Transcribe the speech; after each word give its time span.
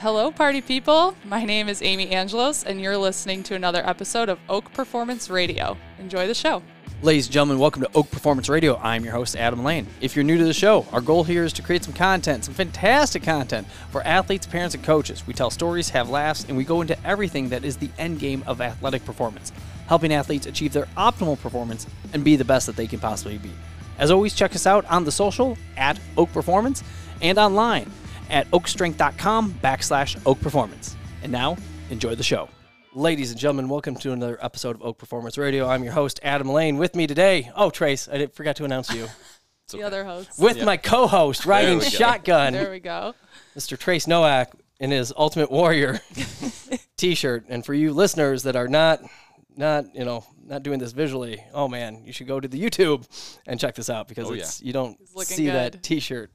Hello, 0.00 0.30
party 0.30 0.60
people. 0.60 1.16
My 1.24 1.44
name 1.44 1.68
is 1.68 1.82
Amy 1.82 2.10
Angelos, 2.10 2.62
and 2.62 2.80
you're 2.80 2.96
listening 2.96 3.42
to 3.42 3.56
another 3.56 3.84
episode 3.84 4.28
of 4.28 4.38
Oak 4.48 4.72
Performance 4.72 5.28
Radio. 5.28 5.76
Enjoy 5.98 6.28
the 6.28 6.34
show. 6.34 6.62
Ladies 7.02 7.26
and 7.26 7.32
gentlemen, 7.32 7.58
welcome 7.58 7.82
to 7.82 7.90
Oak 7.96 8.08
Performance 8.08 8.48
Radio. 8.48 8.76
I'm 8.76 9.02
your 9.02 9.12
host, 9.12 9.34
Adam 9.34 9.64
Lane. 9.64 9.88
If 10.00 10.14
you're 10.14 10.24
new 10.24 10.38
to 10.38 10.44
the 10.44 10.54
show, 10.54 10.86
our 10.92 11.00
goal 11.00 11.24
here 11.24 11.42
is 11.42 11.52
to 11.54 11.62
create 11.62 11.82
some 11.82 11.94
content, 11.94 12.44
some 12.44 12.54
fantastic 12.54 13.24
content 13.24 13.66
for 13.90 14.00
athletes, 14.02 14.46
parents, 14.46 14.76
and 14.76 14.84
coaches. 14.84 15.26
We 15.26 15.34
tell 15.34 15.50
stories, 15.50 15.88
have 15.88 16.08
laughs, 16.08 16.44
and 16.44 16.56
we 16.56 16.62
go 16.62 16.80
into 16.80 16.96
everything 17.04 17.48
that 17.48 17.64
is 17.64 17.76
the 17.76 17.90
end 17.98 18.20
game 18.20 18.44
of 18.46 18.60
athletic 18.60 19.04
performance, 19.04 19.50
helping 19.88 20.12
athletes 20.12 20.46
achieve 20.46 20.72
their 20.72 20.86
optimal 20.96 21.40
performance 21.40 21.88
and 22.12 22.22
be 22.22 22.36
the 22.36 22.44
best 22.44 22.66
that 22.66 22.76
they 22.76 22.86
can 22.86 23.00
possibly 23.00 23.38
be. 23.38 23.50
As 23.98 24.12
always, 24.12 24.32
check 24.32 24.54
us 24.54 24.64
out 24.64 24.84
on 24.84 25.02
the 25.02 25.10
social 25.10 25.58
at 25.76 25.98
Oak 26.16 26.32
Performance 26.32 26.84
and 27.20 27.36
online 27.36 27.90
at 28.30 28.50
oakstrength.com 28.50 29.54
backslash 29.54 30.20
Oak 30.26 30.40
Performance. 30.40 30.96
And 31.22 31.32
now, 31.32 31.56
enjoy 31.90 32.14
the 32.14 32.22
show. 32.22 32.48
Ladies 32.94 33.30
and 33.30 33.38
gentlemen, 33.38 33.68
welcome 33.68 33.94
to 33.96 34.12
another 34.12 34.38
episode 34.42 34.76
of 34.76 34.82
Oak 34.82 34.98
Performance 34.98 35.36
Radio. 35.38 35.68
I'm 35.68 35.84
your 35.84 35.92
host, 35.92 36.20
Adam 36.22 36.48
Lane. 36.48 36.78
With 36.78 36.94
me 36.94 37.06
today, 37.06 37.50
oh, 37.54 37.70
Trace, 37.70 38.08
I 38.08 38.18
did, 38.18 38.32
forgot 38.32 38.56
to 38.56 38.64
announce 38.64 38.92
you. 38.92 39.06
The 39.70 39.82
other 39.82 40.02
host. 40.02 40.38
With 40.38 40.64
my 40.64 40.78
co 40.78 41.06
host, 41.06 41.44
riding 41.44 41.76
we 41.76 41.84
go. 41.84 41.90
shotgun, 41.90 42.54
there 42.54 42.70
we 42.70 42.80
go. 42.80 43.14
Mr. 43.54 43.78
Trace 43.78 44.06
Nowak 44.06 44.50
in 44.80 44.90
his 44.90 45.12
Ultimate 45.14 45.50
Warrior 45.50 46.00
t 46.96 47.14
shirt. 47.14 47.44
And 47.50 47.66
for 47.66 47.74
you 47.74 47.92
listeners 47.92 48.44
that 48.44 48.56
are 48.56 48.66
not, 48.66 49.02
not, 49.58 49.94
you 49.94 50.06
know, 50.06 50.24
not 50.42 50.62
doing 50.62 50.78
this 50.78 50.92
visually, 50.92 51.44
oh 51.52 51.68
man, 51.68 52.02
you 52.06 52.14
should 52.14 52.26
go 52.26 52.40
to 52.40 52.48
the 52.48 52.58
YouTube 52.58 53.06
and 53.46 53.60
check 53.60 53.74
this 53.74 53.90
out 53.90 54.08
because 54.08 54.30
Oh, 54.30 54.32
it's 54.32 54.62
you 54.62 54.72
don't 54.72 54.98
looking 55.14 55.36
see 55.36 55.48
that 55.48 55.82
t 55.82 56.00
shirt 56.00 56.30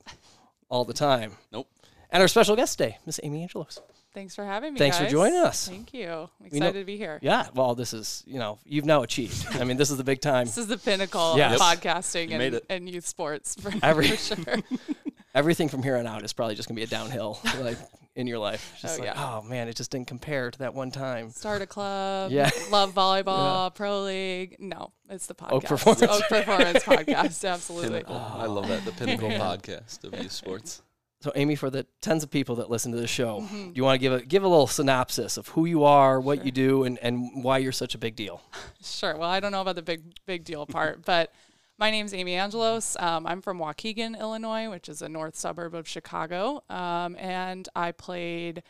all 0.69 0.85
the 0.85 0.93
time. 0.93 1.31
Nope. 1.51 1.67
And 2.13 2.21
our 2.21 2.27
special 2.27 2.55
guest 2.55 2.77
today, 2.77 2.99
Miss 3.05 3.19
Amy 3.23 3.41
Angelos. 3.41 3.81
Thanks 4.13 4.35
for 4.35 4.45
having 4.45 4.73
me. 4.73 4.77
Thanks 4.79 4.99
for 4.99 5.07
joining 5.07 5.39
us. 5.39 5.67
Thank 5.67 5.93
you. 5.95 6.07
I'm 6.07 6.11
know- 6.11 6.45
excited 6.45 6.79
to 6.79 6.85
be 6.85 6.95
here. 6.95 7.17
Yeah, 7.23 7.47
well, 7.55 7.73
this 7.73 7.91
is, 7.93 8.23
you 8.27 8.37
know, 8.37 8.59
you've 8.65 8.85
now 8.85 9.01
achieved. 9.01 9.47
I 9.55 9.63
mean, 9.63 9.77
this 9.77 9.89
is 9.89 9.97
the 9.97 10.03
big 10.03 10.21
time. 10.21 10.45
This 10.45 10.59
is 10.59 10.67
the 10.67 10.77
pinnacle 10.77 11.33
Yes. 11.35 11.59
of 11.59 11.59
Yep. 11.59 11.81
podcasting 11.81 12.29
You 12.29 12.39
and, 12.39 12.61
and 12.69 12.87
youth 12.89 13.07
sports 13.07 13.55
for, 13.59 13.71
Every- 13.83 14.09
for 14.09 14.35
sure. 14.35 14.55
Everything 15.35 15.67
from 15.67 15.81
here 15.81 15.97
on 15.97 16.05
out 16.05 16.23
is 16.23 16.31
probably 16.31 16.53
just 16.53 16.69
going 16.69 16.75
to 16.75 16.79
be 16.79 16.83
a 16.83 16.87
downhill, 16.87 17.39
like, 17.59 17.79
in 18.15 18.27
your 18.27 18.37
life. 18.37 18.71
Oh, 18.75 18.79
just 18.83 18.99
Oh, 18.99 19.03
like, 19.03 19.15
yeah. 19.15 19.39
oh, 19.39 19.41
man, 19.41 19.67
it 19.67 19.75
just 19.75 19.89
didn't 19.89 20.05
compare 20.05 20.51
to 20.51 20.59
that 20.59 20.75
one 20.75 20.91
time. 20.91 21.31
Start 21.31 21.63
a 21.63 21.65
club. 21.65 22.31
Yeah. 22.31 22.51
Love 22.69 22.93
volleyball, 22.93 23.73
pro 23.75 24.03
league. 24.03 24.57
No, 24.59 24.91
it's 25.09 25.25
the 25.25 25.33
oh, 25.39 25.43
podcast. 25.43 25.51
Oak 25.53 25.63
Performance. 25.63 26.03
Oak 26.03 26.23
Performance 26.29 26.83
podcast. 26.83 27.49
Absolutely. 27.51 27.89
Pinnacle. 27.89 28.15
I 28.15 28.45
love 28.45 28.67
that. 28.67 28.85
The 28.85 28.91
pinnacle 28.91 29.29
podcast 29.31 30.03
of 30.03 30.21
youth 30.21 30.31
sports. 30.31 30.82
So, 31.23 31.31
Amy, 31.35 31.55
for 31.55 31.69
the 31.69 31.85
tens 32.01 32.21
of 32.21 32.29
people 32.29 32.55
that 32.57 32.69
listen 32.69 32.91
to 32.91 32.97
the 32.99 33.07
show, 33.07 33.39
Mm-hmm. 33.41 33.71
you 33.75 33.83
want 33.83 33.95
to 33.95 33.99
give 33.99 34.11
a 34.11 34.21
give 34.21 34.43
a 34.43 34.47
little 34.47 34.67
synopsis 34.67 35.37
of 35.37 35.47
who 35.47 35.63
you 35.65 35.85
are, 35.85 36.19
what 36.19 36.39
Sure. 36.39 36.45
you 36.45 36.51
do, 36.51 36.83
and, 36.83 36.99
and 36.99 37.43
why 37.45 37.59
you're 37.59 37.71
such 37.71 37.95
a 37.95 37.97
big 37.97 38.15
deal. 38.17 38.41
Sure. 38.83 39.15
Well, 39.17 39.29
I 39.29 39.39
don't 39.39 39.53
know 39.53 39.61
about 39.61 39.75
the 39.75 39.81
big 39.81 40.01
big 40.25 40.43
deal 40.43 40.65
part, 40.65 41.05
but 41.05 41.31
my 41.77 41.89
name's 41.91 42.13
Amy 42.13 42.35
Angelos. 42.35 42.97
Um, 42.99 43.25
I'm 43.25 43.41
from 43.41 43.57
Waukegan, 43.57 44.19
Illinois, 44.19 44.69
which 44.69 44.89
is 44.89 45.01
a 45.01 45.07
north 45.07 45.37
suburb 45.37 45.73
of 45.73 45.87
Chicago, 45.87 46.61
um, 46.69 47.15
and 47.17 47.69
I 47.73 47.93
played 47.93 48.61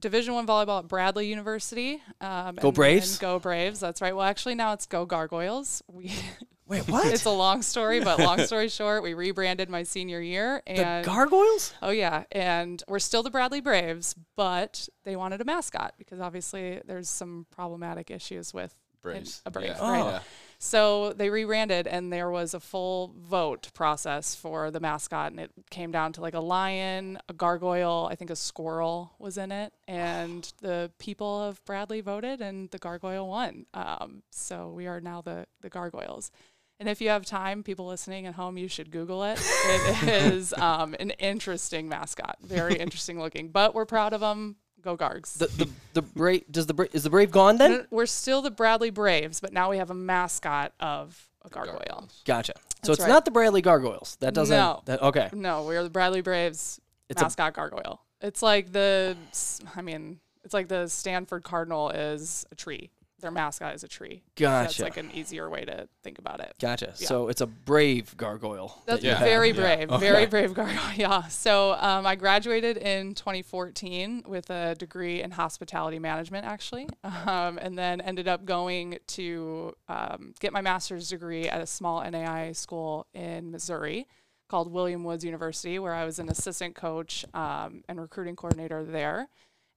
Division 0.00 0.32
One 0.32 0.46
volleyball 0.46 0.78
at 0.80 0.88
Bradley 0.88 1.26
University. 1.28 2.00
Um, 2.22 2.54
Go 2.56 2.72
Braves? 2.72 3.18
Go 3.18 3.38
Braves! 3.38 3.80
That's 3.80 4.00
right. 4.00 4.16
Well, 4.16 4.24
actually, 4.24 4.54
now 4.54 4.72
it's 4.72 4.86
Go 4.86 5.04
Gargoyles. 5.04 5.82
We 5.86 6.10
Wait, 6.66 6.88
what? 6.88 7.06
it's 7.12 7.24
a 7.26 7.30
long 7.30 7.62
story, 7.62 8.00
but 8.00 8.18
long 8.18 8.38
story 8.46 8.68
short, 8.68 9.02
we 9.02 9.14
rebranded 9.14 9.68
my 9.68 9.82
senior 9.82 10.20
year, 10.20 10.62
the 10.66 10.72
and 10.72 11.04
Gargoyles? 11.06 11.74
Oh 11.82 11.90
yeah, 11.90 12.24
and 12.32 12.82
we're 12.88 12.98
still 12.98 13.22
the 13.22 13.30
Bradley 13.30 13.60
Braves, 13.60 14.14
but 14.36 14.88
they 15.04 15.16
wanted 15.16 15.40
a 15.40 15.44
mascot 15.44 15.94
because 15.98 16.20
obviously 16.20 16.80
there's 16.86 17.08
some 17.10 17.46
problematic 17.50 18.10
issues 18.10 18.54
with 18.54 18.72
an- 18.72 19.10
Braves. 19.10 19.42
a 19.44 19.50
brave, 19.50 19.66
Yeah. 19.76 19.90
right? 19.90 20.00
Oh. 20.02 20.08
Yeah. 20.08 20.20
So 20.60 21.12
they 21.12 21.28
rebranded, 21.28 21.86
and 21.86 22.10
there 22.10 22.30
was 22.30 22.54
a 22.54 22.60
full 22.60 23.12
vote 23.18 23.68
process 23.74 24.34
for 24.34 24.70
the 24.70 24.80
mascot, 24.80 25.30
and 25.32 25.38
it 25.40 25.50
came 25.70 25.92
down 25.92 26.14
to 26.14 26.22
like 26.22 26.32
a 26.32 26.40
lion, 26.40 27.18
a 27.28 27.34
gargoyle, 27.34 28.08
I 28.10 28.14
think 28.14 28.30
a 28.30 28.36
squirrel 28.36 29.12
was 29.18 29.36
in 29.36 29.52
it, 29.52 29.74
and 29.86 30.50
the 30.62 30.90
people 30.98 31.42
of 31.42 31.62
Bradley 31.66 32.00
voted, 32.00 32.40
and 32.40 32.70
the 32.70 32.78
gargoyle 32.78 33.28
won. 33.28 33.66
Um, 33.74 34.22
so 34.30 34.70
we 34.70 34.86
are 34.86 35.00
now 35.02 35.20
the 35.20 35.46
the 35.60 35.68
gargoyles. 35.68 36.30
And 36.80 36.88
if 36.88 37.00
you 37.00 37.08
have 37.08 37.24
time, 37.24 37.62
people 37.62 37.86
listening 37.86 38.26
at 38.26 38.34
home, 38.34 38.58
you 38.58 38.68
should 38.68 38.90
Google 38.90 39.22
it. 39.24 39.38
It 39.40 40.08
is 40.32 40.52
um, 40.54 40.94
an 40.98 41.10
interesting 41.10 41.88
mascot, 41.88 42.36
very 42.42 42.74
interesting 42.76 43.18
looking. 43.18 43.48
But 43.48 43.74
we're 43.74 43.86
proud 43.86 44.12
of 44.12 44.20
them. 44.20 44.56
Go 44.82 44.98
Gargs. 44.98 45.38
The 45.38 45.46
the 45.46 45.70
the 45.94 46.02
brave 46.02 46.44
does 46.50 46.66
the 46.66 46.74
Bra- 46.74 46.86
is 46.92 47.04
the 47.04 47.10
Brave 47.10 47.30
gone 47.30 47.56
then? 47.56 47.86
We're 47.90 48.04
still 48.04 48.42
the 48.42 48.50
Bradley 48.50 48.90
Braves, 48.90 49.40
but 49.40 49.50
now 49.50 49.70
we 49.70 49.78
have 49.78 49.90
a 49.90 49.94
mascot 49.94 50.74
of 50.78 51.26
a 51.42 51.48
gargoyle. 51.48 51.82
Gargoyles. 51.88 52.22
Gotcha. 52.26 52.52
So 52.82 52.92
it's 52.92 53.00
right. 53.00 53.08
not 53.08 53.24
the 53.24 53.30
Bradley 53.30 53.62
Gargoyles. 53.62 54.16
That 54.20 54.34
doesn't. 54.34 54.54
No. 54.54 54.82
That, 54.84 55.00
okay. 55.00 55.30
No, 55.32 55.64
we're 55.64 55.82
the 55.82 55.88
Bradley 55.88 56.20
Braves 56.20 56.80
It's 57.08 57.20
a- 57.20 57.24
mascot 57.24 57.54
gargoyle. 57.54 58.02
It's 58.20 58.42
like 58.42 58.72
the, 58.72 59.16
I 59.76 59.82
mean, 59.82 60.18
it's 60.44 60.54
like 60.54 60.68
the 60.68 60.88
Stanford 60.88 61.44
Cardinal 61.44 61.90
is 61.90 62.46
a 62.50 62.54
tree. 62.54 62.90
Their 63.24 63.30
mascot 63.30 63.74
is 63.74 63.82
a 63.82 63.88
tree. 63.88 64.22
That's 64.36 64.76
Gotcha. 64.76 64.82
like 64.82 64.98
an 64.98 65.10
easier 65.14 65.48
way 65.48 65.64
to 65.64 65.88
think 66.02 66.18
about 66.18 66.40
it. 66.40 66.52
Gotcha. 66.60 66.92
Yeah. 66.98 67.06
So 67.08 67.28
it's 67.28 67.40
a 67.40 67.46
brave 67.46 68.14
gargoyle. 68.18 68.82
That's 68.84 69.00
that 69.00 69.06
you 69.06 69.12
Yeah. 69.12 69.16
have. 69.16 69.26
very 69.28 69.48
Yeah. 69.48 69.54
brave, 69.54 69.90
Okay. 69.92 69.98
very 70.10 70.26
brave 70.26 70.52
gargoyle. 70.52 70.78
Yeah. 70.96 71.22
So 71.28 71.72
um, 71.80 72.06
I 72.06 72.16
graduated 72.16 72.76
in 72.76 73.14
2014 73.14 74.24
with 74.26 74.50
a 74.50 74.74
degree 74.74 75.22
in 75.22 75.30
hospitality 75.30 75.98
management, 75.98 76.44
actually, 76.46 76.86
um, 77.04 77.58
and 77.62 77.78
then 77.78 78.02
ended 78.02 78.28
up 78.28 78.44
going 78.44 78.98
to 79.06 79.74
um, 79.88 80.34
get 80.40 80.52
my 80.52 80.60
master's 80.60 81.08
degree 81.08 81.48
at 81.48 81.62
a 81.62 81.66
small 81.66 82.02
NAIA 82.02 82.54
school 82.54 83.06
in 83.14 83.50
Missouri 83.50 84.06
called 84.50 84.70
William 84.70 85.02
Woods 85.02 85.24
University, 85.24 85.78
where 85.78 85.94
I 85.94 86.04
was 86.04 86.18
an 86.18 86.28
assistant 86.28 86.74
coach 86.74 87.24
um, 87.32 87.82
and 87.88 87.98
recruiting 87.98 88.36
coordinator 88.36 88.84
there. 88.84 89.28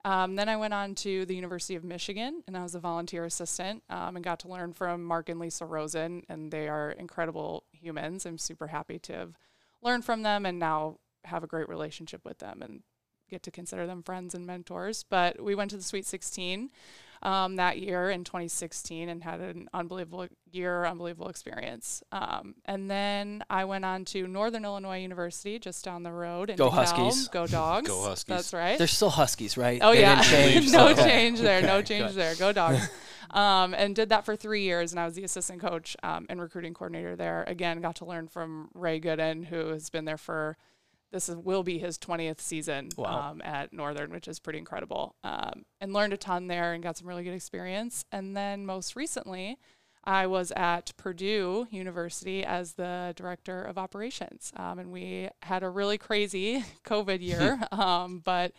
Um, 0.08 0.38
then 0.38 0.48
I 0.48 0.56
went 0.56 0.74
on 0.74 0.96
to 0.96 1.26
the 1.26 1.36
University 1.36 1.76
of 1.76 1.84
Michigan 1.84 2.42
and 2.48 2.56
I 2.56 2.64
was 2.64 2.76
a 2.76 2.80
volunteer 2.80 3.26
assistant 3.26 3.84
um, 3.90 4.16
and 4.16 4.24
got 4.24 4.40
to 4.40 4.48
learn 4.48 4.72
from 4.72 5.04
Mark 5.04 5.28
and 5.28 5.38
Leisa 5.38 5.68
Rosen, 5.68 6.24
and 6.30 6.50
they 6.50 6.70
are 6.70 6.92
incredible 6.92 7.66
humans. 7.74 8.26
I'm 8.26 8.38
super 8.38 8.68
happy 8.68 9.00
to 9.00 9.14
have 9.14 9.34
learned 9.82 10.06
from 10.06 10.24
them 10.24 10.46
and 10.46 10.60
now 10.60 11.00
have 11.26 11.44
a 11.44 11.48
great 11.48 11.68
relationship 11.68 12.24
with 12.24 12.38
them 12.38 12.62
and 12.62 12.84
get 13.30 13.44
to 13.44 13.52
consider 13.52 13.86
them 13.86 14.02
friends 14.02 14.34
and 14.34 14.48
mentors. 14.48 15.04
But 15.04 15.44
we 15.44 15.56
went 15.56 15.72
to 15.72 15.78
the 15.78 15.84
Sweet 15.84 16.06
16 16.06 16.70
um, 17.24 17.56
that 17.58 17.80
year 17.80 18.10
in 18.10 18.24
2016 18.24 19.10
and 19.10 19.24
had 19.24 19.40
an 19.40 19.70
unbelievable 19.74 20.28
year, 20.52 20.86
unbelievable 20.86 21.30
experience. 21.30 22.04
Um, 22.12 22.56
and 22.66 22.90
then 22.90 23.44
I 23.50 23.66
went 23.66 23.86
on 23.86 24.06
to 24.06 24.28
Northern 24.28 24.64
Illinois 24.66 25.00
University 25.02 25.60
just 25.60 25.84
down 25.84 26.04
the 26.04 26.12
road. 26.12 26.50
In 26.50 26.56
Go 26.56 26.70
DeKalb. 26.70 26.74
Huskies. 26.74 27.28
Go 27.30 27.48
Dogs. 27.48 27.88
Go 27.88 28.04
Huskies. 28.04 28.36
That's 28.36 28.54
right. 28.54 28.78
They're 28.78 28.88
still 28.88 29.10
Huskies, 29.10 29.58
right? 29.58 29.80
Oh 29.82 29.94
They 29.94 30.02
yeah, 30.02 30.22
change, 30.24 30.72
no 30.72 30.94
so- 30.94 31.04
change 31.04 31.40
there, 31.40 31.62
no 31.62 31.82
change 31.82 32.14
there. 32.14 32.36
Go 32.36 32.52
dogs. 32.52 32.90
um, 33.32 33.74
and 33.74 33.96
did 33.96 34.10
that 34.10 34.26
for 34.26 34.36
three 34.36 34.64
years, 34.64 34.92
and 34.92 35.00
I 35.00 35.06
was 35.06 35.16
the 35.16 35.24
assistant 35.24 35.60
coach 35.62 35.96
um, 36.04 36.26
and 36.30 36.40
recruiting 36.40 36.74
coordinator 36.74 37.16
there. 37.16 37.44
Again, 37.48 37.82
got 37.82 37.96
to 37.98 38.06
learn 38.06 38.28
from 38.28 38.70
Ray 38.74 39.00
Gooden, 39.00 39.46
who 39.46 39.68
has 39.70 39.90
been 39.90 40.06
there 40.06 40.18
for 40.18 40.58
this 41.12 41.30
is, 41.30 41.36
will 41.36 41.64
be 41.64 41.80
his 41.80 41.98
20th 41.98 42.40
season 42.42 42.90
Wow. 42.98 43.32
um, 43.32 43.42
at 43.44 43.72
Northern, 43.74 44.12
which 44.12 44.28
is 44.28 44.40
pretty 44.40 44.60
incredible. 44.60 45.16
Um, 45.24 45.64
and 45.80 45.94
learned 45.94 46.14
a 46.14 46.18
ton 46.18 46.48
there 46.48 46.74
and 46.74 46.84
got 46.84 46.98
some 46.98 47.08
really 47.08 47.24
good 47.24 47.34
experience. 47.34 48.04
And 48.12 48.36
then 48.36 48.66
most 48.66 48.96
recently, 48.96 49.58
I 50.08 50.26
was 50.26 50.54
at 50.56 50.94
Purdue 50.96 51.68
University 51.70 52.46
as 52.46 52.74
the 52.74 53.14
director 53.18 53.62
of 53.62 53.78
operations. 53.78 54.54
Um, 54.56 54.80
and 54.80 54.90
we 54.90 55.28
had 55.44 55.64
a 55.64 55.70
really 55.70 55.98
crazy 55.98 56.64
COVID 56.86 57.22
year, 57.22 57.60
um, 57.74 58.20
but 58.24 58.54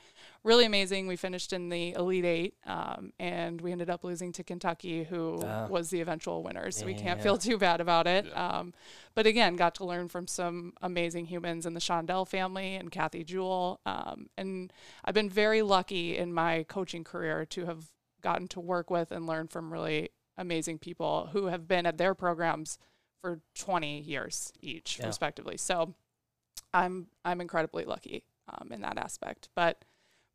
really 0.44 0.66
amazing. 0.66 1.06
We 1.06 1.17
finished 1.17 1.55
in 1.55 1.70
the 1.70 1.93
Elite 1.94 2.26
Eight, 2.26 2.55
um, 2.67 3.14
and 3.19 3.62
we 3.62 3.72
ended 3.72 3.88
up 3.88 4.05
losing 4.05 4.31
to 4.32 4.44
Kentucky, 4.44 5.05
who 5.05 5.40
Ah. 5.43 5.67
was 5.69 5.88
the 5.88 6.02
eventual 6.02 6.43
winner. 6.43 6.70
So 6.70 6.84
we 6.84 6.93
can't 6.94 7.22
feel 7.22 7.38
too 7.38 7.56
bad 7.56 7.81
about 7.81 8.06
it. 8.06 8.26
Um, 8.37 8.75
but 9.14 9.26
again, 9.26 9.56
got 9.56 9.75
to 9.76 9.87
learn 9.87 10.08
from 10.08 10.26
some 10.26 10.75
amazing 10.82 11.26
humans 11.26 11.64
in 11.64 11.72
the 11.72 11.81
Shondell 11.81 12.28
family 12.28 12.75
and 12.76 12.90
Kathy 12.90 13.25
Jewell. 13.25 13.81
Um, 13.87 14.28
and 14.37 14.70
I've 15.02 15.14
been 15.14 15.31
very 15.31 15.62
lucky 15.62 16.19
in 16.19 16.32
my 16.34 16.64
coaching 16.69 17.05
career 17.05 17.46
to 17.46 17.64
have 17.64 17.90
gotten 18.20 18.49
to 18.49 18.61
work 18.61 18.90
with 18.90 19.11
and 19.11 19.26
learn 19.26 19.49
from 19.49 19.72
really 19.72 20.11
amazing 20.38 20.79
people 20.79 21.29
who 21.32 21.46
have 21.46 21.69
been 21.69 21.85
at 21.85 21.99
their 21.99 22.14
programs 22.14 22.79
for 23.20 23.40
20 23.56 24.00
years 24.00 24.52
each, 24.62 24.99
Yeah. 24.99 25.06
respectively. 25.06 25.56
So 25.58 25.94
I'm 26.73 27.08
I'm 27.25 27.40
incredibly 27.40 27.85
lucky 27.85 28.25
um, 28.49 28.73
in 28.73 28.81
that 28.82 28.96
aspect. 28.99 29.49
But 29.55 29.85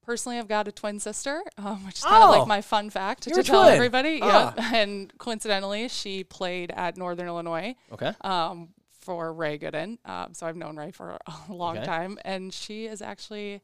personally, 0.05 0.37
I've 0.37 0.47
got 0.47 0.67
a 0.67 0.71
twin 0.71 0.99
sister, 0.99 1.41
um, 1.57 1.85
which 1.85 1.95
is 1.95 2.03
kind 2.03 2.23
of 2.23 2.29
Oh, 2.29 2.31
like 2.39 2.47
my 2.47 2.61
fun 2.61 2.89
fact 2.89 3.23
to 3.23 3.29
tell 3.43 3.63
twin. 3.63 3.73
everybody. 3.73 4.19
Ah. 4.21 4.53
Yep. 4.55 4.65
And 4.73 5.17
coincidentally, 5.17 5.87
she 5.87 6.23
played 6.23 6.71
at 6.71 6.97
Northern 6.97 7.27
Illinois 7.27 7.75
Okay. 7.91 8.11
um, 8.21 8.69
for 8.99 9.33
Ray 9.33 9.57
Gooden. 9.57 9.97
Um, 10.05 10.33
so 10.33 10.45
I've 10.47 10.55
known 10.57 10.75
Ray 10.77 10.91
for 10.91 11.17
a 11.25 11.33
long 11.53 11.77
Okay. 11.77 11.85
time, 11.85 12.17
and 12.25 12.53
she 12.53 12.85
is 12.85 13.01
actually 13.01 13.61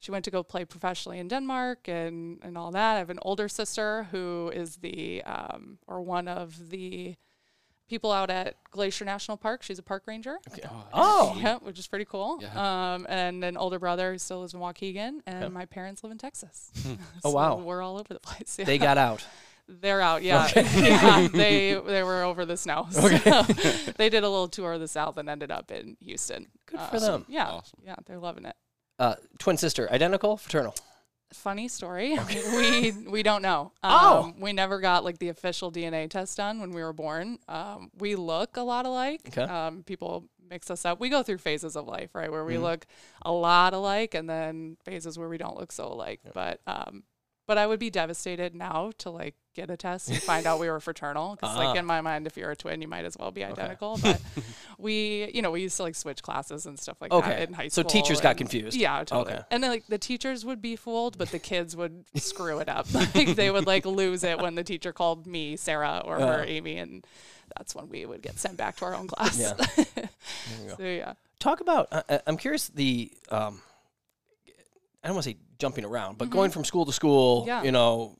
she 0.00 0.10
went 0.10 0.24
to 0.24 0.30
go 0.30 0.42
play 0.42 0.64
professionally 0.64 1.18
in 1.20 1.28
Denmark 1.28 1.86
and 1.88 2.40
and 2.42 2.58
all 2.58 2.70
that. 2.72 2.96
I 2.96 2.98
have 2.98 3.10
an 3.10 3.18
older 3.22 3.48
sister 3.48 4.08
who 4.10 4.50
is 4.54 4.76
the 4.76 5.22
um, 5.24 5.78
or 5.86 6.00
one 6.02 6.26
of 6.28 6.70
the 6.70 7.16
people 7.88 8.12
out 8.12 8.30
at 8.30 8.54
Glacier 8.70 9.04
National 9.04 9.36
Park. 9.36 9.62
She's 9.62 9.78
a 9.78 9.82
park 9.82 10.04
ranger. 10.06 10.38
Okay. 10.50 10.62
Oh, 10.70 10.84
Oh. 10.92 11.36
Yeah, 11.42 11.58
which 11.58 11.78
is 11.78 11.86
pretty 11.88 12.04
cool. 12.04 12.38
Yeah. 12.40 12.54
Um, 12.94 13.04
and 13.08 13.42
an 13.44 13.56
older 13.56 13.78
brother 13.80 14.12
who 14.12 14.18
still 14.18 14.40
lives 14.40 14.54
in 14.54 14.60
Waukegan, 14.60 15.20
and 15.26 15.52
my 15.52 15.66
parents 15.66 16.02
live 16.04 16.12
in 16.12 16.18
Texas. 16.18 16.70
Oh, 17.24 17.30
wow. 17.32 17.56
we're 17.56 17.82
all 17.82 17.96
over 17.98 18.14
the 18.14 18.20
place. 18.20 18.56
Yeah. 18.58 18.64
They 18.66 18.78
got 18.78 18.96
out. 18.96 19.24
They're 19.82 20.00
out, 20.00 20.22
yeah. 20.24 20.48
yeah 20.56 21.28
they 21.32 21.74
they 21.86 22.02
were 22.02 22.22
over 22.24 22.44
the 22.46 22.56
snow. 22.56 22.86
So 22.90 23.08
they 23.98 24.08
did 24.08 24.24
a 24.24 24.28
little 24.28 24.48
tour 24.48 24.72
of 24.72 24.80
the 24.80 24.88
South 24.88 25.16
and 25.16 25.28
ended 25.28 25.50
up 25.52 25.70
in 25.70 25.96
Houston. 26.00 26.46
Good 26.66 26.80
Uh, 26.80 26.86
for 26.90 26.98
them. 27.00 27.24
Yeah, 27.28 27.48
Awesome. 27.48 27.80
yeah, 27.84 27.94
they're 28.06 28.18
loving 28.18 28.46
it. 28.46 28.56
Uh, 29.00 29.14
twin 29.38 29.56
sister, 29.56 29.90
identical, 29.90 30.36
fraternal. 30.36 30.74
Funny 31.32 31.68
story. 31.68 32.18
we 32.54 32.92
we 33.08 33.22
don't 33.22 33.40
know. 33.42 33.72
Um, 33.82 33.90
Oh. 33.92 34.34
we 34.38 34.52
never 34.52 34.78
got 34.80 35.04
like 35.04 35.18
the 35.18 35.28
official 35.30 35.72
DNA 35.72 36.08
test 36.10 36.36
done 36.36 36.60
when 36.60 36.70
we 36.72 36.82
were 36.82 36.92
born. 36.92 37.38
Um, 37.48 37.90
we 37.98 38.14
look 38.14 38.56
a 38.56 38.62
lot 38.62 38.84
alike. 38.86 39.22
Okay. 39.28 39.42
Um, 39.42 39.82
people 39.84 40.26
mix 40.50 40.70
us 40.70 40.84
up. 40.84 41.00
We 41.00 41.08
go 41.08 41.22
through 41.22 41.38
phases 41.38 41.76
of 41.76 41.86
life, 41.86 42.10
right, 42.14 42.30
where 42.30 42.44
we 42.44 42.54
Mm-hmm. 42.54 42.62
look 42.64 42.86
a 43.22 43.32
lot 43.32 43.72
alike, 43.72 44.14
and 44.14 44.28
then 44.28 44.76
phases 44.84 45.18
where 45.18 45.28
we 45.28 45.38
don't 45.38 45.56
look 45.56 45.70
so 45.72 45.86
alike. 45.86 46.20
But 46.34 46.60
um, 46.66 47.04
but 47.50 47.58
I 47.58 47.66
would 47.66 47.80
be 47.80 47.90
devastated 47.90 48.54
now 48.54 48.92
to 48.98 49.10
like 49.10 49.34
get 49.56 49.70
a 49.70 49.76
test 49.76 50.08
and 50.08 50.22
find 50.22 50.46
out 50.46 50.60
we 50.60 50.70
were 50.70 50.78
fraternal. 50.78 51.34
Because 51.34 51.56
Ah. 51.56 51.58
like 51.58 51.76
in 51.76 51.84
my 51.84 52.00
mind, 52.00 52.28
if 52.28 52.36
you're 52.36 52.52
a 52.52 52.54
twin, 52.54 52.80
you 52.80 52.86
might 52.86 53.04
as 53.04 53.16
well 53.18 53.32
be 53.32 53.42
identical. 53.42 53.98
But 54.00 54.20
we, 54.78 55.28
you 55.34 55.42
know, 55.42 55.50
we 55.50 55.62
used 55.62 55.76
to 55.78 55.82
like 55.82 55.96
switch 55.96 56.22
classes 56.22 56.64
and 56.64 56.78
stuff 56.78 56.98
like 57.00 57.10
Okay. 57.10 57.28
that 57.28 57.48
in 57.48 57.54
high 57.54 57.66
school 57.66 57.82
So 57.82 57.88
teachers 57.88 58.20
got 58.20 58.36
confused. 58.36 58.76
Yeah, 58.76 59.02
totally. 59.02 59.34
Okay. 59.34 59.42
And 59.50 59.64
then 59.64 59.72
like 59.72 59.84
the 59.88 59.98
teachers 59.98 60.44
would 60.44 60.62
be 60.62 60.76
fooled, 60.76 61.18
but 61.18 61.30
the 61.32 61.40
kids 61.40 61.74
would 61.74 62.04
screw 62.14 62.60
it 62.60 62.68
up. 62.68 62.86
like 62.94 63.34
they 63.34 63.50
would 63.50 63.66
like 63.66 63.84
lose 63.84 64.22
it 64.22 64.38
when 64.38 64.54
the 64.54 64.62
teacher 64.62 64.92
called 64.92 65.26
me 65.26 65.56
Sarah 65.56 66.02
or 66.04 66.20
her 66.20 66.44
Amy, 66.46 66.76
and 66.76 67.04
that's 67.56 67.74
when 67.74 67.88
we 67.88 68.06
would 68.06 68.22
get 68.22 68.38
sent 68.38 68.58
back 68.58 68.76
to 68.76 68.84
our 68.84 68.94
own 68.94 69.08
class. 69.08 69.36
Yeah. 69.36 69.56
so 70.76 70.84
yeah. 70.84 71.14
Talk 71.40 71.58
about. 71.60 71.88
Uh, 71.90 72.02
uh, 72.08 72.18
I'm 72.28 72.36
curious. 72.36 72.68
The 72.68 73.10
um, 73.28 73.60
I 75.02 75.08
don't 75.08 75.16
want 75.16 75.24
to 75.24 75.30
say 75.30 75.36
jumping 75.60 75.84
around, 75.84 76.18
but 76.18 76.30
going 76.30 76.50
from 76.50 76.64
school 76.64 76.86
to 76.86 76.92
school. 76.92 77.40
Mm-hmm. 77.42 77.48
Yeah. 77.48 77.62
You 77.62 77.72
know, 77.72 78.16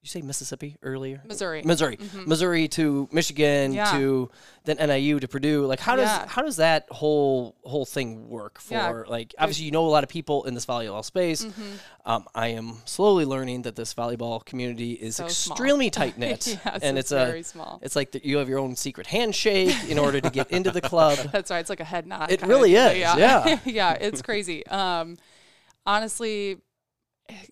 you 0.00 0.08
say 0.08 0.22
Mississippi 0.22 0.76
earlier. 0.80 1.20
Missouri. 1.26 1.60
Missouri, 1.64 1.98
Missouri 2.24 2.68
to 2.68 3.08
Michigan 3.10 3.72
Yeah. 3.72 3.90
to 3.98 4.30
then 4.64 4.76
NIU 4.78 5.18
to 5.18 5.26
Purdue. 5.26 5.66
Like, 5.66 5.80
how 5.80 5.96
does 5.96 6.06
Yeah. 6.06 6.24
how 6.28 6.42
does 6.42 6.56
that 6.56 6.86
whole 6.90 7.56
whole 7.64 7.84
thing 7.84 8.28
work 8.28 8.60
for 8.60 8.74
Yeah. 8.74 9.02
like? 9.08 9.34
Obviously, 9.40 9.64
you 9.64 9.72
know 9.72 9.84
a 9.84 9.88
lot 9.90 10.04
of 10.04 10.08
people 10.08 10.44
in 10.44 10.54
this 10.54 10.64
volleyball 10.66 11.04
space. 11.04 11.44
Mm-hmm. 11.44 11.62
Um, 12.06 12.26
I 12.32 12.48
am 12.48 12.76
slowly 12.84 13.24
learning 13.24 13.62
that 13.62 13.74
this 13.74 13.92
volleyball 13.92 14.42
community 14.44 14.92
is 14.92 15.16
So 15.16 15.24
extremely 15.26 15.90
tight 15.98 16.16
knit, 16.16 16.46
Yes, 16.46 16.78
and 16.80 16.96
it's 16.96 17.10
it's, 17.10 17.24
very 17.30 17.40
a 17.40 17.44
small. 17.44 17.80
it's 17.82 17.96
like 17.96 18.12
that 18.12 18.24
you 18.24 18.36
have 18.38 18.48
your 18.48 18.60
own 18.60 18.76
secret 18.76 19.08
handshake 19.08 19.74
in 19.88 19.98
order 19.98 20.20
to 20.20 20.30
get 20.30 20.48
into 20.52 20.70
the 20.70 20.80
club. 20.80 21.18
That's 21.32 21.50
right. 21.50 21.58
It's 21.58 21.70
like 21.70 21.80
a 21.80 21.84
head 21.84 22.06
nod. 22.06 22.30
It 22.30 22.40
really 22.42 22.70
deal, 22.70 22.86
is, 22.86 22.98
yeah. 22.98 23.58
yeah, 23.64 23.92
it's 23.94 24.22
crazy. 24.22 24.64
Um, 24.68 25.16
honestly, 25.88 26.58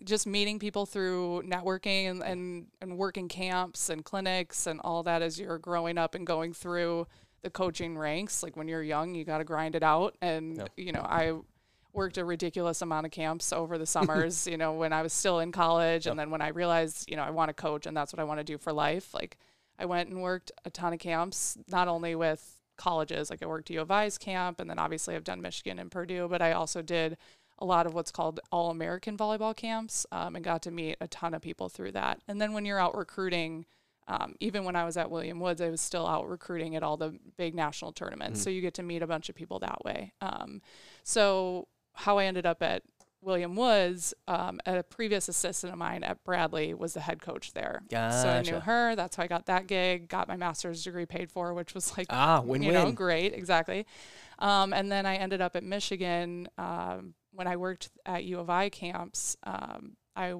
just 0.05 0.27
meeting 0.27 0.59
people 0.59 0.87
through 0.87 1.43
networking 1.43 2.11
and, 2.11 2.23
and, 2.23 2.67
and 2.81 2.97
working 2.97 3.29
camps 3.29 3.89
and 3.89 4.05
clinics 4.05 4.67
and 4.67 4.81
all 4.85 5.03
that 5.03 5.23
as 5.23 5.41
you're 5.41 5.59
growing 5.59 5.99
up 5.99 6.15
and 6.15 6.27
going 6.27 6.53
through 6.53 7.07
the 7.43 7.51
coaching 7.51 7.97
ranks. 7.99 8.43
Like 8.43 8.57
when 8.57 8.69
you're 8.69 8.83
young, 8.83 9.15
you 9.15 9.25
got 9.25 9.39
to 9.39 9.45
grind 9.45 9.75
it 9.75 9.83
out. 9.83 10.17
And, 10.21 10.69
you 10.77 10.93
know, 10.93 11.01
I 11.01 11.33
worked 11.93 12.19
a 12.19 12.25
ridiculous 12.25 12.83
amount 12.83 13.07
of 13.07 13.13
camps 13.13 13.53
over 13.53 13.79
the 13.79 13.87
summers, 13.97 14.47
you 14.47 14.59
know, 14.59 14.75
when 14.75 14.93
I 14.93 15.03
was 15.03 15.13
still 15.13 15.41
in 15.41 15.51
college. 15.51 16.07
And 16.07 16.19
then 16.19 16.31
when 16.31 16.43
I 16.43 16.49
realized, 16.49 17.11
you 17.11 17.17
know, 17.17 17.23
I 17.23 17.31
want 17.31 17.49
to 17.49 17.55
coach 17.55 17.87
and 17.87 17.97
that's 17.97 18.13
what 18.13 18.21
I 18.21 18.25
want 18.25 18.39
to 18.39 18.45
do 18.45 18.59
for 18.59 18.73
life, 18.73 19.15
like 19.15 19.39
I 19.79 19.87
went 19.87 20.11
and 20.11 20.23
worked 20.23 20.53
a 20.65 20.71
ton 20.71 20.93
of 20.93 20.99
camps, 20.99 21.57
not 21.69 21.89
only 21.89 22.15
with 22.15 22.57
colleges, 22.77 23.31
like 23.31 23.43
I 23.43 23.47
worked 23.47 23.71
U 23.71 23.81
of 23.81 23.91
I's 23.91 24.19
camp, 24.19 24.61
and 24.61 24.69
then 24.69 24.79
obviously 24.79 25.15
I've 25.15 25.25
done 25.25 25.41
Michigan 25.41 25.79
and 25.79 25.91
Purdue, 25.91 26.29
but 26.29 26.43
I 26.43 26.53
also 26.53 26.83
did 26.83 27.17
a 27.59 27.65
lot 27.65 27.87
of 27.87 27.95
what's 27.95 28.11
called 28.11 28.41
all 28.53 28.71
American 28.71 29.17
volleyball 29.17 29.57
camps 29.57 30.07
um, 30.13 30.37
and 30.37 30.45
got 30.45 30.63
to 30.63 30.71
meet 30.71 30.97
a 31.01 31.09
ton 31.09 31.33
of 31.35 31.41
people 31.43 31.69
through 31.69 31.93
that. 31.93 32.21
And 32.29 32.41
then 32.41 32.53
when 32.53 32.65
you're 32.65 32.79
out 32.79 32.97
recruiting, 32.97 33.65
um, 34.09 34.35
even 34.41 34.65
when 34.65 34.77
I 34.77 34.85
was 34.85 34.97
at 34.97 35.11
William 35.11 35.41
Woods, 35.41 35.61
I 35.61 35.71
was 35.71 35.81
still 35.81 36.07
out 36.07 36.29
recruiting 36.29 36.77
at 36.77 36.83
all 36.83 36.97
the 36.97 37.19
big 37.37 37.55
national 37.55 37.93
tournaments. 37.93 38.43
So 38.45 38.51
you 38.51 38.61
get 38.61 38.75
to 38.75 38.83
meet 38.83 39.03
a 39.03 39.07
bunch 39.07 39.29
of 39.29 39.35
people 39.35 39.59
that 39.61 39.85
way. 39.85 40.13
Um, 40.21 40.61
so 41.03 41.67
how 41.95 42.19
I 42.19 42.27
ended 42.27 42.47
up 42.47 42.63
at 42.63 42.83
William 43.23 43.57
Woods, 43.57 44.15
um, 44.29 44.61
a 44.67 44.85
previous 44.85 45.29
assistant 45.29 45.73
of 45.73 45.79
mine 45.79 46.05
at 46.05 46.23
Bradley 46.23 46.75
was 46.75 46.95
the 46.95 47.01
head 47.01 47.21
coach 47.21 47.53
there. 47.55 47.83
So 48.23 48.29
I 48.29 48.43
knew 48.43 48.61
her. 48.61 48.95
That's 48.95 49.17
how 49.17 49.25
I 49.25 49.27
got 49.27 49.47
that 49.47 49.67
gig. 49.67 50.09
Got 50.09 50.29
my 50.29 50.37
master's 50.37 50.85
degree 50.85 51.07
paid 51.07 51.33
for, 51.33 51.53
which 51.55 51.75
was 51.75 51.97
like 51.97 52.07
Ah, 52.11 52.43
you 52.63 52.71
know, 52.73 52.85
great, 52.93 53.33
exactly. 53.35 53.87
Um, 54.39 54.73
and 54.73 54.93
then 54.93 55.07
I 55.07 55.17
ended 55.17 55.41
up 55.41 55.57
at 55.57 55.65
Michigan 55.65 56.49
um, 56.59 57.15
when 57.37 57.47
I 57.47 57.57
worked 57.57 57.91
at 58.05 58.25
U 58.25 58.39
of 58.41 58.51
I 58.51 58.69
camps. 58.69 59.37
Um, 59.45 59.97
I 60.17 60.35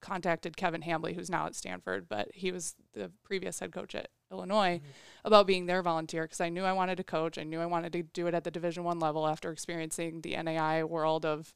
contacted 0.00 0.56
Kevin 0.56 0.82
Hambly, 0.82 1.14
who's 1.14 1.30
now 1.30 1.46
at 1.46 1.54
Stanford, 1.54 2.08
but 2.08 2.28
he 2.34 2.50
was 2.50 2.74
the 2.92 3.12
previous 3.22 3.60
head 3.60 3.72
coach 3.72 3.94
at 3.94 4.08
Illinois, 4.32 4.80
about 5.24 5.46
being 5.46 5.66
their 5.66 5.82
volunteer 5.82 6.22
because 6.24 6.40
I 6.40 6.48
knew 6.48 6.64
I 6.64 6.72
wanted 6.72 6.96
to 6.96 7.04
coach. 7.04 7.38
I 7.38 7.44
knew 7.44 7.60
I 7.60 7.66
wanted 7.66 7.92
to 7.92 8.02
do 8.02 8.26
it 8.26 8.34
at 8.34 8.42
the 8.44 8.50
Division 8.50 8.82
One 8.82 8.98
level 8.98 9.26
after 9.26 9.50
experiencing 9.52 10.20
the 10.22 10.32
NAIA 10.34 10.88
world 10.88 11.24
of 11.24 11.54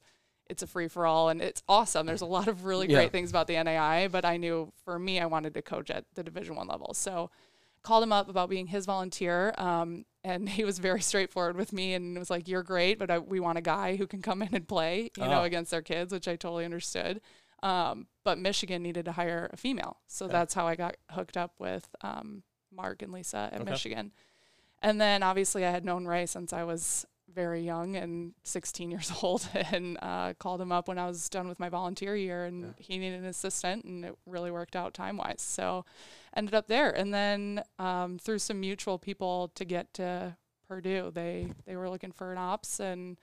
it's 0.49 0.63
a 0.63 0.67
free 0.67 0.87
for 0.87 1.05
all 1.05 1.27
and 1.27 1.41
it's 1.41 1.61
awesome. 1.67 2.05
There's 2.05 2.21
a 2.21 2.25
lot 2.25 2.47
of 2.47 2.63
really 2.63 2.87
Yeah. 2.87 2.99
great 2.99 3.11
things 3.11 3.29
about 3.29 3.47
the 3.47 3.55
NAIA, 3.55 4.09
but 4.09 4.23
I 4.23 4.37
knew 4.37 4.71
for 4.85 4.97
me 4.97 5.19
I 5.19 5.25
wanted 5.25 5.53
to 5.55 5.61
coach 5.61 5.89
at 5.91 6.05
the 6.15 6.23
Division 6.23 6.55
One 6.55 6.67
level. 6.67 6.93
So 6.93 7.29
called 7.83 8.03
him 8.03 8.11
up 8.11 8.29
about 8.29 8.49
being 8.49 8.67
his 8.67 8.85
volunteer, 8.85 9.53
um, 9.57 10.05
and 10.23 10.47
he 10.57 10.63
was 10.63 10.79
very 10.79 11.01
straightforward 11.01 11.55
with 11.55 11.71
me 11.73 11.93
and 11.93 12.17
was 12.17 12.29
like, 12.29 12.47
"You're 12.47 12.63
great, 12.63 12.99
but 12.99 13.09
I, 13.11 13.19
we 13.19 13.39
want 13.39 13.57
a 13.57 13.61
guy 13.61 13.95
who 13.95 14.07
can 14.07 14.21
come 14.21 14.41
in 14.41 14.53
and 14.53 14.67
play, 14.67 15.09
you 15.17 15.23
know, 15.27 15.41
Oh. 15.41 15.43
against 15.43 15.71
their 15.71 15.81
kids," 15.81 16.11
which 16.13 16.27
I 16.27 16.35
totally 16.35 16.65
understood. 16.65 17.21
Um, 17.63 18.07
but 18.23 18.37
Michigan 18.37 18.83
needed 18.83 19.05
to 19.05 19.13
hire 19.13 19.49
a 19.51 19.57
female, 19.57 19.97
so 20.07 20.27
that's 20.27 20.53
how 20.53 20.67
I 20.67 20.75
got 20.75 20.95
hooked 21.11 21.37
up 21.37 21.53
with 21.59 21.87
um, 22.01 22.43
Mark 22.71 23.01
and 23.01 23.11
Leisa 23.11 23.51
at 23.53 23.61
Okay. 23.61 23.71
Michigan. 23.71 24.11
And 24.81 25.01
then 25.01 25.23
obviously 25.23 25.65
I 25.65 25.71
had 25.71 25.83
known 25.83 26.05
Ray 26.05 26.27
since 26.27 26.53
I 26.53 26.63
was 26.63 27.05
very 27.37 27.61
young 27.61 27.95
and 27.95 28.33
16 28.43 28.89
years 28.89 29.13
old, 29.21 29.47
and 29.53 29.97
uh, 30.01 30.33
called 30.39 30.59
him 30.59 30.71
up 30.71 30.87
when 30.87 30.97
I 30.97 31.05
was 31.05 31.29
done 31.29 31.47
with 31.47 31.59
my 31.59 31.69
volunteer 31.69 32.15
year, 32.15 32.45
and 32.45 32.73
he 32.79 32.97
needed 32.97 33.19
an 33.19 33.27
assistant, 33.27 33.85
and 33.85 34.03
it 34.03 34.15
really 34.25 34.49
worked 34.49 34.75
out 34.75 34.95
time 34.95 35.17
wise. 35.17 35.41
So 35.41 35.85
ended 36.35 36.55
up 36.55 36.67
there, 36.67 36.89
and 36.89 37.13
then 37.13 37.63
um, 37.77 38.17
through 38.17 38.39
some 38.39 38.59
mutual 38.59 38.97
people 38.97 39.51
to 39.53 39.65
get 39.65 39.93
to 39.93 40.35
Purdue, 40.67 41.11
they 41.13 41.53
they 41.67 41.75
were 41.75 41.89
looking 41.89 42.11
for 42.11 42.31
an 42.31 42.39
ops, 42.39 42.79
and 42.79 43.17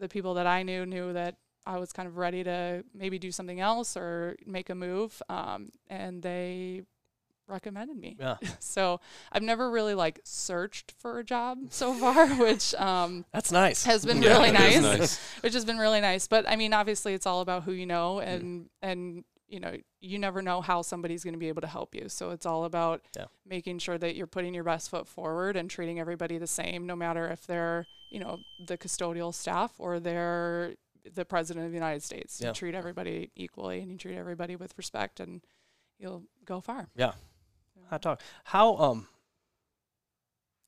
the 0.00 0.08
people 0.08 0.34
that 0.34 0.48
I 0.48 0.64
knew 0.64 0.84
knew 0.84 1.12
that 1.12 1.36
I 1.64 1.78
was 1.78 1.92
kind 1.92 2.08
of 2.08 2.16
ready 2.16 2.42
to 2.42 2.84
maybe 2.92 3.20
do 3.20 3.30
something 3.30 3.60
else 3.60 3.96
or 3.96 4.34
make 4.44 4.68
a 4.68 4.74
move, 4.74 5.22
um, 5.28 5.70
and 5.88 6.22
they 6.22 6.82
recommended 7.52 7.96
me. 7.96 8.16
Yeah. 8.18 8.36
So 8.60 9.00
I've 9.30 9.42
never 9.42 9.70
really 9.70 9.94
like 9.94 10.20
searched 10.24 10.92
for 10.98 11.18
a 11.18 11.24
job 11.24 11.58
so 11.70 11.92
far, 11.94 12.26
which 12.46 12.74
um, 12.74 13.24
That's 13.32 13.52
nice. 13.52 13.84
has 13.84 14.04
been 14.04 14.22
Yeah, 14.22 14.30
really 14.38 14.50
nice, 14.52 14.80
nice. 14.82 15.18
which 15.42 15.54
has 15.54 15.64
been 15.64 15.78
really 15.78 16.00
nice. 16.00 16.26
But 16.26 16.48
I 16.48 16.56
mean, 16.56 16.72
obviously, 16.72 17.14
it's 17.14 17.26
all 17.26 17.40
about 17.40 17.62
who 17.64 17.72
you 17.72 17.86
know, 17.86 18.18
and 18.20 18.68
and 18.80 19.24
you 19.48 19.60
know, 19.60 19.76
you 20.00 20.18
never 20.18 20.40
know 20.40 20.62
how 20.62 20.80
somebody's 20.80 21.22
going 21.22 21.34
to 21.34 21.38
be 21.38 21.48
able 21.48 21.60
to 21.60 21.66
help 21.66 21.94
you. 21.94 22.08
So 22.08 22.30
it's 22.30 22.46
all 22.46 22.64
about 22.64 23.02
Yeah. 23.14 23.26
making 23.46 23.80
sure 23.80 23.98
that 23.98 24.16
you're 24.16 24.26
putting 24.26 24.54
your 24.54 24.64
best 24.64 24.88
foot 24.88 25.06
forward 25.06 25.56
and 25.56 25.68
treating 25.68 26.00
everybody 26.00 26.38
the 26.38 26.46
same, 26.46 26.86
no 26.86 26.96
matter 26.96 27.26
if 27.28 27.46
they're 27.46 27.86
you 28.10 28.18
know 28.20 28.40
the 28.66 28.76
custodial 28.78 29.32
staff 29.34 29.72
or 29.78 30.00
they're 30.00 30.74
the 31.14 31.24
president 31.24 31.66
of 31.66 31.72
the 31.72 31.76
United 31.76 32.02
States. 32.02 32.40
Yeah. 32.40 32.48
You 32.48 32.54
treat 32.54 32.74
everybody 32.74 33.30
equally, 33.36 33.80
and 33.80 33.90
you 33.90 33.98
treat 33.98 34.16
everybody 34.16 34.54
with 34.56 34.72
respect, 34.78 35.20
and 35.20 35.42
you'll 35.98 36.22
go 36.46 36.60
far. 36.60 36.88
Yeah. 36.96 37.12
Hot 37.92 38.00
talk. 38.00 38.22
How 38.44 38.74
um 38.76 39.06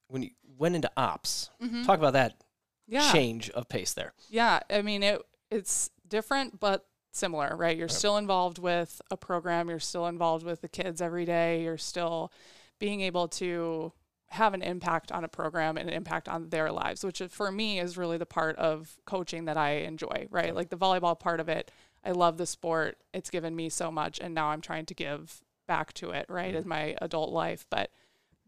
when 0.09 0.23
you 0.23 0.31
went 0.59 0.75
into 0.76 0.90
ops, 0.97 1.49
talk 1.85 1.99
about 1.99 2.12
that 2.12 2.33
Mm-hmm. 2.33 2.97
Yeah. 2.97 3.12
change 3.12 3.49
of 3.49 3.66
pace 3.66 3.95
there. 3.95 4.12
Yeah, 4.28 4.61
I 4.69 4.83
mean 4.83 5.02
it 5.02 5.23
it's 5.50 5.88
different 6.07 6.61
but 6.61 6.85
similar, 7.12 7.57
right? 7.57 7.78
You're 7.78 7.88
still 7.88 8.19
involved 8.19 8.59
with 8.59 9.00
a 9.11 9.16
program, 9.16 9.71
you're 9.71 9.78
still 9.81 10.07
involved 10.07 10.45
with 10.45 10.61
the 10.61 10.69
kids 10.69 11.00
every 11.00 11.25
day, 11.25 11.62
you're 11.62 11.78
still 11.78 12.31
being 12.78 13.00
able 13.00 13.26
to 13.28 13.93
have 14.28 14.52
an 14.52 14.61
impact 14.61 15.11
on 15.12 15.25
a 15.25 15.28
program 15.28 15.78
and 15.78 15.88
an 15.88 15.95
impact 15.95 16.28
on 16.28 16.50
their 16.50 16.71
lives, 16.71 17.02
which 17.02 17.23
for 17.31 17.50
me 17.50 17.78
is 17.81 17.97
really 17.97 18.19
the 18.19 18.26
part 18.26 18.54
of 18.57 18.97
coaching 19.07 19.47
that 19.47 19.57
I 19.57 19.76
enjoy, 19.76 20.26
right? 20.31 20.54
Like 20.54 20.69
the 20.69 20.76
volleyball 20.76 21.19
part 21.19 21.40
of 21.40 21.49
it, 21.49 21.71
I 22.04 22.11
love 22.11 22.37
the 22.37 22.45
sport. 22.47 22.99
It's 23.14 23.31
given 23.31 23.57
me 23.57 23.71
so 23.71 23.90
much 23.90 24.19
and 24.21 24.35
now 24.35 24.49
I'm 24.49 24.61
trying 24.61 24.85
to 24.87 24.95
give 24.95 25.40
back 25.66 25.92
to 25.94 26.11
it, 26.11 26.26
right? 26.28 26.54
In 26.54 26.66
my 26.68 26.97
adult 27.00 27.30
life, 27.33 27.66
but 27.71 27.90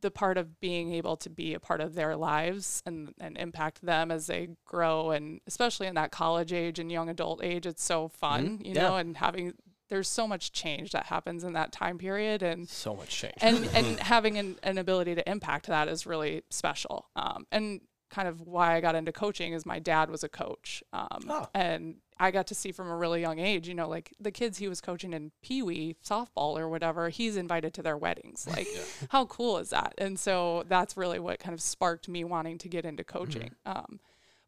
the 0.02 0.11
part 0.11 0.37
of 0.37 0.61
being 0.61 0.92
able 0.92 1.16
to 1.16 1.30
be 1.30 1.54
a 1.54 1.61
part 1.61 1.80
of 1.80 1.94
their 1.94 2.16
lives 2.16 2.82
and, 2.85 3.14
and 3.18 3.37
impact 3.38 3.80
them 3.82 4.11
as 4.11 4.26
they 4.26 4.49
grow 4.66 5.11
and 5.11 5.40
especially 5.46 5.87
in 5.87 5.94
that 5.94 6.11
college 6.12 6.52
age 6.52 6.78
and 6.78 6.92
young 6.92 7.08
adult 7.08 7.42
age 7.42 7.64
it's 7.66 7.82
so 7.82 8.06
fun 8.06 8.61
you 8.62 8.75
Yeah. 8.75 8.82
know 8.82 8.96
and 8.96 9.16
having 9.16 9.54
there's 9.88 10.06
so 10.06 10.28
much 10.28 10.52
change 10.52 10.90
that 10.92 11.06
happens 11.06 11.44
in 11.44 11.54
that 11.54 11.73
time 11.73 11.96
period 11.96 12.42
and 12.42 12.68
So 12.68 12.94
much 12.94 13.08
change. 13.08 13.35
and 13.40 13.64
and 13.75 13.99
having 14.14 14.37
an, 14.37 14.56
an 14.62 14.76
ability 14.76 15.14
to 15.14 15.28
impact 15.28 15.66
that 15.68 15.88
is 15.88 16.04
really 16.06 16.42
special. 16.50 17.08
Um, 17.16 17.46
and 17.50 17.80
kind 18.11 18.29
of 18.29 18.41
why 18.41 18.77
I 18.77 18.81
got 18.81 18.95
into 18.95 19.13
coaching 19.13 19.53
is 19.53 19.67
my 19.67 19.79
dad 19.79 20.11
was 20.11 20.23
a 20.23 20.29
coach, 20.29 20.83
um, 20.93 21.25
Oh. 21.29 21.49
and 21.55 21.97
I 22.19 22.31
got 22.31 22.47
to 22.47 22.55
see 22.55 22.73
from 22.73 22.89
a 22.89 22.97
really 22.97 23.21
young 23.21 23.39
age, 23.39 23.69
you 23.69 23.75
know, 23.75 23.89
like 23.89 24.15
the 24.21 24.31
kids 24.31 24.59
he 24.59 24.69
was 24.69 24.81
coaching 24.81 25.13
in 25.13 25.33
Pee 25.43 25.63
Wee 25.63 25.97
softball 26.05 26.57
or 26.59 26.69
whatever, 26.69 27.09
he's 27.11 27.37
invited 27.37 27.75
to 27.75 27.83
their 27.83 27.97
weddings. 27.97 28.47
Like, 28.57 28.69
how 29.11 29.27
cool 29.27 29.59
is 29.59 29.71
that? 29.71 29.95
And 29.99 30.19
so 30.19 30.65
that's 30.69 30.97
really 30.97 31.19
what 31.19 31.39
kind 31.41 31.53
of 31.53 31.61
sparked 31.61 32.09
me 32.09 32.25
wanting 32.25 32.59
to 32.59 32.69
get 32.69 32.85
into 32.87 33.05
coaching. 33.05 33.51
Um, 33.67 34.01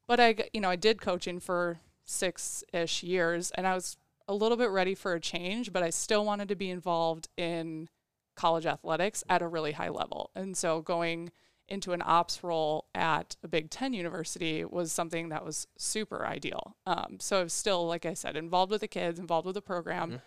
but 0.06 0.18
I, 0.20 0.36
you 0.54 0.60
know, 0.60 0.70
I 0.70 0.76
did 0.76 1.00
coaching 1.02 1.40
for 1.40 1.80
six 2.04 2.64
ish 2.72 3.02
years, 3.02 3.50
and 3.50 3.66
I 3.66 3.74
was 3.74 3.96
a 4.28 4.34
little 4.34 4.56
bit 4.56 4.70
ready 4.70 4.94
for 4.94 5.12
a 5.14 5.20
change, 5.20 5.72
but 5.72 5.82
I 5.82 5.90
still 5.90 6.24
wanted 6.24 6.48
to 6.48 6.56
be 6.56 6.70
involved 6.70 7.28
in 7.36 7.88
college 8.34 8.66
athletics 8.66 9.24
at 9.28 9.42
a 9.42 9.48
really 9.48 9.72
high 9.72 9.88
level. 9.90 10.30
And 10.34 10.56
so 10.56 10.80
going 10.80 11.32
into 11.68 11.92
an 11.92 12.02
ops 12.04 12.42
role 12.42 12.86
at 12.94 13.36
a 13.42 13.48
Big 13.48 13.70
Ten 13.70 13.92
university 13.92 14.64
was 14.64 14.92
something 14.92 15.28
that 15.28 15.44
was 15.44 15.66
super 15.76 16.26
ideal. 16.26 16.76
Um, 16.86 17.18
so 17.20 17.40
I 17.40 17.42
was 17.42 17.52
still, 17.52 17.86
like 17.86 18.06
I 18.06 18.14
said, 18.14 18.36
involved 18.36 18.70
with 18.70 18.80
the 18.80 18.88
kids, 18.88 19.18
involved 19.18 19.46
with 19.46 19.54
the 19.54 19.62
program, 19.62 20.20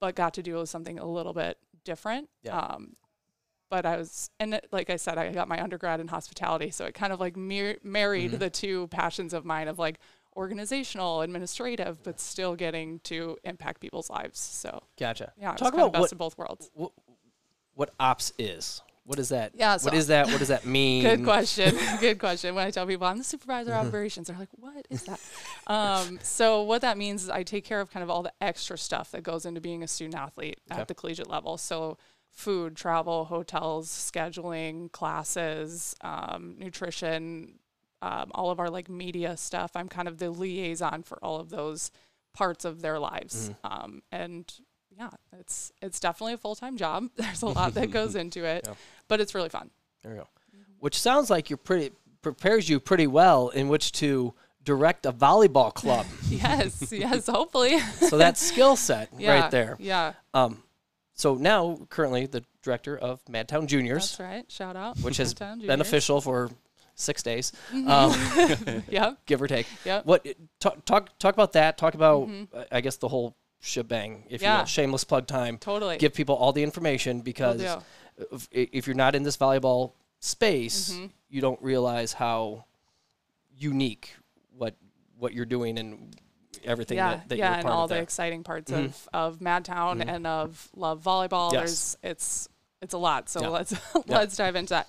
but 0.00 0.14
got 0.14 0.34
to 0.34 0.42
do 0.42 0.64
something 0.66 0.98
a 0.98 1.06
little 1.06 1.32
bit 1.32 1.58
different. 1.84 2.28
Yeah. 2.42 2.58
Um, 2.58 2.94
but 3.70 3.86
I 3.86 3.96
was, 3.96 4.28
and 4.38 4.54
it, 4.54 4.68
like 4.70 4.90
I 4.90 4.96
said, 4.96 5.16
I 5.16 5.32
got 5.32 5.48
my 5.48 5.62
undergrad 5.62 5.98
in 5.98 6.08
hospitality, 6.08 6.70
so 6.70 6.84
it 6.84 6.94
kind 6.94 7.12
of 7.12 7.20
like 7.20 7.36
mir- 7.36 7.78
married 7.82 8.32
the 8.32 8.50
two 8.50 8.88
passions 8.88 9.32
of 9.32 9.46
mine 9.46 9.66
of 9.66 9.78
like 9.78 9.98
organizational, 10.36 11.22
administrative, 11.22 12.02
but 12.02 12.20
still 12.20 12.54
getting 12.54 13.00
to 13.00 13.38
impact 13.44 13.80
people's 13.80 14.10
lives. 14.10 14.38
So 14.38 14.82
gotcha. 14.98 15.32
yeah, 15.40 15.54
Talk 15.54 15.72
about 15.74 15.92
best 15.92 16.00
what, 16.00 16.12
of 16.12 16.18
both 16.18 16.38
worlds. 16.38 16.70
what 16.74 16.92
what 17.74 17.90
ops 17.98 18.32
is. 18.38 18.82
What 19.04 19.18
is 19.18 19.30
that? 19.30 19.52
Yeah, 19.54 19.72
what 19.72 19.80
so- 19.80 19.92
is 19.94 20.06
that? 20.08 20.26
What 20.28 20.38
does 20.38 20.48
that 20.48 20.64
mean? 20.78 21.02
Good 21.02 21.24
question. 21.24 21.74
Good 22.00 22.18
question. 22.18 22.54
When 22.54 22.66
I 22.66 22.70
tell 22.70 22.86
people 22.86 23.06
I'm 23.06 23.18
the 23.18 23.24
supervisor 23.24 23.72
of 23.72 23.86
operations, 23.88 24.28
they're 24.28 24.38
like, 24.38 24.48
"What 24.52 24.86
is 24.90 25.02
that?" 25.04 25.20
um, 25.66 26.18
so 26.22 26.62
what 26.62 26.82
that 26.82 26.96
means 26.96 27.24
is 27.24 27.30
I 27.30 27.42
take 27.42 27.64
care 27.64 27.80
of 27.80 27.90
kind 27.90 28.04
of 28.04 28.10
all 28.10 28.22
the 28.22 28.32
extra 28.40 28.78
stuff 28.78 29.10
that 29.10 29.22
goes 29.22 29.44
into 29.44 29.60
being 29.60 29.82
a 29.82 29.88
student 29.88 30.14
athlete 30.14 30.60
Okay. 30.70 30.80
at 30.80 30.88
the 30.88 30.94
collegiate 30.94 31.28
level. 31.28 31.56
So 31.58 31.98
food, 32.30 32.76
travel, 32.76 33.24
hotels, 33.26 33.88
scheduling, 33.90 34.90
classes, 34.92 35.94
um, 36.02 36.54
nutrition, 36.58 37.58
um, 38.02 38.30
all 38.34 38.50
of 38.50 38.58
our 38.60 38.70
like 38.70 38.88
media 38.88 39.36
stuff. 39.36 39.72
I'm 39.74 39.88
kind 39.88 40.08
of 40.08 40.18
the 40.18 40.30
liaison 40.30 41.02
for 41.02 41.18
all 41.24 41.40
of 41.40 41.50
those 41.50 41.90
parts 42.34 42.64
of 42.64 42.80
their 42.82 42.98
lives. 42.98 43.50
Um, 43.64 44.02
and 44.10 44.50
yeah, 44.98 45.10
it's 45.38 45.72
it's 45.82 46.00
definitely 46.00 46.34
a 46.34 46.38
full 46.38 46.54
time 46.54 46.76
job. 46.76 47.08
There's 47.16 47.42
a 47.42 47.46
lot 47.46 47.74
that 47.74 47.90
goes 47.98 48.14
into 48.16 48.44
it, 48.44 48.64
Yeah. 48.66 48.74
but 49.08 49.20
it's 49.20 49.34
really 49.34 49.48
fun. 49.48 49.70
There 50.02 50.12
you 50.14 50.18
go. 50.20 50.28
Which 50.80 51.00
sounds 51.00 51.30
like 51.30 51.48
you're 51.50 51.56
pretty 51.56 51.92
prepares 52.22 52.68
you 52.68 52.78
pretty 52.80 53.06
well 53.06 53.48
in 53.48 53.68
which 53.68 53.92
to 53.92 54.34
direct 54.64 55.06
a 55.06 55.12
volleyball 55.12 55.72
club. 55.74 56.06
yes, 56.28 56.92
yes, 56.92 57.26
hopefully. 57.26 57.78
so 57.80 58.18
that 58.18 58.36
skill 58.38 58.76
set 58.76 59.08
yeah, 59.18 59.40
right 59.42 59.50
there. 59.50 59.76
Yeah, 59.80 60.12
Um, 60.34 60.62
so 61.14 61.34
now 61.34 61.78
currently 61.90 62.26
the 62.26 62.44
director 62.62 62.96
of 62.96 63.24
Madtown 63.26 63.66
Juniors, 63.66 64.16
that's 64.16 64.20
right. 64.20 64.50
Shout 64.50 64.76
out. 64.76 64.98
which 65.00 65.16
has 65.16 65.34
Hometown 65.34 65.38
been 65.58 65.60
Juniors. 65.62 65.80
official 65.80 66.20
for 66.20 66.50
six 66.94 67.22
days, 67.24 67.52
um, 67.72 68.14
Yep, 68.88 69.18
give 69.26 69.42
or 69.42 69.48
take. 69.48 69.66
yep. 69.84 70.04
What 70.06 70.26
talk 70.60 70.84
talk 70.84 71.18
talk 71.18 71.34
about 71.34 71.52
that? 71.54 71.76
Talk 71.78 71.94
about 71.94 72.28
uh, 72.54 72.64
I 72.70 72.80
guess 72.80 72.96
the 72.98 73.08
whole 73.08 73.36
shebang, 73.62 74.24
if 74.28 74.42
you 74.42 74.48
Yeah. 74.48 74.58
will. 74.58 74.66
Shameless 74.66 75.04
plug 75.04 75.26
time. 75.26 75.56
Totally. 75.56 75.96
Give 75.96 76.12
people 76.12 76.34
all 76.34 76.52
the 76.52 76.62
information 76.62 77.20
because 77.22 77.62
if, 78.30 78.48
if 78.52 78.86
you're 78.86 78.96
not 78.96 79.14
in 79.14 79.22
this 79.22 79.36
volleyball 79.38 79.92
space, 80.20 80.90
Mm-hmm. 80.92 81.06
you 81.30 81.40
don't 81.40 81.62
realize 81.62 82.12
how 82.12 82.64
unique 83.56 84.14
what 84.56 84.74
what 85.18 85.32
you're 85.32 85.46
doing 85.46 85.78
and 85.78 86.16
everything 86.64 86.96
yeah, 86.98 87.10
that, 87.16 87.28
that 87.28 87.38
yeah, 87.38 87.58
and 87.58 87.68
all 87.68 87.86
the 87.88 87.94
there. 87.94 88.02
exciting 88.02 88.42
parts 88.44 88.70
Mhm. 88.70 88.84
of 88.86 89.08
of 89.12 89.38
Madtown 89.38 90.04
and 90.06 90.26
of 90.26 90.68
Love 90.74 91.02
Volleyball. 91.02 91.52
Yes. 91.52 91.96
There's 92.02 92.12
it's 92.12 92.48
it's 92.82 92.94
a 92.94 92.98
lot. 92.98 93.28
So 93.28 93.40
Yeah. 93.42 93.48
let's 93.48 93.74
let's 94.06 94.36
dive 94.36 94.56
into 94.56 94.70
that. 94.70 94.88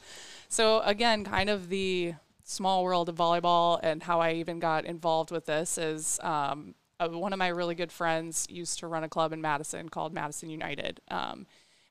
So 0.50 0.82
again, 0.82 1.24
kind 1.24 1.50
of 1.50 1.70
the 1.70 2.16
small 2.44 2.84
world 2.84 3.08
of 3.10 3.16
volleyball 3.16 3.80
and 3.82 4.04
how 4.04 4.20
I 4.20 4.34
even 4.34 4.60
got 4.60 4.86
involved 4.86 5.32
with 5.32 5.46
this 5.46 5.78
is 5.78 6.20
um, 6.22 6.76
uh, 7.04 7.18
one 7.18 7.34
of 7.34 7.40
my 7.40 7.48
really 7.48 7.76
good 7.76 7.92
friends 7.92 8.48
used 8.50 8.80
to 8.80 8.88
run 8.88 9.04
a 9.04 9.10
club 9.10 9.34
in 9.34 9.42
Madison 9.42 9.90
called 9.90 10.14
Madison 10.14 10.50
United. 10.50 11.00
Um, 11.10 11.46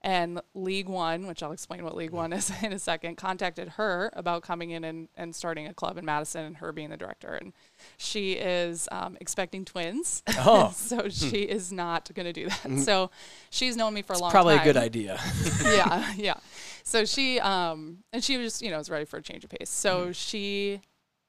and 0.05 0.41
League 0.55 0.89
One, 0.89 1.29
which 1.29 1.45
I'll 1.45 1.53
explain 1.53 1.85
what 1.85 1.95
League 1.95 2.11
One 2.11 2.33
is 2.33 2.51
in 2.63 2.73
a 2.73 2.79
second, 2.79 3.17
contacted 3.17 3.69
her 3.71 4.11
about 4.15 4.43
coming 4.43 4.71
in 4.71 4.83
and, 4.83 5.09
and 5.17 5.33
starting 5.35 5.69
a 5.69 5.75
club 5.75 5.97
in 5.97 6.05
Madison 6.05 6.45
and 6.45 6.57
her 6.57 6.73
being 6.73 6.91
the 6.91 6.97
director. 6.97 7.35
And 7.35 7.53
she 7.99 8.33
is 8.33 8.89
um, 8.91 9.17
expecting 9.21 9.65
twins. 9.65 10.25
Oh. 10.39 10.73
so 10.77 11.09
she 11.09 11.43
is 11.43 11.71
not 11.73 12.13
going 12.15 12.27
to 12.27 12.33
do 12.33 12.49
that. 12.49 12.81
So 12.81 13.11
she's 13.51 13.77
known 13.77 13.95
me 13.95 14.03
for 14.03 14.15
a 14.15 14.19
long 14.19 14.33
Probably 14.33 14.57
time 14.57 14.65
Probably 14.65 14.71
a 14.71 14.75
good 14.75 14.83
idea. 14.83 15.21
yeah, 15.63 16.13
yeah. 16.17 16.35
So 16.83 17.05
she 17.05 17.39
um 17.39 17.99
and 18.13 18.25
she 18.25 18.37
was, 18.39 18.61
you 18.61 18.71
know, 18.71 18.79
was 18.79 18.91
ready 18.91 19.05
for 19.05 19.19
a 19.19 19.23
change 19.23 19.45
of 19.45 19.51
pace. 19.51 19.71
So 19.71 19.93
Mm-hmm. 20.03 20.13
she 20.13 20.81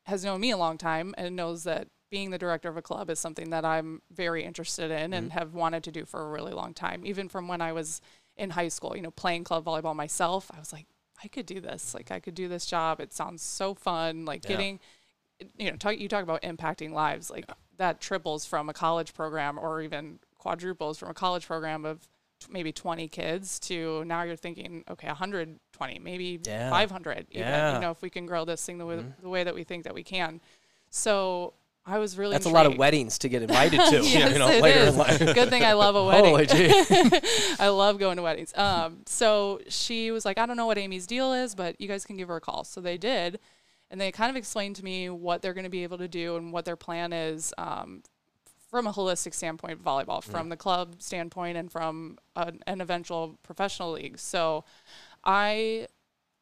has 0.05 0.25
known 0.25 0.41
me 0.41 0.49
a 0.49 0.57
long 0.57 0.79
time 0.79 1.13
and 1.15 1.35
knows 1.35 1.63
that 1.63 1.87
being 2.13 2.29
the 2.29 2.37
director 2.37 2.69
of 2.69 2.77
a 2.77 2.81
club 2.81 3.09
is 3.09 3.17
something 3.19 3.49
that 3.49 3.65
I'm 3.65 3.99
very 4.11 4.43
interested 4.43 4.91
in 4.91 5.13
and 5.13 5.29
Mm-hmm. 5.29 5.39
have 5.39 5.55
wanted 5.55 5.83
to 5.85 5.91
do 5.91 6.05
for 6.05 6.21
a 6.21 6.29
really 6.29 6.53
long 6.53 6.71
time. 6.75 7.03
Even 7.07 7.27
from 7.27 7.47
when 7.47 7.59
I 7.59 7.71
was 7.73 8.01
in 8.37 8.51
high 8.51 8.67
school, 8.67 8.95
you 8.95 9.01
know, 9.01 9.09
playing 9.09 9.43
club 9.45 9.65
volleyball 9.65 9.95
myself, 9.95 10.51
I 10.55 10.59
was 10.59 10.71
like, 10.71 10.85
I 11.23 11.27
could 11.27 11.47
do 11.47 11.59
this. 11.59 11.95
Like 11.95 12.11
I 12.11 12.19
could 12.19 12.35
do 12.35 12.47
this 12.47 12.67
job. 12.67 12.99
It 13.01 13.13
sounds 13.13 13.41
so 13.41 13.73
fun. 13.73 14.25
Like 14.25 14.43
Yeah. 14.43 14.49
getting 14.55 14.79
you 15.57 15.71
know, 15.71 15.75
talk, 15.77 15.97
you 15.97 16.07
talk 16.07 16.21
about 16.23 16.43
impacting 16.43 16.91
lives, 16.91 17.31
like 17.31 17.45
that 17.77 17.99
triples 17.99 18.45
from 18.45 18.69
a 18.69 18.73
college 18.73 19.15
program 19.15 19.57
or 19.57 19.81
even 19.81 20.19
quadruples 20.37 20.99
from 20.99 21.09
a 21.09 21.13
college 21.15 21.47
program 21.47 21.83
of 21.83 22.07
t- 22.39 22.47
maybe 22.51 22.71
20 22.71 23.07
kids 23.07 23.59
to 23.61 24.03
now 24.05 24.21
you're 24.21 24.35
thinking, 24.35 24.83
okay, 24.87 25.07
120, 25.07 25.97
maybe 25.99 26.39
Yeah. 26.45 26.69
500, 26.69 27.25
even, 27.31 27.41
Yeah. 27.41 27.59
Mm-hmm. 27.61 27.75
you 27.77 27.81
know, 27.81 27.91
if 27.91 28.01
we 28.03 28.11
can 28.11 28.27
grow 28.27 28.45
this 28.45 28.63
thing 28.63 28.77
the 28.77 28.85
way, 28.85 29.03
the 29.19 29.29
way 29.29 29.43
that 29.43 29.55
we 29.55 29.63
think 29.63 29.83
that 29.85 29.95
we 29.95 30.03
can. 30.03 30.39
So 30.91 31.55
I 31.85 31.99
was 31.99 32.17
really 32.17 32.31
That's 32.31 32.45
a 32.45 32.49
lot 32.49 32.65
of 32.65 32.77
weddings 32.77 33.17
to 33.19 33.29
get 33.29 33.41
invited 33.41 33.77
to. 33.77 33.95
yes, 34.03 34.31
you 34.31 34.39
know, 34.39 34.47
it 34.47 34.61
later 34.61 34.79
is. 34.79 34.89
in 34.89 34.97
life. 34.97 35.19
Good 35.19 35.49
thing 35.49 35.63
I 35.65 35.73
love 35.73 35.95
a 35.95 36.05
wedding. 36.05 36.31
Holy 36.31 36.45
gee. 36.45 36.71
I 37.59 37.67
love 37.67 37.99
going 37.99 38.15
to 38.15 38.23
weddings. 38.23 38.55
Um, 38.55 39.01
so 39.05 39.59
she 39.67 40.11
was 40.11 40.23
like, 40.23 40.37
I 40.37 40.45
don't 40.45 40.55
know 40.55 40.65
what 40.65 40.77
Amy's 40.77 41.05
deal 41.05 41.33
is, 41.33 41.55
but 41.55 41.79
you 41.81 41.89
guys 41.89 42.05
can 42.05 42.15
give 42.15 42.29
her 42.29 42.37
a 42.37 42.41
call. 42.41 42.63
So 42.63 42.79
they 42.79 42.97
did, 42.97 43.39
and 43.91 43.99
they 43.99 44.13
kind 44.13 44.29
of 44.29 44.37
explained 44.37 44.77
to 44.77 44.83
me 44.83 45.09
what 45.09 45.41
they're 45.41 45.53
going 45.53 45.65
to 45.65 45.69
be 45.69 45.83
able 45.83 45.97
to 45.97 46.07
do 46.07 46.37
and 46.37 46.53
what 46.53 46.63
their 46.63 46.77
plan 46.77 47.11
is 47.11 47.53
um, 47.57 48.03
from 48.69 48.87
a 48.87 48.93
holistic 48.93 49.33
standpoint 49.33 49.83
volleyball, 49.83 50.23
from 50.23 50.47
the 50.47 50.57
club 50.57 51.01
standpoint, 51.01 51.57
and 51.57 51.69
from 51.69 52.17
an, 52.37 52.61
an 52.65 52.79
eventual 52.79 53.37
professional 53.43 53.91
league. 53.91 54.17
So 54.17 54.63
I 55.25 55.87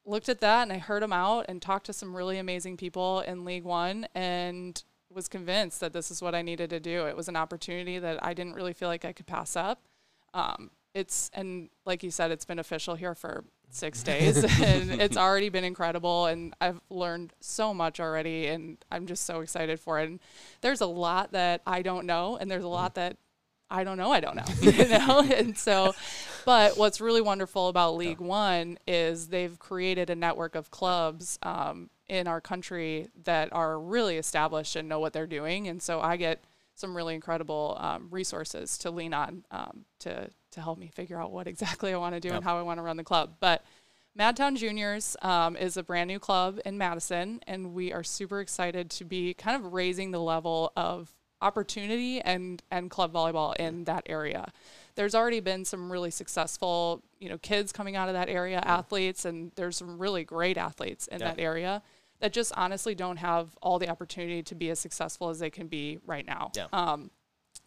looked 0.06 0.30
at 0.30 0.40
that 0.42 0.64
and 0.64 0.72
I 0.72 0.78
heard 0.78 1.02
them 1.02 1.14
out 1.14 1.46
and 1.50 1.62
talked 1.62 1.88
to 1.88 1.94
some 1.94 2.16
really 2.16 2.38
amazing 2.38 2.78
people 2.78 3.22
in 3.22 3.44
League 3.44 3.64
One 3.64 4.08
and 4.14 4.82
was 5.14 5.28
convinced 5.28 5.80
that 5.80 5.94
this 5.94 6.12
is 6.12 6.22
what 6.22 6.36
I 6.36 6.42
needed 6.42 6.70
to 6.72 6.80
do. 6.80 7.06
It 7.08 7.16
was 7.16 7.28
an 7.28 7.36
opportunity 7.36 8.00
that 8.00 8.24
I 8.24 8.34
didn't 8.34 8.54
really 8.54 8.74
feel 8.74 8.88
like 8.88 9.06
I 9.06 9.14
could 9.14 9.28
pass 9.28 9.56
up. 9.56 9.82
Um, 10.34 10.72
it's 10.94 11.30
and 11.34 11.70
like 11.86 12.04
you 12.04 12.12
said, 12.12 12.32
it's 12.32 12.46
been 12.46 12.60
official 12.60 12.96
here 12.96 13.16
for 13.16 13.44
six 13.70 14.04
days, 14.04 14.44
and 14.44 15.02
it's 15.02 15.18
already 15.18 15.50
been 15.50 15.64
incredible. 15.64 16.26
And 16.26 16.54
I've 16.60 16.82
learned 16.90 17.34
so 17.40 17.74
much 17.74 18.00
already, 18.00 18.48
and 18.48 18.78
I'm 18.92 19.08
just 19.08 19.26
so 19.26 19.42
excited 19.42 19.80
for 19.80 20.00
it. 20.00 20.10
And 20.10 20.20
there's 20.62 20.82
a 20.82 20.86
lot 20.88 21.32
that 21.32 21.62
I 21.66 21.82
don't 21.82 22.06
know, 22.06 22.38
and 22.38 22.50
there's 22.50 22.64
a 22.64 22.70
lot 22.70 22.96
that 22.96 23.18
I 23.72 23.86
don't 23.86 23.98
know. 23.98 24.12
I 24.12 24.20
don't 24.20 24.36
know, 24.36 24.44
you 24.62 24.88
know. 24.88 25.22
and 25.36 25.58
so, 25.58 25.96
but 26.46 26.78
what's 26.78 27.00
really 27.00 27.22
wonderful 27.22 27.70
about 27.70 27.96
League 27.96 28.20
One 28.20 28.78
is 28.86 29.30
they've 29.30 29.58
created 29.58 30.10
a 30.10 30.16
network 30.16 30.56
of 30.56 30.70
clubs 30.72 31.40
um, 31.42 31.90
in 32.12 32.28
our 32.28 32.42
country 32.42 33.08
that 33.24 33.48
are 33.54 33.80
really 33.80 34.18
established 34.18 34.76
and 34.76 34.90
know 34.90 35.00
what 35.00 35.14
they're 35.14 35.26
doing. 35.26 35.70
And 35.70 35.82
so 35.82 36.02
I 36.02 36.18
get 36.18 36.44
some 36.76 36.96
really 36.96 37.16
incredible 37.16 37.78
um, 37.80 38.10
resources 38.12 38.78
to 38.80 38.92
lean 38.92 39.14
on 39.14 39.46
um, 39.50 39.86
to 40.00 40.30
to 40.52 40.62
help 40.62 40.78
me 40.78 40.92
figure 40.94 41.20
out 41.20 41.32
what 41.32 41.48
exactly 41.48 41.94
I 41.94 41.98
want 41.98 42.14
to 42.14 42.20
do 42.20 42.34
and 42.36 42.44
how 42.44 42.58
I 42.58 42.64
want 42.64 42.80
to 42.80 42.82
run 42.82 42.98
the 42.98 43.04
club. 43.06 43.36
But 43.40 43.64
Madtown 44.20 44.58
Juniors 44.58 45.16
um, 45.22 45.56
is 45.56 45.78
a 45.78 45.84
brand 45.84 46.10
new 46.10 46.20
club 46.20 46.60
in 46.66 46.78
Madison, 46.78 47.40
and 47.48 47.74
we 47.74 47.94
are 47.94 48.04
super 48.04 48.42
excited 48.42 48.90
to 48.92 49.06
be 49.06 49.34
kind 49.34 49.56
of 49.56 49.72
raising 49.72 50.12
the 50.12 50.20
level 50.20 50.74
of 50.76 51.14
opportunity 51.42 52.20
and 52.20 52.62
and 52.72 52.90
club 52.90 53.14
volleyball 53.14 53.56
in 53.56 53.86
that 53.86 54.04
area. 54.08 54.52
There's 54.96 55.16
already 55.16 55.40
been 55.40 55.64
some 55.64 55.90
really 55.90 56.12
successful, 56.12 57.04
you 57.20 57.30
know, 57.30 57.38
kids 57.38 57.72
coming 57.72 57.96
out 57.96 58.10
of 58.10 58.16
that 58.16 58.28
area, 58.28 58.62
athletes, 58.66 59.24
and 59.24 59.54
there's 59.56 59.78
some 59.78 59.98
really 59.98 60.26
great 60.26 60.58
athletes 60.58 61.08
in 61.08 61.20
that 61.20 61.40
area 61.40 61.82
that 62.22 62.34
just 62.34 62.54
honestly 62.56 62.96
don't 62.96 63.18
have 63.18 63.56
all 63.62 63.78
the 63.80 63.90
opportunity 63.90 64.42
to 64.44 64.56
be 64.56 64.70
as 64.70 64.80
successful 64.80 65.30
as 65.30 65.40
they 65.40 65.50
can 65.50 65.68
be 65.68 66.00
right 66.06 66.26
now. 66.26 66.52
Yeah. 66.56 66.68
Um, 66.72 67.12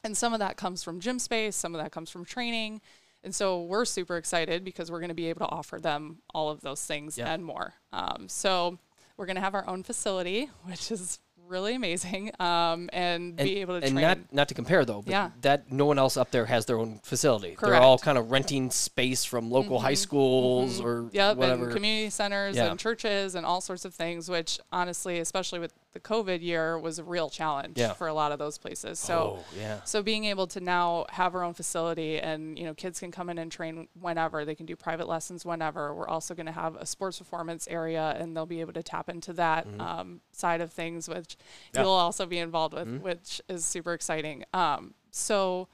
and 0.02 0.16
some 0.16 0.32
of 0.32 0.38
that 0.38 0.56
comes 0.56 0.82
from 0.82 1.00
gym 1.00 1.18
space, 1.18 1.56
some 1.56 1.74
of 1.74 1.80
that 1.82 1.92
comes 1.92 2.08
from 2.10 2.24
training. 2.24 2.80
And 3.22 3.34
so 3.34 3.62
we're 3.62 3.84
super 3.84 4.16
excited 4.16 4.64
because 4.64 4.90
we're 4.90 5.00
going 5.00 5.08
to 5.08 5.14
be 5.14 5.28
able 5.28 5.40
to 5.46 5.52
offer 5.52 5.78
them 5.80 6.18
all 6.34 6.50
of 6.50 6.60
those 6.60 6.84
things 6.84 7.16
Yeah. 7.18 7.32
and 7.32 7.44
more. 7.44 7.74
Um, 7.92 8.28
so 8.28 8.78
we're 9.16 9.26
going 9.26 9.36
to 9.36 9.42
have 9.42 9.54
our 9.54 9.66
own 9.68 9.82
facility, 9.82 10.50
which 10.64 10.90
is 10.90 11.18
really 11.48 11.74
amazing, 11.74 12.30
um, 12.40 12.88
and, 12.92 13.36
be 13.36 13.60
able 13.60 13.78
to 13.80 13.86
and 13.86 13.94
train. 13.94 14.02
not 14.06 14.18
not 14.32 14.48
to 14.48 14.54
compare 14.54 14.84
though, 14.84 15.02
but 15.02 15.10
Yeah. 15.10 15.30
that 15.42 15.70
no 15.70 15.84
one 15.86 15.98
else 15.98 16.16
up 16.16 16.30
there 16.30 16.46
has 16.46 16.66
their 16.66 16.78
own 16.78 17.00
facility. 17.02 17.56
They're 17.60 17.74
all 17.74 17.98
kind 17.98 18.16
of 18.18 18.30
renting 18.30 18.70
space 18.70 19.24
from 19.24 19.50
local 19.50 19.78
high 19.80 19.94
schools 19.94 20.80
or 20.80 21.08
Yep, 21.12 21.36
whatever. 21.36 21.64
and 21.64 21.72
community 21.74 22.10
centers 22.10 22.56
Yeah. 22.56 22.70
and 22.70 22.78
churches 22.78 23.34
and 23.34 23.44
all 23.44 23.60
sorts 23.60 23.84
of 23.84 23.94
things, 23.94 24.28
which 24.28 24.58
honestly, 24.72 25.18
especially 25.18 25.58
with 25.58 25.72
the 25.94 26.00
COVID 26.00 26.42
year, 26.42 26.78
was 26.78 26.98
a 26.98 27.04
real 27.04 27.30
challenge 27.30 27.78
Yeah. 27.78 27.94
for 27.94 28.06
a 28.08 28.12
lot 28.12 28.32
of 28.32 28.38
those 28.38 28.58
places. 28.58 28.98
So, 28.98 29.38
oh 29.40 29.44
yeah, 29.58 29.82
so 29.84 30.02
being 30.02 30.24
able 30.26 30.46
to 30.48 30.60
now 30.60 31.06
have 31.10 31.34
our 31.34 31.42
own 31.42 31.54
facility 31.54 32.18
and 32.18 32.58
you 32.58 32.64
know 32.64 32.74
kids 32.74 33.00
can 33.00 33.10
come 33.10 33.30
in 33.30 33.38
and 33.38 33.50
train 33.50 33.88
whenever 33.98 34.44
they 34.44 34.54
can 34.54 34.66
do 34.66 34.76
private 34.76 35.08
lessons 35.08 35.46
whenever. 35.46 35.94
We're 35.94 36.08
also 36.08 36.34
going 36.34 36.46
to 36.46 36.52
have 36.52 36.74
a 36.76 36.84
sports 36.84 37.18
performance 37.18 37.66
area 37.68 38.14
and 38.18 38.36
they'll 38.36 38.44
be 38.44 38.60
able 38.60 38.72
to 38.74 38.82
tap 38.82 39.08
into 39.08 39.32
that 39.34 39.66
um, 39.80 40.20
side 40.32 40.60
of 40.60 40.72
things, 40.72 41.08
which 41.08 41.36
Yeah. 41.72 41.82
you'll 41.82 41.90
also 41.90 42.26
be 42.26 42.38
involved 42.38 42.74
with, 42.74 43.00
which 43.00 43.40
is 43.48 43.64
super 43.64 43.92
exciting. 43.94 44.44
Um, 44.52 44.94
so 45.12 45.68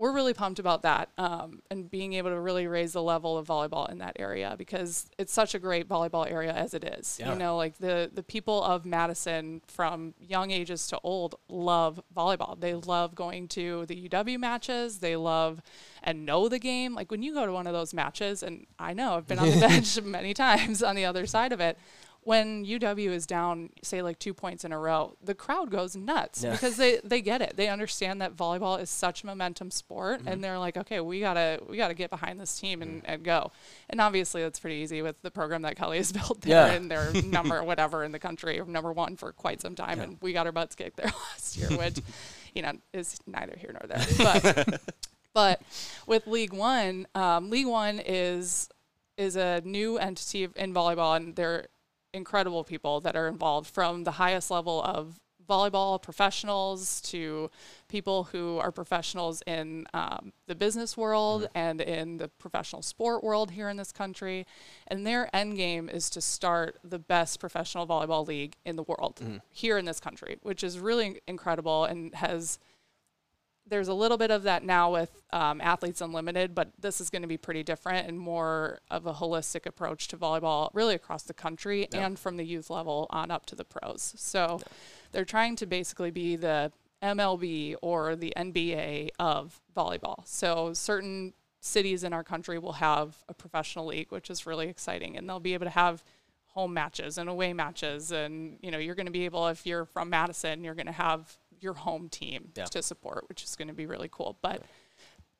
we're 0.00 0.12
really 0.12 0.32
pumped 0.32 0.58
about 0.58 0.80
that 0.80 1.10
um, 1.18 1.60
and 1.70 1.90
being 1.90 2.14
able 2.14 2.30
to 2.30 2.40
really 2.40 2.66
raise 2.66 2.94
the 2.94 3.02
level 3.02 3.36
of 3.36 3.46
volleyball 3.46 3.88
in 3.92 3.98
that 3.98 4.16
area 4.18 4.54
because 4.56 5.10
it's 5.18 5.30
such 5.30 5.54
a 5.54 5.58
great 5.58 5.86
volleyball 5.86 6.28
area 6.28 6.54
as 6.54 6.72
it 6.72 6.82
is. 6.82 7.18
Yeah. 7.20 7.32
You 7.32 7.38
know, 7.38 7.54
like 7.58 7.76
the 7.76 8.10
the 8.10 8.22
people 8.22 8.64
of 8.64 8.86
Madison 8.86 9.60
from 9.66 10.14
young 10.18 10.52
ages 10.52 10.88
to 10.88 10.98
old 11.04 11.34
love 11.50 12.00
volleyball. 12.16 12.58
They 12.58 12.72
love 12.72 13.14
going 13.14 13.46
to 13.48 13.84
the 13.86 14.08
UW 14.08 14.40
matches. 14.40 15.00
They 15.00 15.16
love 15.16 15.60
and 16.02 16.24
know 16.24 16.48
the 16.48 16.58
game. 16.58 16.94
Like 16.94 17.10
when 17.10 17.22
you 17.22 17.34
go 17.34 17.44
to 17.44 17.52
one 17.52 17.66
of 17.66 17.74
those 17.74 17.92
matches, 17.92 18.42
and 18.42 18.66
I 18.78 18.94
know 18.94 19.18
I've 19.18 19.26
been 19.26 19.38
on 19.38 19.50
the 19.50 19.60
bench 19.68 20.00
many 20.00 20.32
times 20.32 20.82
on 20.82 20.96
the 20.96 21.04
other 21.04 21.26
side 21.26 21.52
of 21.52 21.60
it. 21.60 21.76
When 22.22 22.66
UW 22.66 23.10
is 23.12 23.26
down, 23.26 23.70
say 23.82 24.02
like 24.02 24.18
two 24.18 24.34
points 24.34 24.64
in 24.64 24.72
a 24.72 24.78
row, 24.78 25.16
the 25.24 25.34
crowd 25.34 25.70
goes 25.70 25.96
nuts 25.96 26.44
Yeah. 26.44 26.52
because 26.52 26.76
they, 26.76 26.98
they 27.02 27.22
get 27.22 27.40
it. 27.40 27.54
They 27.56 27.68
understand 27.68 28.20
that 28.20 28.36
volleyball 28.36 28.78
is 28.80 28.90
such 28.90 29.22
a 29.22 29.26
momentum 29.26 29.70
sport, 29.70 30.18
Mm-hmm. 30.20 30.28
and 30.28 30.44
they're 30.44 30.58
like, 30.58 30.76
okay, 30.76 31.00
we 31.00 31.20
gotta 31.20 31.60
we 31.68 31.78
gotta 31.78 31.94
get 31.94 32.10
behind 32.10 32.38
this 32.38 32.58
team 32.60 32.82
and, 32.82 33.00
and 33.06 33.24
go. 33.24 33.52
And 33.88 34.00
obviously, 34.02 34.42
that's 34.42 34.60
pretty 34.60 34.76
easy 34.76 35.00
with 35.00 35.20
the 35.22 35.30
program 35.30 35.62
that 35.62 35.76
Kelly 35.76 35.96
has 35.96 36.12
built 36.20 36.42
there, 36.42 36.66
Yeah. 36.68 36.72
and 36.74 36.90
they're 36.90 37.10
number 37.24 37.64
whatever 37.64 38.04
in 38.04 38.12
the 38.12 38.18
country, 38.18 38.60
number 38.66 38.92
one 38.92 39.16
for 39.16 39.32
quite 39.32 39.60
some 39.62 39.74
time, 39.74 39.96
Yeah. 39.98 40.04
and 40.04 40.18
we 40.20 40.32
got 40.34 40.44
our 40.46 40.52
butts 40.52 40.74
kicked 40.74 40.98
there 40.98 41.06
last 41.32 41.56
year, 41.56 41.70
which 41.70 42.00
you 42.54 42.60
know 42.62 42.72
is 42.92 43.18
neither 43.26 43.56
here 43.58 43.72
nor 43.72 43.88
there. 43.88 44.06
But 44.18 44.80
but 45.32 45.62
with 46.06 46.26
League 46.26 46.52
One, 46.52 47.06
um, 47.14 47.48
League 47.48 47.66
One 47.66 47.98
is 48.04 48.68
is 49.16 49.36
a 49.36 49.60
new 49.64 49.96
entity 49.98 50.48
in 50.56 50.74
volleyball, 50.74 51.16
and 51.16 51.34
they're 51.36 51.66
incredible 52.12 52.64
people 52.64 53.00
that 53.00 53.16
are 53.16 53.28
involved 53.28 53.68
from 53.70 54.04
the 54.04 54.12
highest 54.12 54.50
level 54.50 54.82
of 54.82 55.20
volleyball 55.50 56.00
professionals 56.00 57.00
to 57.00 57.50
people 57.88 58.24
who 58.24 58.58
are 58.58 58.70
professionals 58.70 59.42
in 59.48 59.84
um, 59.92 60.32
the 60.46 60.54
business 60.54 60.96
world 60.96 61.48
and 61.56 61.80
in 61.80 62.18
the 62.18 62.28
professional 62.28 62.82
sport 62.82 63.24
world 63.24 63.50
here 63.50 63.68
in 63.68 63.76
this 63.76 63.90
country. 63.90 64.46
And 64.86 65.04
their 65.04 65.34
end 65.34 65.56
game 65.56 65.88
is 65.88 66.08
to 66.10 66.20
start 66.20 66.78
the 66.84 67.00
best 67.00 67.40
professional 67.40 67.84
volleyball 67.86 68.26
league 68.26 68.54
in 68.64 68.76
the 68.76 68.84
world 68.84 69.20
here 69.50 69.76
in 69.76 69.86
this 69.86 69.98
country, 69.98 70.38
which 70.42 70.62
is 70.62 70.78
really 70.78 71.20
incredible 71.26 71.84
and 71.84 72.14
has 72.14 72.60
there's 73.70 73.88
a 73.88 73.94
little 73.94 74.18
bit 74.18 74.30
of 74.30 74.42
that 74.42 74.64
now 74.64 74.92
with 74.92 75.22
um, 75.32 75.60
Athletes 75.60 76.00
Unlimited, 76.00 76.54
but 76.54 76.72
this 76.78 77.00
is 77.00 77.08
going 77.08 77.22
to 77.22 77.28
be 77.28 77.36
pretty 77.36 77.62
different 77.62 78.08
and 78.08 78.18
more 78.18 78.80
of 78.90 79.06
a 79.06 79.14
holistic 79.14 79.64
approach 79.64 80.08
to 80.08 80.16
volleyball, 80.16 80.70
really 80.74 80.94
across 80.94 81.22
the 81.22 81.32
country 81.32 81.88
and 81.92 82.18
from 82.18 82.36
the 82.36 82.44
youth 82.44 82.68
level 82.68 83.06
on 83.10 83.30
up 83.30 83.46
to 83.46 83.54
the 83.54 83.64
pros. 83.64 84.12
So 84.16 84.60
they're 85.12 85.24
trying 85.24 85.56
to 85.56 85.66
basically 85.66 86.10
be 86.10 86.36
the 86.36 86.72
MLB 87.02 87.76
or 87.80 88.16
the 88.16 88.32
NBA 88.36 89.10
of 89.18 89.60
volleyball. 89.74 90.26
So 90.26 90.74
certain 90.74 91.32
cities 91.60 92.04
in 92.04 92.12
our 92.12 92.24
country 92.24 92.58
will 92.58 92.74
have 92.74 93.16
a 93.28 93.34
professional 93.34 93.86
league, 93.86 94.10
which 94.10 94.30
is 94.30 94.46
really 94.46 94.68
exciting, 94.68 95.16
and 95.16 95.28
they'll 95.28 95.40
be 95.40 95.54
able 95.54 95.66
to 95.66 95.70
have 95.70 96.04
home 96.46 96.74
matches 96.74 97.16
and 97.16 97.28
away 97.28 97.52
matches 97.52 98.10
and 98.10 98.58
you 98.60 98.72
know 98.72 98.78
you're 98.78 98.96
going 98.96 99.06
to 99.06 99.12
be 99.12 99.24
able 99.24 99.46
if 99.46 99.64
you're 99.64 99.84
from 99.84 100.10
Madison 100.10 100.64
you're 100.64 100.74
going 100.74 100.84
to 100.84 100.90
have 100.90 101.38
your 101.60 101.74
home 101.74 102.08
team 102.08 102.50
Yeah. 102.56 102.64
to 102.66 102.82
support 102.82 103.28
which 103.28 103.42
is 103.44 103.56
going 103.56 103.68
to 103.68 103.74
be 103.74 103.86
really 103.86 104.08
cool 104.10 104.38
but 104.42 104.62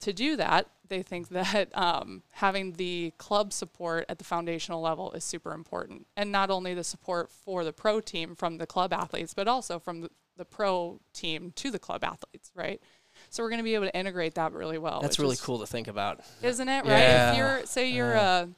to 0.01 0.13
do 0.13 0.37
that 0.37 0.67
they 0.89 1.03
think 1.03 1.29
that 1.31 1.77
um, 1.77 2.23
having 2.31 2.73
the 2.73 3.13
club 3.19 3.53
support 3.53 4.05
at 4.09 4.19
the 4.19 4.25
foundational 4.25 4.81
level 4.81 5.13
is 5.13 5.25
super 5.25 5.53
important 5.53 6.07
and 6.17 6.31
not 6.33 6.51
only 6.51 6.75
the 6.75 6.85
support 6.85 7.31
for 7.31 7.65
the 7.65 7.73
pro 7.73 8.01
team 8.01 8.35
from 8.35 8.59
the 8.59 8.67
club 8.67 8.93
athletes 8.93 9.35
but 9.35 9.47
also 9.49 9.79
from 9.79 10.01
the, 10.03 10.11
the 10.37 10.45
pro 10.45 11.01
team 11.13 11.53
to 11.57 11.71
the 11.71 11.79
club 11.79 12.03
athletes 12.05 12.51
right 12.55 12.81
so 13.29 13.43
we're 13.43 13.51
going 13.51 13.59
to 13.59 13.65
be 13.65 13.75
able 13.75 13.85
to 13.87 13.95
integrate 13.97 14.35
that 14.35 14.53
really 14.53 14.79
well 14.79 15.01
that's 15.03 15.19
really 15.19 15.35
is- 15.35 15.41
cool 15.41 15.59
to 15.59 15.67
think 15.67 15.89
about. 15.89 16.21
isn't 16.43 16.69
it 16.69 16.85
right? 16.85 16.89
Yeah. 16.89 17.31
If 17.33 17.37
you're 17.37 17.67
say 17.67 17.91
you're 17.91 18.13
a 18.13 18.49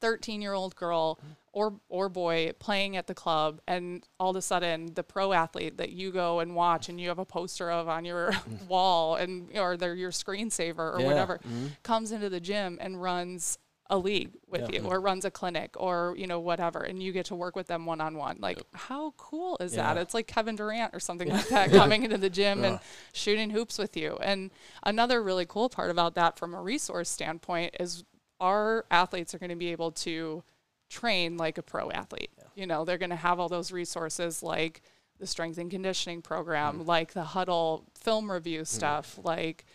13 0.00 0.42
year 0.42 0.52
old 0.52 0.74
girl 0.76 1.18
or 1.52 1.80
or 1.88 2.08
boy 2.08 2.52
playing 2.58 2.96
at 2.96 3.06
the 3.06 3.14
club, 3.14 3.60
and 3.66 4.06
all 4.18 4.30
of 4.30 4.36
a 4.36 4.42
sudden 4.42 4.94
the 4.94 5.02
pro 5.02 5.32
athlete 5.32 5.78
that 5.78 5.90
you 5.90 6.12
go 6.12 6.40
and 6.40 6.54
watch 6.54 6.88
and 6.88 7.00
you 7.00 7.08
have 7.08 7.18
a 7.18 7.24
poster 7.24 7.70
of 7.70 7.88
on 7.88 8.04
your 8.04 8.32
wall 8.68 9.16
and 9.16 9.48
or 9.56 9.76
they're 9.76 9.94
your 9.94 10.10
screensaver 10.12 10.94
or 10.94 11.00
Yeah. 11.00 11.06
whatever 11.06 11.38
mm-hmm. 11.38 11.66
comes 11.82 12.12
into 12.12 12.28
the 12.28 12.40
gym 12.40 12.78
and 12.80 13.00
runs 13.02 13.58
a 13.92 13.98
league 13.98 14.30
with 14.46 14.70
Yeah. 14.72 14.82
you 14.82 14.86
or 14.86 15.00
runs 15.00 15.24
a 15.24 15.32
clinic 15.32 15.74
or 15.76 16.14
you 16.16 16.28
know 16.28 16.38
whatever 16.38 16.78
and 16.78 17.02
you 17.02 17.10
get 17.10 17.26
to 17.26 17.34
work 17.34 17.56
with 17.56 17.66
them 17.66 17.86
one 17.86 18.00
on 18.00 18.16
one 18.16 18.36
like 18.40 18.62
how 18.72 19.12
cool 19.16 19.56
is 19.58 19.72
that? 19.72 19.96
It's 19.96 20.14
like 20.14 20.28
Kevin 20.28 20.54
Durant 20.54 20.94
or 20.94 21.00
something 21.00 21.28
like 21.32 21.48
that 21.48 21.72
coming 21.72 22.04
into 22.04 22.16
the 22.16 22.30
gym 22.30 22.62
and 22.64 22.78
shooting 23.12 23.50
hoops 23.50 23.78
with 23.78 23.96
you. 23.96 24.16
And 24.22 24.52
another 24.84 25.20
really 25.20 25.44
cool 25.44 25.68
part 25.68 25.90
about 25.90 26.14
that 26.14 26.38
from 26.38 26.54
a 26.54 26.62
resource 26.62 27.08
standpoint 27.08 27.74
is 27.80 28.04
our 28.40 28.84
athletes 28.90 29.34
are 29.34 29.38
going 29.38 29.50
to 29.50 29.56
be 29.56 29.72
able 29.72 29.92
to 29.92 30.42
train 30.88 31.36
like 31.36 31.58
a 31.58 31.62
pro 31.62 31.90
athlete. 31.90 32.30
You 32.54 32.66
know 32.66 32.84
they're 32.84 32.98
going 32.98 33.10
to 33.10 33.16
have 33.16 33.38
all 33.38 33.48
those 33.48 33.72
resources 33.72 34.42
like 34.42 34.82
the 35.18 35.26
strength 35.26 35.58
and 35.58 35.70
conditioning 35.70 36.22
program 36.22 36.86
like 36.86 37.12
the 37.12 37.22
huddle 37.22 37.84
film 37.94 38.30
review 38.30 38.64
stuff 38.64 39.18
like 39.22 39.66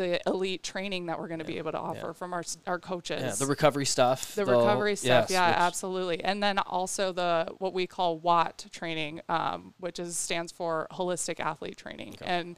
the 0.00 0.20
elite 0.26 0.62
training 0.62 1.06
that 1.06 1.18
we're 1.18 1.28
going 1.28 1.40
to 1.40 1.44
be 1.44 1.58
able 1.58 1.72
to 1.72 1.78
offer 1.78 2.12
from 2.14 2.32
our 2.32 2.42
our 2.66 2.78
coaches. 2.78 3.20
Yeah, 3.22 3.32
the 3.32 3.46
recovery 3.46 3.84
stuff. 3.84 4.34
the 4.34 4.44
though, 4.44 4.60
recovery 4.60 4.96
stuff 4.96 5.28
yes, 5.28 5.30
yeah 5.30 5.54
absolutely. 5.58 6.24
And 6.24 6.42
then 6.42 6.58
also 6.58 7.12
the 7.12 7.48
what 7.58 7.74
we 7.74 7.86
call 7.86 8.18
watt 8.18 8.66
training 8.72 9.20
um, 9.28 9.74
which 9.78 9.98
is 9.98 10.16
stands 10.16 10.52
for 10.52 10.86
holistic 10.92 11.40
athlete 11.40 11.76
training. 11.76 12.16
And 12.22 12.56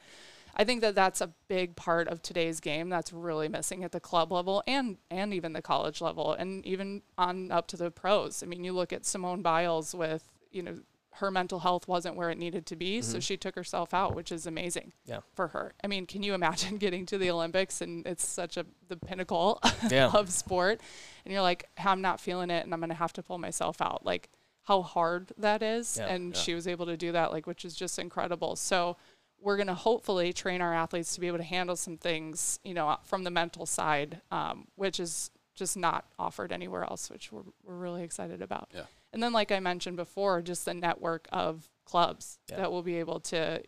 i 0.56 0.64
think 0.64 0.80
that 0.80 0.94
that's 0.94 1.20
a 1.20 1.30
big 1.48 1.74
part 1.76 2.08
of 2.08 2.20
today's 2.22 2.60
game 2.60 2.88
that's 2.88 3.12
really 3.12 3.48
missing 3.48 3.84
at 3.84 3.92
the 3.92 4.00
club 4.00 4.30
level 4.32 4.62
and 4.66 4.96
and 5.10 5.32
even 5.34 5.52
the 5.52 5.62
college 5.62 6.00
level 6.00 6.32
and 6.34 6.64
even 6.66 7.02
on 7.18 7.50
up 7.50 7.66
to 7.66 7.76
the 7.76 7.90
pros 7.90 8.42
i 8.42 8.46
mean 8.46 8.64
you 8.64 8.72
look 8.72 8.92
at 8.92 9.04
simone 9.06 9.42
biles 9.42 9.94
with 9.94 10.24
you 10.50 10.62
know 10.62 10.78
her 11.16 11.30
mental 11.30 11.58
health 11.58 11.86
wasn't 11.86 12.16
where 12.16 12.30
it 12.30 12.38
needed 12.38 12.64
to 12.64 12.74
be 12.74 13.02
so 13.02 13.20
she 13.20 13.36
took 13.36 13.54
herself 13.54 13.92
out 13.92 14.14
which 14.14 14.32
is 14.32 14.46
amazing 14.46 14.92
Mm-hmm. 15.04 15.12
Yeah. 15.12 15.20
for 15.34 15.48
her 15.48 15.74
i 15.84 15.86
mean 15.86 16.06
can 16.06 16.22
you 16.22 16.32
imagine 16.34 16.76
getting 16.86 17.04
to 17.06 17.18
the 17.18 17.30
olympics 17.30 17.80
and 17.82 18.06
it's 18.06 18.26
such 18.26 18.56
a 18.56 18.64
the 18.88 18.96
pinnacle 18.96 19.60
Yeah. 19.90 20.10
of 20.12 20.30
sport 20.30 20.80
and 21.24 21.32
you're 21.32 21.42
like 21.42 21.68
i'm 21.84 22.00
not 22.00 22.18
feeling 22.18 22.48
it 22.50 22.64
and 22.64 22.72
i'm 22.72 22.80
going 22.80 22.88
to 22.88 22.94
have 22.96 23.12
to 23.14 23.22
pull 23.22 23.36
myself 23.38 23.80
out 23.82 24.06
like 24.06 24.30
how 24.64 24.80
hard 24.80 25.32
that 25.38 25.60
is 25.60 25.98
Yeah, 25.98 26.06
and 26.06 26.36
she 26.36 26.54
was 26.54 26.66
able 26.68 26.86
to 26.86 26.96
do 26.96 27.12
that 27.12 27.30
like 27.32 27.46
which 27.46 27.64
is 27.66 27.74
just 27.74 27.98
incredible 27.98 28.56
so 28.56 28.96
we're 29.42 29.56
going 29.56 29.66
to 29.66 29.74
hopefully 29.74 30.32
train 30.32 30.60
our 30.62 30.72
athletes 30.72 31.14
to 31.14 31.20
be 31.20 31.26
able 31.26 31.38
to 31.38 31.44
handle 31.44 31.76
some 31.76 31.96
things 31.98 32.58
you 32.64 32.74
know 32.74 32.96
from 33.04 33.24
the 33.24 33.30
mental 33.30 33.66
side 33.66 34.20
um, 34.30 34.66
which 34.76 35.00
is 35.00 35.30
just 35.54 35.76
not 35.76 36.06
offered 36.18 36.52
anywhere 36.52 36.84
else 36.84 37.10
which 37.10 37.30
we're, 37.32 37.42
we're 37.64 37.76
really 37.76 38.02
excited 38.02 38.40
about 38.40 38.68
Yeah. 38.74 38.84
and 39.12 39.22
then 39.22 39.32
like 39.32 39.52
i 39.52 39.60
mentioned 39.60 39.96
before 39.96 40.40
just 40.42 40.64
the 40.64 40.74
network 40.74 41.28
of 41.32 41.68
clubs 41.84 42.38
Yeah. 42.48 42.58
that 42.58 42.72
will 42.72 42.82
be 42.82 42.96
able 42.96 43.20
to 43.20 43.62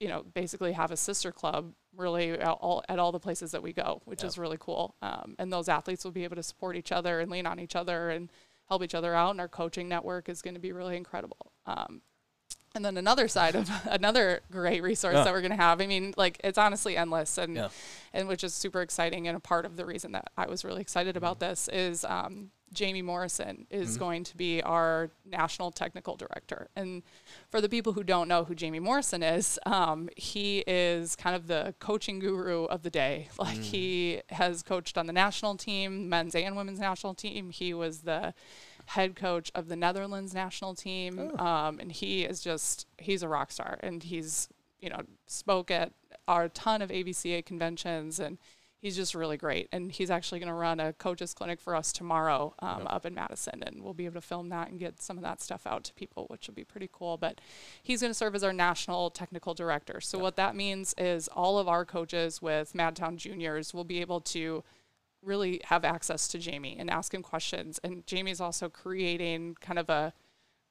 you 0.00 0.08
know 0.08 0.22
basically 0.34 0.72
have 0.72 0.90
a 0.90 0.96
sister 0.96 1.30
club 1.32 1.72
really 1.96 2.30
at 2.30 2.46
all, 2.46 2.82
at 2.88 2.98
all 2.98 3.10
the 3.12 3.20
places 3.20 3.50
that 3.52 3.62
we 3.62 3.72
go 3.72 4.00
which 4.04 4.22
Yeah. 4.22 4.28
is 4.28 4.38
really 4.38 4.56
cool 4.58 4.94
um, 5.02 5.34
and 5.38 5.52
those 5.52 5.68
athletes 5.68 6.04
will 6.04 6.12
be 6.12 6.24
able 6.24 6.36
to 6.36 6.42
support 6.42 6.74
each 6.76 6.90
other 6.92 7.20
and 7.20 7.30
lean 7.30 7.46
on 7.46 7.58
each 7.60 7.76
other 7.76 8.10
and 8.10 8.30
help 8.68 8.82
each 8.82 8.94
other 8.94 9.14
out 9.14 9.30
and 9.30 9.40
our 9.40 9.48
coaching 9.48 9.88
network 9.88 10.28
is 10.28 10.42
going 10.42 10.54
to 10.54 10.60
be 10.60 10.72
really 10.72 10.96
incredible 10.96 11.52
um, 11.66 12.02
And 12.74 12.84
then 12.84 12.96
another 12.96 13.28
side 13.28 13.54
of 13.56 13.68
another 13.90 14.40
great 14.52 14.82
resource 14.82 15.14
Yeah. 15.14 15.24
that 15.24 15.32
we're 15.32 15.40
going 15.40 15.50
to 15.50 15.56
have. 15.56 15.80
I 15.80 15.86
mean, 15.86 16.12
like 16.16 16.38
it's 16.44 16.58
honestly 16.58 16.96
endless, 16.96 17.38
and 17.38 17.56
Yeah. 17.56 17.68
and 18.12 18.28
which 18.28 18.44
is 18.44 18.54
super 18.54 18.82
exciting. 18.82 19.26
And 19.26 19.36
a 19.36 19.40
part 19.40 19.64
of 19.64 19.76
the 19.76 19.84
reason 19.86 20.12
that 20.12 20.30
I 20.36 20.46
was 20.46 20.64
really 20.64 20.82
excited 20.82 21.10
Mm-hmm. 21.14 21.24
about 21.24 21.40
this 21.40 21.68
is 21.72 22.04
um, 22.04 22.50
Jamie 22.72 23.00
Morrison 23.00 23.66
is 23.70 23.96
going 23.96 24.22
to 24.24 24.36
be 24.36 24.62
our 24.62 25.10
national 25.24 25.70
technical 25.72 26.14
director. 26.16 26.68
And 26.76 27.02
for 27.50 27.62
the 27.62 27.68
people 27.70 27.94
who 27.94 28.04
don't 28.04 28.28
know 28.28 28.44
who 28.44 28.54
Jamie 28.54 28.78
Morrison 28.80 29.22
is, 29.22 29.58
um, 29.64 30.10
he 30.18 30.62
is 30.66 31.16
kind 31.16 31.34
of 31.34 31.46
the 31.46 31.74
coaching 31.80 32.18
guru 32.18 32.64
of 32.66 32.82
the 32.82 32.90
day. 32.90 33.28
Like 33.38 33.56
Mm. 33.56 33.62
he 33.62 34.20
has 34.28 34.62
coached 34.62 34.98
on 34.98 35.06
the 35.06 35.14
national 35.14 35.56
team, 35.56 36.10
men's 36.10 36.34
and 36.34 36.54
women's 36.54 36.78
national 36.78 37.14
team. 37.14 37.48
He 37.50 37.72
was 37.72 38.00
the 38.02 38.34
head 38.88 39.14
coach 39.16 39.50
of 39.54 39.68
the 39.68 39.76
Netherlands 39.76 40.34
national 40.34 40.74
team, 40.74 41.18
Oh. 41.38 41.44
um, 41.44 41.78
and 41.78 41.92
he 41.92 42.24
is 42.24 42.40
just 42.40 42.86
he's 42.98 43.22
a 43.22 43.28
rock 43.28 43.52
star, 43.52 43.78
and 43.82 44.02
he's 44.02 44.48
you 44.80 44.88
know 44.90 45.00
spoke 45.26 45.70
at 45.70 45.92
a 46.26 46.48
ton 46.48 46.82
of 46.82 46.90
AVCA 46.90 47.44
conventions, 47.44 48.18
and 48.18 48.38
he's 48.80 48.94
just 48.96 49.14
really 49.14 49.36
great. 49.36 49.68
And 49.72 49.90
he's 49.90 50.10
actually 50.10 50.38
going 50.38 50.48
to 50.48 50.54
run 50.54 50.78
a 50.78 50.92
coaches 50.92 51.34
clinic 51.34 51.60
for 51.60 51.74
us 51.74 51.92
tomorrow 51.92 52.54
um, 52.60 52.86
up 52.86 53.04
in 53.04 53.14
Madison, 53.14 53.62
and 53.66 53.82
we'll 53.82 53.92
be 53.94 54.04
able 54.06 54.14
to 54.14 54.26
film 54.26 54.48
that 54.50 54.68
and 54.70 54.78
get 54.78 55.02
some 55.02 55.16
of 55.18 55.24
that 55.24 55.40
stuff 55.42 55.66
out 55.66 55.84
to 55.84 55.94
people, 55.94 56.26
which 56.28 56.46
will 56.46 56.54
be 56.54 56.64
pretty 56.64 56.88
cool. 56.92 57.16
But 57.16 57.40
he's 57.82 58.00
going 58.00 58.10
to 58.10 58.14
serve 58.14 58.34
as 58.36 58.44
our 58.44 58.52
national 58.52 59.10
technical 59.10 59.52
director. 59.52 60.00
So 60.00 60.18
what 60.18 60.36
that 60.36 60.54
means 60.54 60.94
is 60.96 61.28
all 61.28 61.58
of 61.58 61.66
our 61.68 61.84
coaches 61.84 62.40
with 62.40 62.72
Madtown 62.72 63.16
Juniors 63.16 63.74
will 63.74 63.84
be 63.84 64.00
able 64.00 64.20
to 64.20 64.62
really 65.22 65.60
have 65.64 65.84
access 65.84 66.28
to 66.28 66.38
Jamie 66.38 66.76
and 66.78 66.90
ask 66.90 67.12
him 67.12 67.22
questions. 67.22 67.78
And 67.82 68.06
Jamie's 68.06 68.40
also 68.40 68.68
creating 68.68 69.56
kind 69.60 69.78
of 69.78 69.88
a 69.90 70.12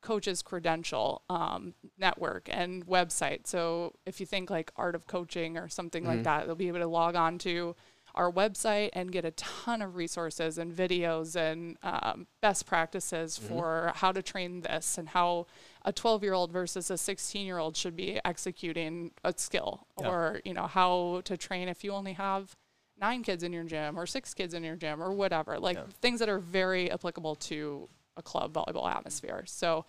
coach's 0.02 0.42
credential 0.42 1.24
um, 1.30 1.74
network 1.98 2.48
and 2.52 2.86
website. 2.86 3.48
So 3.48 3.94
if 4.06 4.20
you 4.20 4.26
think 4.26 4.50
like 4.50 4.72
Art 4.76 4.96
of 4.96 5.08
Coaching 5.08 5.58
or 5.58 5.68
something 5.70 6.06
like 6.06 6.24
that, 6.24 6.46
they'll 6.46 6.56
be 6.56 6.68
able 6.70 6.80
to 6.80 6.88
log 6.88 7.16
on 7.16 7.38
to 7.40 7.76
our 8.16 8.32
website 8.32 8.90
and 8.94 9.12
get 9.12 9.26
a 9.26 9.32
ton 9.32 9.82
of 9.82 9.96
resources 9.96 10.58
and 10.58 10.72
videos 10.74 11.36
and 11.36 11.78
um, 11.84 12.26
best 12.42 12.66
practices 12.66 13.38
for 13.38 13.92
how 13.96 14.12
to 14.12 14.24
train 14.24 14.62
this 14.62 14.98
and 14.98 15.10
how 15.10 15.46
a 15.84 15.92
12 15.94 16.24
year 16.24 16.34
old 16.34 16.52
versus 16.52 16.90
a 16.90 16.98
16 16.98 17.46
year 17.46 17.60
old 17.60 17.76
should 17.78 17.96
be 17.96 18.20
executing 18.26 19.12
a 19.24 19.34
skill 19.38 19.86
Yeah. 20.00 20.08
or 20.08 20.42
you 20.46 20.54
know 20.54 20.66
how 20.66 21.22
to 21.26 21.38
train 21.38 21.68
if 21.68 21.84
you 21.84 21.92
only 21.92 22.14
have 22.14 22.56
nine 23.00 23.24
kids 23.24 23.44
in 23.44 23.54
your 23.54 23.64
gym 23.64 23.98
or 24.00 24.06
six 24.06 24.34
kids 24.34 24.54
in 24.54 24.64
your 24.64 24.76
gym 24.76 25.02
or 25.02 25.12
whatever 25.14 25.60
like 25.60 25.78
Yeah. 25.78 25.84
things 26.02 26.20
that 26.20 26.30
are 26.30 26.40
very 26.40 26.90
applicable 26.92 27.36
to 27.36 27.88
a 28.16 28.22
club 28.22 28.54
volleyball 28.54 28.90
atmosphere 28.90 29.44
so 29.46 29.86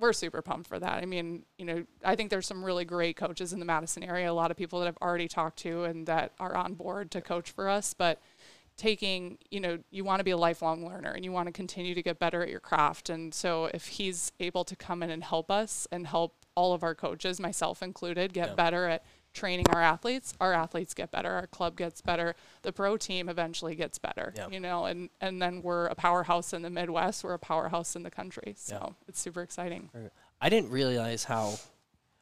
we're 0.00 0.12
super 0.12 0.40
pumped 0.42 0.68
for 0.68 0.78
that. 0.78 1.02
I 1.02 1.06
mean, 1.06 1.42
you 1.56 1.64
know, 1.64 1.84
I 2.04 2.14
think 2.14 2.30
there's 2.30 2.46
some 2.46 2.64
really 2.64 2.84
great 2.84 3.16
coaches 3.16 3.52
in 3.52 3.58
the 3.58 3.64
Madison 3.64 4.04
area, 4.04 4.30
a 4.30 4.32
lot 4.32 4.52
of 4.52 4.56
people 4.56 4.78
that 4.78 4.86
I've 4.86 4.96
already 4.98 5.26
talked 5.26 5.58
to 5.60 5.82
and 5.82 6.06
that 6.06 6.34
are 6.38 6.54
on 6.56 6.74
board 6.74 7.10
to 7.10 7.20
coach 7.20 7.50
for 7.50 7.68
us, 7.68 7.94
but 7.94 8.20
taking, 8.76 9.38
you 9.50 9.58
know, 9.58 9.78
you 9.90 10.04
want 10.04 10.20
to 10.20 10.24
be 10.24 10.30
a 10.30 10.36
lifelong 10.36 10.86
learner 10.86 11.10
and 11.10 11.24
you 11.24 11.32
want 11.32 11.46
to 11.46 11.52
continue 11.52 11.96
to 11.96 12.02
get 12.02 12.20
better 12.20 12.42
at 12.42 12.48
your 12.48 12.60
craft. 12.60 13.10
And 13.10 13.34
so 13.34 13.64
if 13.74 13.88
he's 13.88 14.30
able 14.38 14.62
to 14.66 14.76
come 14.76 15.02
in 15.02 15.10
and 15.10 15.24
help 15.24 15.50
us 15.50 15.88
and 15.90 16.06
help 16.06 16.36
all 16.54 16.72
of 16.72 16.84
our 16.84 16.94
coaches, 16.94 17.40
myself 17.40 17.82
included, 17.82 18.32
get 18.32 18.50
Yeah. 18.50 18.54
better 18.54 18.86
at 18.86 19.04
training 19.38 19.66
our 19.74 19.82
athletes, 19.82 20.34
our 20.40 20.52
athletes 20.52 20.94
get 20.94 21.10
better, 21.10 21.30
our 21.30 21.46
club 21.46 21.76
gets 21.76 22.00
better, 22.00 22.34
the 22.62 22.72
pro 22.72 22.96
team 22.96 23.28
eventually 23.28 23.74
gets 23.74 23.98
better, 23.98 24.32
you 24.50 24.60
know, 24.60 24.84
and, 24.86 25.10
and 25.20 25.40
then 25.40 25.62
we're 25.62 25.86
a 25.86 25.94
powerhouse 25.94 26.52
in 26.52 26.62
the 26.62 26.70
Midwest, 26.70 27.24
we're 27.24 27.34
a 27.34 27.38
powerhouse 27.38 27.96
in 27.96 28.02
the 28.02 28.10
country. 28.10 28.54
So 28.56 28.94
it's 29.08 29.20
super 29.20 29.42
exciting. 29.42 29.90
I 30.40 30.48
didn't 30.48 30.70
realize 30.70 31.24
how. 31.24 31.56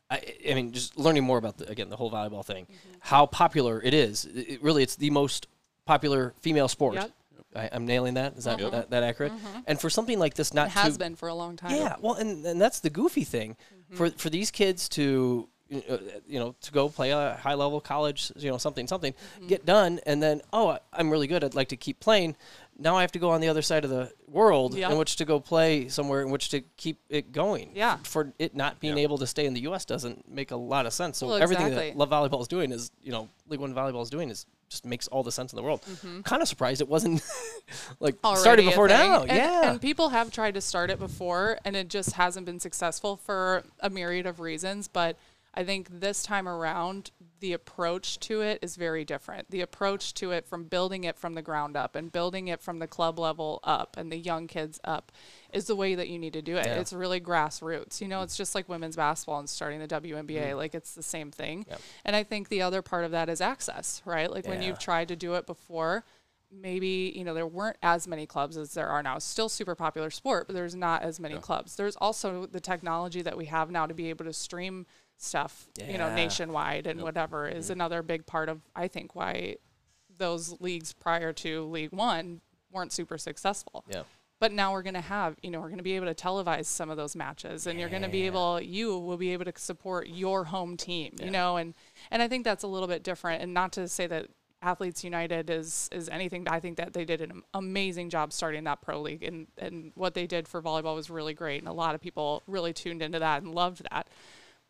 I, 0.09 0.23
I 0.49 0.55
mean, 0.55 0.71
just 0.71 0.97
learning 0.97 1.25
more 1.25 1.37
about 1.37 1.59
the, 1.59 1.69
again 1.69 1.89
the 1.91 1.97
whole 1.97 2.13
volleyball 2.13 2.45
thing, 2.45 2.67
Mm-hmm. 2.67 2.99
how 3.01 3.27
popular 3.27 3.83
it 3.83 3.93
is. 3.93 4.25
It, 4.27 4.63
really, 4.63 4.85
it's 4.85 4.95
the 4.97 5.11
most 5.11 5.49
popular 5.85 6.33
female 6.41 6.69
sport. 6.69 6.95
Yep. 6.95 7.11
I, 7.57 7.69
I'm 7.73 7.87
nailing 7.87 8.15
that. 8.15 8.37
Is 8.37 8.45
that 8.45 8.61
Yep. 8.61 8.71
that, 8.71 8.91
that 8.91 9.03
accurate? 9.03 9.33
Mm-hmm. 9.33 9.59
And 9.67 9.81
for 9.81 9.91
something 9.91 10.19
like 10.21 10.35
this, 10.35 10.55
not 10.55 10.69
It 10.69 10.73
has 10.73 10.93
to, 10.93 10.99
been 11.01 11.17
for 11.17 11.29
a 11.29 11.35
long 11.35 11.57
time. 11.57 11.73
Yeah, 11.75 11.97
well, 12.01 12.15
and, 12.15 12.47
and 12.47 12.61
that's 12.61 12.79
the 12.81 12.91
goofy 12.91 13.25
thing 13.25 13.57
mm-hmm. 13.57 13.97
for 13.97 14.11
for 14.11 14.31
these 14.31 14.53
kids 14.53 14.89
to 14.91 15.49
you 15.69 16.39
know 16.39 16.55
to 16.61 16.73
go 16.73 16.89
play 16.89 17.11
a 17.11 17.39
high 17.43 17.55
level 17.55 17.81
college, 17.81 18.31
you 18.37 18.51
know 18.51 18.59
something 18.59 18.87
something, 18.87 19.15
get 19.49 19.67
done, 19.67 20.01
and 20.07 20.23
then 20.23 20.41
oh 20.53 20.69
I- 20.71 20.81
I'm 20.93 21.11
really 21.11 21.27
good. 21.27 21.43
I'd 21.45 21.55
like 21.55 21.69
to 21.69 21.77
keep 21.77 22.01
playing. 22.01 22.37
Now 22.79 22.95
I 22.97 23.01
have 23.01 23.13
to 23.13 23.19
go 23.19 23.31
on 23.31 23.41
the 23.41 23.49
other 23.49 23.63
side 23.63 23.85
of 23.85 23.91
the 23.91 24.13
world 24.29 24.75
Yep. 24.75 24.91
in 24.91 24.99
which 24.99 25.17
to 25.17 25.25
go 25.25 25.41
play 25.41 25.89
somewhere 25.89 26.21
in 26.21 26.31
which 26.31 26.51
to 26.51 26.61
keep 26.77 27.01
it 27.09 27.33
going. 27.33 27.71
Yeah. 27.75 27.97
For 28.03 28.35
it 28.39 28.55
not 28.55 28.81
being 28.81 28.99
Yeah. 28.99 29.05
able 29.05 29.17
to 29.19 29.27
stay 29.27 29.47
in 29.47 29.55
the 29.55 29.63
U.S. 29.63 29.85
doesn't 29.87 30.29
make 30.31 30.51
a 30.51 30.57
lot 30.57 30.85
of 30.85 30.93
sense. 30.93 31.17
So 31.19 31.27
Well, 31.29 31.37
everything 31.43 31.69
exactly. 31.69 31.91
that 31.93 31.97
Love 31.99 32.11
Volleyball 32.11 32.43
is 32.43 32.49
doing 32.49 32.71
is 32.73 32.91
you 33.03 33.13
know 33.13 33.29
League 33.49 33.61
One 33.61 33.75
Volleyball 33.75 34.03
is 34.03 34.11
doing 34.11 34.29
is 34.31 34.45
just 34.69 34.85
makes 34.85 35.07
all 35.09 35.23
the 35.23 35.31
sense 35.33 35.53
in 35.53 35.57
the 35.57 35.63
world. 35.63 35.81
Mm-hmm. 35.83 36.23
Kind 36.23 36.43
of 36.43 36.49
surprised 36.49 36.81
it 36.81 36.89
wasn't 36.89 37.23
like 38.01 38.17
already 38.25 38.41
started 38.41 38.65
before 38.67 38.89
now. 38.89 39.23
And, 39.23 39.31
yeah. 39.31 39.71
and 39.71 39.81
people 39.81 40.11
have 40.11 40.31
tried 40.31 40.55
to 40.55 40.61
start 40.61 40.91
it 40.91 40.99
before, 40.99 41.59
and 41.65 41.77
it 41.77 41.89
just 41.89 42.13
hasn't 42.13 42.47
been 42.47 42.61
successful 42.61 43.17
for 43.17 43.63
a 43.81 43.89
myriad 43.91 44.27
of 44.27 44.41
reasons. 44.41 44.89
But 44.89 45.17
I 45.57 45.65
think 45.65 45.89
this 45.91 46.23
time 46.23 46.47
around, 46.47 47.11
the 47.41 47.55
approach 47.55 48.21
to 48.21 48.43
it 48.43 48.59
is 48.61 48.77
very 48.77 49.05
different. 49.07 49.51
The 49.51 49.63
approach 49.63 50.13
to 50.15 50.31
it 50.31 50.47
from 50.47 50.65
building 50.65 51.05
it 51.05 51.19
from 51.19 51.35
the 51.35 51.41
ground 51.41 51.77
up 51.77 51.97
and 51.97 52.13
building 52.13 52.49
it 52.49 52.61
from 52.61 52.79
the 52.79 52.87
club 52.87 53.19
level 53.19 53.61
up 53.65 53.97
and 53.97 54.13
the 54.13 54.19
young 54.19 54.47
kids 54.49 54.79
up 54.85 55.13
is 55.53 55.67
the 55.67 55.77
way 55.77 55.95
that 55.95 56.09
you 56.09 56.19
need 56.19 56.35
to 56.35 56.43
do 56.43 56.57
it. 56.57 56.67
Yeah. 56.67 56.75
It's 56.75 56.93
really 56.93 57.21
grassroots. 57.21 58.03
You 58.03 58.09
know, 58.09 58.21
it's 58.21 58.37
just 58.37 58.55
like 58.55 58.69
women's 58.69 58.97
basketball 58.97 59.39
and 59.39 59.49
starting 59.49 59.81
the 59.81 59.89
WNBA. 59.89 60.55
Like 60.57 60.75
it's 60.75 60.95
the 60.95 61.03
same 61.03 61.31
thing. 61.31 61.65
Mm. 61.65 61.71
Yep. 61.71 61.81
And 62.05 62.17
I 62.17 62.23
think 62.23 62.49
the 62.49 62.61
other 62.61 62.83
part 62.83 63.05
of 63.05 63.13
that 63.13 63.31
is 63.31 63.41
access, 63.41 64.03
right? 64.05 64.31
Like 64.31 64.47
when 64.47 64.61
you've 64.61 64.79
tried 64.79 65.09
to 65.09 65.17
do 65.17 65.35
it 65.35 65.47
before, 65.47 66.05
maybe 66.53 67.13
you 67.15 67.25
know 67.25 67.35
there 67.35 67.47
weren't 67.47 67.77
as 67.83 68.07
many 68.07 68.27
clubs 68.27 68.57
as 68.57 68.75
there 68.75 68.89
are 68.89 69.03
now. 69.03 69.17
It's 69.17 69.25
still 69.25 69.49
super 69.49 69.75
popular 69.75 70.11
sport, 70.11 70.47
but 70.47 70.55
there's 70.55 70.75
not 70.75 71.03
as 71.03 71.19
many 71.19 71.39
clubs. 71.39 71.77
There's 71.77 71.97
also 71.97 72.47
the 72.47 72.61
technology 72.61 73.23
that 73.23 73.37
we 73.37 73.47
have 73.47 73.71
now 73.71 73.87
to 73.87 73.95
be 73.95 74.11
able 74.11 74.25
to 74.27 74.33
stream 74.33 74.87
stuff, 75.19 75.67
you 75.87 75.99
know, 75.99 76.15
nationwide 76.15 76.87
and 76.87 77.01
whatever 77.03 77.49
is 77.49 77.71
another 77.71 78.03
big 78.03 78.27
part 78.27 78.49
of 78.49 78.61
I 78.75 78.89
think 78.89 79.15
why 79.15 79.57
those 80.19 80.61
leagues 80.61 80.93
prior 80.93 81.33
to 81.33 81.65
League 81.65 81.93
One 81.93 82.41
weren't 82.71 82.93
super 82.93 83.19
successful. 83.19 83.85
yeah. 83.89 84.03
But 84.39 84.53
now 84.53 84.73
we're 84.73 84.83
going 84.83 84.95
to 84.95 85.01
have, 85.01 85.37
you 85.43 85.51
know, 85.51 85.61
we're 85.61 85.69
going 85.69 85.79
to 85.79 85.83
be 85.83 85.97
able 85.97 86.13
to 86.13 86.15
televise 86.15 86.67
some 86.67 86.91
of 86.91 86.99
those 86.99 87.17
matches 87.17 87.67
and 87.67 87.81
you're 87.81 87.89
going 87.89 88.03
to 88.03 88.09
be 88.09 88.27
able, 88.27 88.61
you 88.61 88.99
will 88.99 89.17
be 89.17 89.33
able 89.33 89.47
to 89.47 89.53
support 89.57 90.09
your 90.09 90.45
home 90.45 90.77
team, 90.77 91.15
you 91.23 91.31
know, 91.31 91.57
and, 91.57 91.75
and 92.11 92.21
I 92.21 92.29
think 92.29 92.45
that's 92.45 92.63
a 92.63 92.67
little 92.67 92.87
bit 92.87 93.03
different 93.03 93.43
and 93.43 93.55
not 93.55 93.73
to 93.73 93.89
say 93.89 94.07
that 94.09 94.27
Athletes 94.61 95.03
Unlimited 95.05 95.49
is, 95.49 95.89
is 95.91 96.11
anything, 96.11 96.45
but 96.45 96.53
I 96.53 96.61
think 96.61 96.77
that 96.77 96.93
they 96.93 97.07
did 97.07 97.23
an 97.23 97.45
amazing 97.55 98.11
job 98.11 98.31
starting 98.31 98.65
that 98.65 98.83
pro 98.83 99.01
league 99.01 99.23
and, 99.23 99.47
and 99.57 99.93
what 99.95 100.13
they 100.13 100.27
did 100.27 100.47
for 100.47 100.61
volleyball 100.61 100.95
was 100.95 101.09
really 101.09 101.33
great. 101.33 101.63
And 101.63 101.69
a 101.69 101.73
lot 101.73 101.95
of 101.95 102.03
people 102.03 102.43
really 102.47 102.75
tuned 102.75 103.01
into 103.01 103.19
that 103.19 103.43
and 103.43 103.55
loved 103.55 103.87
that. 103.91 104.07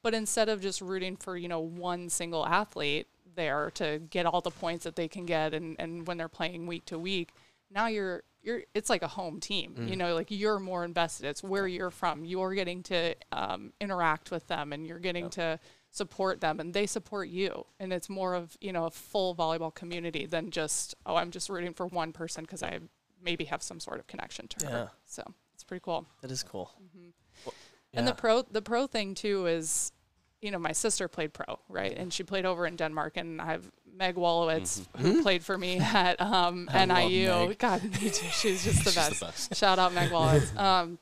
But 0.06 0.14
instead 0.14 0.48
of 0.48 0.60
just 0.60 0.80
rooting 0.80 1.16
for, 1.16 1.36
you 1.36 1.48
know, 1.48 1.58
one 1.58 2.08
single 2.10 2.46
athlete 2.46 3.08
there 3.34 3.72
to 3.74 3.98
get 4.08 4.24
all 4.24 4.40
the 4.40 4.52
points 4.52 4.84
that 4.84 4.94
they 4.94 5.08
can 5.08 5.26
get 5.26 5.52
and, 5.52 5.74
and 5.80 6.06
when 6.06 6.16
they're 6.16 6.28
playing 6.28 6.68
week 6.68 6.84
to 6.84 6.96
week, 6.96 7.30
now 7.72 7.88
you're 7.88 8.22
you're 8.40 8.62
it's 8.72 8.88
like 8.88 9.02
a 9.02 9.08
home 9.08 9.40
team. 9.40 9.74
You 9.88 9.96
know, 9.96 10.14
like 10.14 10.30
you're 10.30 10.60
more 10.60 10.84
invested. 10.84 11.26
It's 11.26 11.42
where 11.42 11.66
you're 11.66 11.90
from. 11.90 12.24
You're 12.24 12.54
getting 12.54 12.84
to 12.84 13.16
um, 13.32 13.72
interact 13.80 14.30
with 14.30 14.46
them 14.46 14.72
and 14.72 14.86
you're 14.86 15.00
getting 15.00 15.28
to 15.30 15.58
support 15.90 16.40
them 16.40 16.60
and 16.60 16.72
they 16.72 16.86
support 16.86 17.28
you. 17.28 17.66
And 17.80 17.92
it's 17.92 18.08
more 18.08 18.36
of, 18.36 18.56
you 18.60 18.72
know, 18.72 18.84
a 18.84 18.92
full 18.92 19.34
volleyball 19.34 19.74
community 19.74 20.24
than 20.24 20.52
just, 20.52 20.94
oh, 21.04 21.16
I'm 21.16 21.32
just 21.32 21.48
rooting 21.48 21.74
for 21.74 21.86
one 21.88 22.12
person 22.12 22.44
because 22.44 22.62
I 22.62 22.78
maybe 23.20 23.46
have 23.46 23.60
some 23.60 23.80
sort 23.80 23.98
of 23.98 24.06
connection 24.06 24.46
to 24.46 24.56
Yeah. 24.66 24.70
her. 24.70 24.90
So 25.04 25.24
it's 25.52 25.64
pretty 25.64 25.82
cool. 25.84 26.06
That 26.20 26.30
is 26.30 26.44
cool. 26.44 26.70
Well, 27.44 27.54
And 27.92 28.06
the 28.06 28.14
pro 28.14 28.42
the 28.42 28.62
pro 28.62 28.86
thing 28.86 29.14
too 29.16 29.46
is, 29.46 29.90
you 30.46 30.52
know, 30.52 30.58
my 30.60 30.72
sister 30.72 31.08
played 31.08 31.32
pro, 31.32 31.58
right? 31.68 31.96
And 32.00 32.12
she 32.12 32.22
played 32.22 32.46
over 32.46 32.66
in 32.66 32.76
Denmark 32.76 33.16
and 33.16 33.40
I 33.40 33.46
have 33.46 33.64
Meg 33.98 34.14
Wolowitz 34.16 34.86
who 34.98 35.22
played 35.22 35.42
for 35.44 35.56
me 35.58 35.78
at 36.04 36.20
um, 36.20 36.68
I 36.72 36.84
love 36.84 37.10
NIU. 37.10 37.28
Meg. 37.48 37.58
God, 37.58 37.82
me 37.82 38.10
too. 38.10 38.26
She's 38.30 38.62
just 38.64 38.84
the 38.84 38.90
She's 38.92 38.94
best. 38.94 39.20
the 39.20 39.26
best. 39.26 39.56
Shout 39.56 39.78
out 39.78 39.92
Meg 39.92 40.10
Wallowitz. 40.10 40.50
Um, 40.68 40.98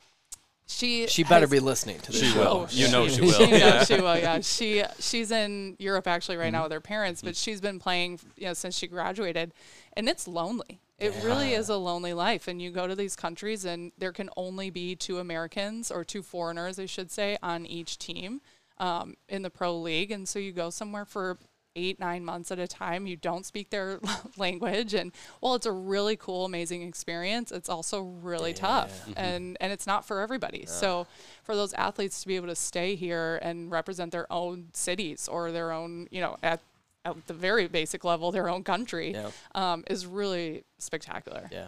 she 0.67 1.05
She 1.07 1.23
better 1.23 1.41
has- 1.41 1.51
be 1.51 1.59
listening 1.59 1.99
to 1.99 2.11
this. 2.11 2.21
She 2.21 2.27
show. 2.27 2.39
will. 2.39 2.47
Oh, 2.47 2.67
you 2.71 2.87
know 2.89 3.07
she- 3.07 3.15
she 3.15 3.21
will. 3.21 3.31
She, 3.33 3.43
yeah. 3.51 3.69
knows 3.69 3.87
she 3.87 4.01
will. 4.01 4.17
Yeah, 4.17 4.39
she 4.41 4.83
she's 4.99 5.29
in 5.31 5.75
Europe 5.77 6.07
actually 6.07 6.37
right 6.37 6.51
now 6.51 6.63
with 6.63 6.71
her 6.71 6.81
parents, 6.81 7.21
but 7.21 7.35
she's 7.35 7.61
been 7.61 7.77
playing 7.79 8.19
you 8.35 8.47
know 8.47 8.53
since 8.53 8.75
she 8.75 8.87
graduated, 8.87 9.53
and 9.95 10.09
it's 10.09 10.27
lonely. 10.27 10.79
It 10.97 11.13
really 11.23 11.51
is 11.53 11.67
a 11.69 11.75
lonely 11.75 12.13
life, 12.13 12.47
and 12.47 12.61
you 12.61 12.71
go 12.71 12.87
to 12.87 12.95
these 12.95 13.15
countries, 13.17 13.65
and 13.65 13.91
there 13.97 14.13
can 14.13 14.29
only 14.37 14.69
be 14.71 14.95
two 14.95 15.19
Americans 15.19 15.91
or 15.91 16.03
two 16.05 16.23
foreigners, 16.23 16.79
I 16.79 16.85
should 16.87 17.11
say, 17.11 17.37
on 17.43 17.65
each 17.65 17.97
team 17.99 18.39
um, 18.77 19.15
in 19.29 19.41
the 19.41 19.49
pro 19.49 19.75
league, 19.77 20.11
and 20.11 20.27
so 20.27 20.39
you 20.39 20.51
go 20.51 20.69
somewhere 20.69 21.05
for 21.05 21.37
eight, 21.77 21.99
nine 21.99 22.23
months 22.23 22.51
at 22.51 22.59
a 22.59 22.67
time. 22.67 23.05
You 23.05 23.17
don't 23.17 23.45
speak 23.45 23.69
their 23.69 23.99
language. 24.37 24.93
And 24.93 25.11
while 25.41 25.55
it's 25.55 25.65
a 25.65 25.73
really 25.73 26.15
cool, 26.15 26.45
amazing 26.45 26.83
experience, 26.83 27.51
it's 27.51 27.67
also 27.67 27.99
really 28.01 28.53
tough. 28.53 29.05
And, 29.17 29.57
and 29.59 29.73
it's 29.73 29.85
not 29.85 30.05
for 30.05 30.21
everybody. 30.21 30.65
So 30.67 31.05
for 31.43 31.53
those 31.53 31.73
athletes 31.73 32.21
to 32.21 32.27
be 32.29 32.37
able 32.37 32.47
to 32.47 32.55
stay 32.55 32.95
here 32.95 33.39
and 33.41 33.69
represent 33.69 34.13
their 34.13 34.31
own 34.31 34.69
cities 34.71 35.27
or 35.27 35.51
their 35.51 35.73
own, 35.73 36.07
you 36.11 36.21
know, 36.21 36.37
at, 36.41 36.61
at 37.03 37.27
the 37.27 37.33
very 37.33 37.67
basic 37.67 38.05
level, 38.05 38.31
their 38.31 38.47
own 38.47 38.63
country 38.63 39.11
Yeah. 39.11 39.31
um, 39.53 39.83
is 39.89 40.05
really 40.05 40.63
spectacular. 40.77 41.49
Yeah. 41.51 41.67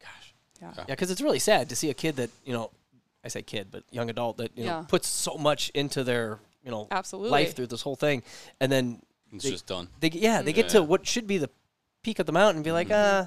Gosh. 0.00 0.34
Yeah. 0.60 0.72
Yeah, 0.78 0.84
because 0.88 1.12
it's 1.12 1.20
really 1.20 1.38
sad 1.38 1.68
to 1.68 1.76
see 1.76 1.90
a 1.90 1.94
kid 1.94 2.16
that 2.16 2.30
you 2.44 2.52
know, 2.54 2.72
I 3.24 3.28
say 3.28 3.42
kid, 3.42 3.68
but 3.70 3.84
young 3.90 4.10
adult 4.10 4.36
that 4.36 4.56
you 4.56 4.64
know 4.66 4.84
puts 4.88 5.08
so 5.08 5.36
much 5.36 5.70
into 5.74 6.04
their 6.04 6.38
you 6.64 6.70
know 6.70 6.86
Absolutely. 6.90 7.30
life 7.30 7.56
through 7.56 7.68
this 7.68 7.82
whole 7.82 7.96
thing, 7.96 8.22
and 8.60 8.70
then 8.70 9.00
It's 9.32 9.44
They- 9.44 9.50
just 9.50 9.66
done. 9.66 9.88
they 10.00 10.10
yeah 10.10 10.42
they 10.42 10.52
get 10.52 10.66
Yeah. 10.66 10.80
to 10.80 10.82
what 10.82 11.06
should 11.06 11.26
be 11.26 11.38
the 11.38 11.50
peak 12.02 12.18
of 12.18 12.26
the 12.26 12.32
mountain 12.32 12.56
and 12.56 12.64
be 12.64 12.70
like, 12.72 12.90
uh, 12.90 13.26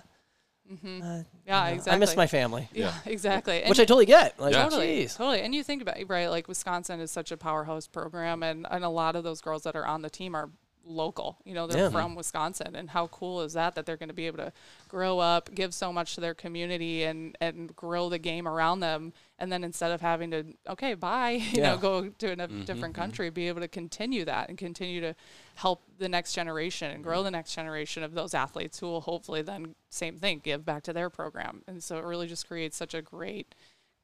hmm 0.70 1.02
uh, 1.02 1.24
Yeah, 1.46 1.64
uh, 1.64 1.68
exactly. 1.70 1.92
I 1.94 1.98
miss 1.98 2.16
my 2.16 2.28
family, 2.28 2.70
Yeah, 2.74 2.94
exactly. 3.06 3.62
And 3.62 3.70
which 3.70 3.80
I 3.80 3.86
totally 3.86 4.06
get. 4.06 4.40
Like, 4.40 4.54
Yeah. 4.54 4.64
totally, 4.66 5.06
jeez. 5.06 5.18
totally. 5.18 5.42
And 5.42 5.56
you 5.56 5.64
think 5.64 5.82
about 5.82 5.98
it, 5.98 6.08
right? 6.10 6.28
Like 6.28 6.48
Wisconsin 6.48 7.00
is 7.00 7.10
such 7.12 7.32
a 7.32 7.38
powerhouse 7.38 7.88
program, 7.88 8.44
and 8.44 8.68
and 8.70 8.84
a 8.86 8.90
lot 8.90 9.16
of 9.16 9.24
those 9.24 9.42
girls 9.42 9.64
that 9.64 9.76
are 9.76 9.86
on 9.86 10.02
the 10.04 10.10
team 10.10 10.36
are 10.36 10.50
local. 10.88 11.38
You 11.44 11.54
know, 11.54 11.68
they're 11.68 11.86
Yeah. 11.86 11.90
from 11.90 12.16
Wisconsin, 12.16 12.76
and 12.76 12.90
how 12.90 13.08
cool 13.08 13.42
is 13.42 13.54
that? 13.54 13.76
That 13.76 13.86
they're 13.86 13.98
going 13.98 14.10
to 14.10 14.16
be 14.16 14.28
able 14.28 14.38
to 14.38 14.54
grow 14.88 15.20
up, 15.20 15.54
give 15.54 15.74
so 15.74 15.92
much 15.92 16.16
to 16.16 16.22
their 16.22 16.34
community, 16.34 17.04
and 17.04 17.38
and 17.42 17.76
grow 17.76 18.10
the 18.10 18.20
game 18.20 18.48
around 18.48 18.80
them. 18.80 19.14
And 19.40 19.52
then 19.52 19.64
instead 19.64 19.92
of 19.92 20.02
having 20.02 20.32
to, 20.32 20.46
okay, 20.68 20.96
bye, 20.96 21.32
you 21.52 21.62
Yeah. 21.62 21.72
know, 21.72 21.78
go 21.78 22.10
to 22.10 22.28
a 22.28 22.36
mm-hmm, 22.36 22.64
different 22.64 22.94
mm-hmm. 22.94 23.02
country, 23.02 23.30
be 23.30 23.48
able 23.48 23.62
to 23.62 23.68
continue 23.68 24.26
that 24.26 24.50
and 24.50 24.58
continue 24.58 25.02
to 25.02 25.16
help 25.56 25.84
the 25.98 26.10
next 26.10 26.34
generation 26.34 26.92
and 26.92 27.04
grow 27.04 27.18
mm-hmm. 27.18 27.26
the 27.26 27.32
next 27.32 27.54
generation 27.54 28.04
of 28.04 28.14
those 28.14 28.34
athletes 28.34 28.80
who 28.80 28.88
will 28.88 29.02
hopefully 29.02 29.42
then 29.42 29.76
same 29.90 30.18
thing 30.18 30.40
give 30.44 30.66
back 30.66 30.84
to 30.84 30.94
their 30.94 31.10
program. 31.10 31.64
And 31.68 31.84
so 31.84 31.98
it 31.98 32.04
really 32.04 32.28
just 32.28 32.48
creates 32.48 32.78
such 32.78 32.94
a 32.94 33.02
great 33.02 33.54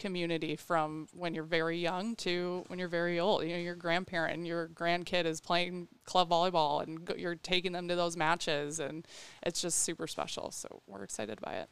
community 0.04 0.56
from 0.56 1.08
when 1.13 1.34
you're 1.34 1.44
very 1.60 1.80
young 1.80 2.16
to 2.18 2.63
when 2.68 2.78
you're 2.78 2.88
very 3.02 3.20
old. 3.20 3.44
You 3.44 3.54
know, 3.54 3.58
your 3.70 3.76
grandparent 3.76 4.34
and 4.38 4.46
your 4.46 4.68
grandkid 4.68 5.26
is 5.26 5.39
playing 5.42 5.88
club 6.06 6.30
volleyball 6.30 6.84
and 6.84 7.04
go, 7.06 7.16
you're 7.16 7.36
taking 7.36 7.72
them 7.72 7.88
to 7.88 7.96
those 7.96 8.16
matches 8.18 8.80
and 8.80 9.08
it's 9.46 9.62
just 9.62 9.80
super 9.80 10.06
special. 10.08 10.52
So 10.52 10.68
we're 10.88 11.04
excited 11.04 11.39
by 11.42 11.54
it. 11.54 11.70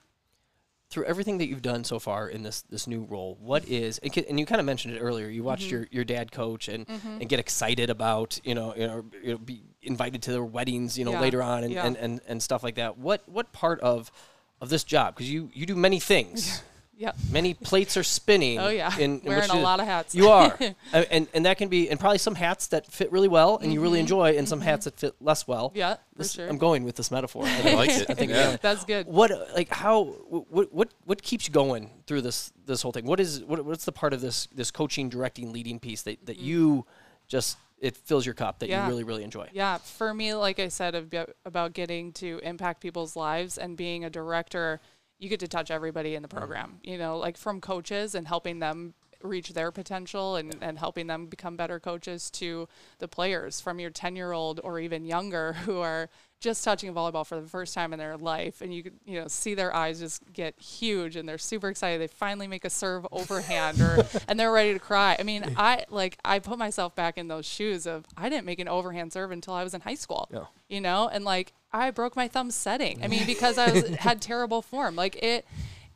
Through 0.90 1.06
everything 1.06 1.38
that 1.38 1.48
you've 1.48 1.62
done 1.62 1.84
so 1.86 2.00
far 2.00 2.28
in 2.28 2.44
this 2.44 2.64
this 2.64 2.86
new 2.86 3.04
role, 3.04 3.38
what 3.42 3.64
is 3.68 3.98
and 4.00 4.18
and 4.30 4.38
you 4.40 4.46
kind 4.46 4.60
of 4.60 4.66
mentioned 4.66 4.94
it 4.96 5.00
earlier. 5.00 5.28
You 5.30 5.44
watched 5.44 5.64
Mm-hmm. 5.68 5.76
your, 5.76 5.88
your 5.92 6.04
dad 6.04 6.32
coach 6.34 6.68
and, 6.68 6.86
and 6.90 7.30
get 7.30 7.40
excited 7.40 7.90
about 7.90 8.40
you 8.44 8.56
know 8.56 8.74
you 8.76 8.88
know, 8.88 9.06
you 9.24 9.32
know 9.34 9.38
be 9.38 9.62
invited 9.82 10.22
to 10.24 10.32
their 10.32 10.44
weddings 10.44 10.98
you 10.98 11.06
know 11.06 11.12
Yeah. 11.14 11.22
later 11.22 11.42
on 11.44 11.64
and, 11.64 11.74
Yeah. 11.74 11.86
and, 11.86 11.96
and, 11.98 12.22
and 12.28 12.44
stuff 12.44 12.62
like 12.64 12.76
that. 12.76 12.98
What 12.98 13.22
what 13.30 13.54
part 13.54 13.80
of 13.82 14.12
of 14.60 14.68
this 14.70 14.84
job 14.84 15.16
because 15.16 15.30
you 15.32 15.50
you 15.54 15.66
do 15.66 15.76
many 15.78 16.00
things. 16.00 16.62
Yep. 17.02 17.16
many 17.32 17.54
plates 17.54 17.98
are 17.98 18.04
spinning. 18.04 18.60
Oh 18.60 18.70
yeah. 18.70 18.96
in, 18.98 19.20
in 19.20 19.26
Wearing 19.26 19.44
a 19.50 19.54
to- 19.54 19.60
lot 19.60 19.80
of 19.80 19.86
hats. 19.88 20.14
You 20.14 20.30
are, 20.30 20.56
and, 20.94 21.08
and 21.10 21.28
and 21.34 21.46
that 21.46 21.58
can 21.58 21.68
be, 21.68 21.90
and 21.90 22.00
probably 22.00 22.20
some 22.20 22.36
hats 22.36 22.68
that 22.68 22.86
fit 22.92 23.12
really 23.12 23.28
well, 23.28 23.58
and 23.58 23.74
you 23.74 23.82
really 23.82 23.98
Mm-hmm. 23.98 24.14
enjoy, 24.14 24.38
and 24.38 24.48
some 24.48 24.62
hats 24.62 24.86
that 24.86 25.00
fit 25.00 25.16
less 25.20 25.48
well. 25.48 25.72
yeah, 25.76 25.96
for 25.96 26.00
This- 26.20 26.34
sure. 26.34 26.48
I'm 26.48 26.58
going 26.58 26.84
with 26.84 26.96
this 26.96 27.10
metaphor. 27.12 27.44
I 27.46 27.50
I 27.50 27.62
think- 27.62 27.78
like 27.78 27.90
it. 27.90 28.10
I 28.10 28.14
think 28.14 28.32
yeah. 28.40 28.58
That's 28.62 28.86
good. 28.86 29.08
what 29.08 29.32
like 29.56 29.70
how 29.70 30.04
what 30.30 30.72
what 30.74 30.90
what 31.06 31.22
keeps 31.24 31.48
you 31.48 31.54
going 31.54 31.90
through 32.08 32.22
this 32.22 32.52
this 32.66 32.82
whole 32.84 32.92
thing? 32.92 33.06
What 33.06 33.20
is 33.20 33.44
what, 33.44 33.66
what's 33.66 33.86
the 33.86 33.92
part 33.92 34.14
of 34.14 34.22
this 34.22 34.48
this 34.54 34.70
coaching, 34.72 35.10
directing, 35.10 35.52
leading 35.52 35.80
piece 35.80 36.04
that 36.04 36.26
that 36.28 36.38
you 36.38 36.86
just 37.28 37.58
it 37.80 37.98
fills 37.98 38.28
your 38.28 38.36
cup 38.36 38.60
that 38.60 38.66
Mm-hmm. 38.66 38.72
Yeah. 38.74 38.84
you 38.86 38.90
really 38.92 39.04
really 39.04 39.24
enjoy? 39.24 39.48
Yeah, 39.54 39.80
for 39.80 40.14
me, 40.14 40.36
like 40.36 40.60
I 40.60 40.68
said, 40.68 40.94
about, 40.94 41.32
about 41.46 41.74
getting 41.74 42.12
to 42.14 42.40
impact 42.44 42.80
people's 42.80 43.16
lives 43.16 43.58
and 43.58 43.76
being 43.76 44.06
a 44.06 44.10
director, 44.10 44.80
you 45.22 45.30
get 45.30 45.40
to 45.40 45.48
touch 45.48 45.72
everybody 45.72 46.16
in 46.16 46.22
the 46.22 46.28
program, 46.28 46.80
you 46.84 46.98
know, 46.98 47.18
like 47.18 47.38
from 47.38 47.62
coaches 47.62 48.14
and 48.16 48.28
helping 48.28 48.60
them 48.60 48.94
reach 49.22 49.54
their 49.54 49.72
potential 49.72 50.36
and, 50.36 50.56
and 50.62 50.80
helping 50.80 51.06
them 51.06 51.28
become 51.28 51.56
better 51.56 51.80
coaches 51.80 52.32
to 52.32 52.68
the 52.98 53.08
players 53.08 53.62
from 53.62 53.80
your 53.80 53.92
10 53.92 54.16
year 54.16 54.32
old 54.32 54.60
or 54.64 54.80
even 54.80 55.06
younger 55.06 55.54
who 55.66 55.78
are 55.80 56.10
just 56.40 56.64
touching 56.64 56.92
volleyball 56.92 57.24
for 57.24 57.40
the 57.40 57.48
first 57.48 57.76
time 57.76 57.94
in 57.94 58.00
their 58.00 58.18
life. 58.18 58.62
And 58.62 58.74
you 58.74 58.82
could 58.82 58.94
you 59.06 59.22
know 59.22 59.28
see 59.28 59.54
their 59.54 59.76
eyes 59.76 60.00
just 60.00 60.24
get 60.34 60.60
huge 60.60 61.16
and 61.16 61.30
they're 61.30 61.38
super 61.38 61.70
excited. 61.70 62.02
They 62.02 62.08
finally 62.08 62.48
make 62.48 62.66
a 62.66 62.70
serve 62.72 63.06
overhand 63.12 63.80
or 63.80 64.08
and 64.28 64.40
they're 64.40 64.52
ready 64.52 64.74
to 64.74 64.80
cry. 64.80 65.16
I 65.20 65.22
mean 65.22 65.54
i 65.56 65.86
like 65.92 66.18
i 66.26 66.40
put 66.40 66.58
myself 66.58 66.96
back 66.96 67.20
in 67.20 67.28
those 67.28 67.46
shoes 67.46 67.86
of 67.86 68.06
i 68.18 68.28
didn't 68.28 68.48
make 68.48 68.58
an 68.58 68.68
overhand 68.68 69.14
serve 69.14 69.30
until 69.30 69.54
i 69.54 69.64
was 69.64 69.76
in 69.76 69.82
high 69.82 69.94
school 69.94 70.28
Yeah. 70.34 70.46
you 70.68 70.82
know? 70.82 71.08
And 71.14 71.24
like 71.24 71.54
i 71.74 71.90
broke 71.92 72.16
my 72.16 72.28
thumb 72.28 72.52
setting 72.52 73.04
i 73.04 73.08
mean 73.08 73.26
because 73.26 73.58
i 73.58 73.72
was 73.74 73.88
had 73.96 74.22
terrible 74.22 74.62
form 74.62 74.96
like 74.96 75.16
it 75.24 75.46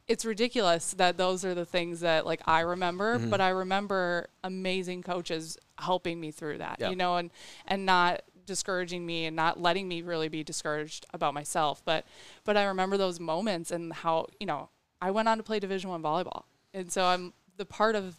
it's 0.08 0.24
ridiculous 0.24 0.94
that 0.94 1.18
those 1.18 1.44
are 1.44 1.56
the 1.56 1.66
things 1.66 2.02
that 2.02 2.28
like 2.28 2.40
I 2.46 2.60
remember, 2.60 3.18
Mm-hmm. 3.18 3.32
but 3.32 3.42
I 3.42 3.50
remember 3.50 4.28
amazing 4.44 5.02
coaches 5.02 5.58
helping 5.80 6.20
me 6.20 6.30
through 6.30 6.60
that, 6.60 6.78
Yeah. 6.80 6.92
you 6.92 6.96
know, 6.96 7.18
and 7.18 7.32
and 7.66 7.88
not 7.88 8.22
discouraging 8.46 9.04
me 9.04 9.26
and 9.26 9.36
not 9.36 9.60
letting 9.60 9.88
me 9.88 10.04
really 10.04 10.28
be 10.28 10.44
discouraged 10.44 11.08
about 11.12 11.34
myself. 11.34 11.82
But 11.84 12.06
but 12.44 12.56
I 12.56 12.66
remember 12.66 12.98
those 12.98 13.20
moments 13.20 13.72
and 13.72 13.92
how 13.92 14.28
you 14.40 14.46
know 14.46 14.70
I 15.02 15.10
went 15.10 15.28
on 15.28 15.38
to 15.38 15.44
play 15.44 15.60
Division 15.60 15.90
One 15.90 16.04
volleyball, 16.04 16.44
and 16.72 16.92
so 16.92 17.06
I'm 17.06 17.34
the 17.58 17.66
part 17.66 17.96
of 17.96 18.16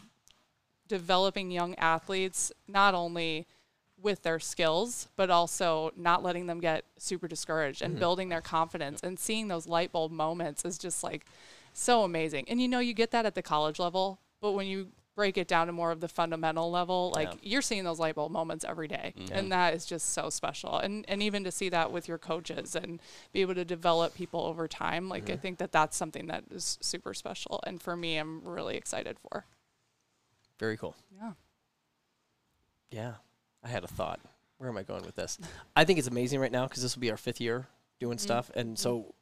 developing 0.88 1.52
young 1.52 1.76
athletes 1.76 2.50
not 2.66 2.94
only 2.94 3.46
with 4.00 4.22
their 4.22 4.38
skills, 4.38 5.09
but 5.16 5.30
also 5.30 5.90
not 5.96 6.22
letting 6.22 6.46
them 6.46 6.61
get 6.61 6.85
super 6.98 7.26
discouraged 7.26 7.82
and 7.82 7.92
mm-hmm. 7.92 8.00
building 8.00 8.28
their 8.28 8.40
confidence 8.40 9.00
and 9.02 9.18
seeing 9.18 9.48
those 9.48 9.66
light 9.66 9.92
bulb 9.92 10.12
moments 10.12 10.64
is 10.64 10.78
just 10.78 11.02
like 11.02 11.26
so 11.72 12.02
amazing. 12.02 12.44
And 12.48 12.61
you 12.61 12.68
know, 12.68 12.78
you 12.78 12.94
get 12.94 13.11
that 13.12 13.26
at 13.26 13.35
the 13.35 13.42
college 13.42 13.78
level, 13.78 14.20
but 14.40 14.52
when 14.52 14.66
you 14.66 14.88
break 15.14 15.38
it 15.38 15.48
down 15.48 15.66
to 15.66 15.72
more 15.72 15.90
of 15.90 16.00
the 16.00 16.09
fundamental 16.09 16.70
level, 16.70 17.11
like 17.14 17.32
Yeah. 17.32 17.38
you're 17.42 17.62
seeing 17.62 17.85
those 17.85 17.98
light 17.98 18.14
bulb 18.14 18.30
moments 18.30 18.64
every 18.64 18.87
day. 18.87 19.14
Mm-hmm. 19.16 19.32
And 19.32 19.50
that 19.50 19.72
is 19.72 19.87
just 19.87 20.12
so 20.12 20.28
special. 20.28 20.76
And 20.78 21.06
and 21.09 21.22
even 21.22 21.42
to 21.44 21.50
see 21.50 21.70
that 21.70 21.90
with 21.90 22.06
your 22.06 22.18
coaches 22.18 22.76
and 22.76 23.00
be 23.32 23.40
able 23.40 23.54
to 23.54 23.64
develop 23.64 24.14
people 24.14 24.42
over 24.42 24.68
time, 24.68 25.09
like 25.09 25.24
I 25.24 25.32
mm-hmm. 25.32 25.40
think 25.40 25.59
that 25.59 25.72
that's 25.72 25.96
something 25.96 26.26
that 26.26 26.44
is 26.50 26.78
super 26.82 27.14
special. 27.14 27.61
And 27.66 27.80
for 27.82 27.96
me, 27.96 28.18
I'm 28.18 28.42
really 28.44 28.76
excited 28.76 29.16
for. 29.18 29.46
Very 30.59 30.76
cool. 30.76 30.94
Yeah. 31.18 31.32
Yeah, 32.90 33.14
I 33.66 33.70
had 33.70 33.85
a 33.85 33.88
thought. 33.88 34.20
Where 34.59 34.70
am 34.70 34.76
I 34.76 34.85
going 34.85 35.05
with 35.05 35.16
this? 35.16 35.38
I 35.74 35.85
think 35.85 35.98
it's 35.98 36.09
amazing 36.09 36.40
right 36.40 36.52
now 36.52 36.66
because 36.66 36.83
this 36.83 36.94
will 36.94 37.00
be 37.00 37.11
our 37.11 37.16
fifth 37.16 37.40
year 37.40 37.66
doing 37.98 38.16
mm-hmm. 38.16 38.22
stuff, 38.22 38.50
and 38.55 38.79
so 38.79 39.14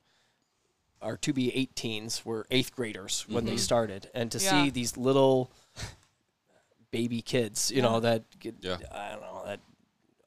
our 1.00 1.16
to 1.18 1.32
be 1.32 1.50
18s 1.76 2.24
were 2.24 2.46
eighth 2.50 2.74
graders 2.74 3.24
when 3.28 3.44
they 3.44 3.52
mm-hmm. 3.52 3.58
started, 3.58 4.10
and 4.14 4.30
to 4.32 4.38
Yeah. 4.38 4.50
see 4.50 4.70
these 4.70 4.96
little 4.96 5.50
baby 6.90 7.22
kids, 7.22 7.72
you 7.74 7.82
know, 7.82 8.00
that 8.00 8.22
get, 8.38 8.56
Yeah. 8.60 8.76
I 8.92 9.10
don't 9.12 9.22
know 9.22 9.42
that 9.46 9.60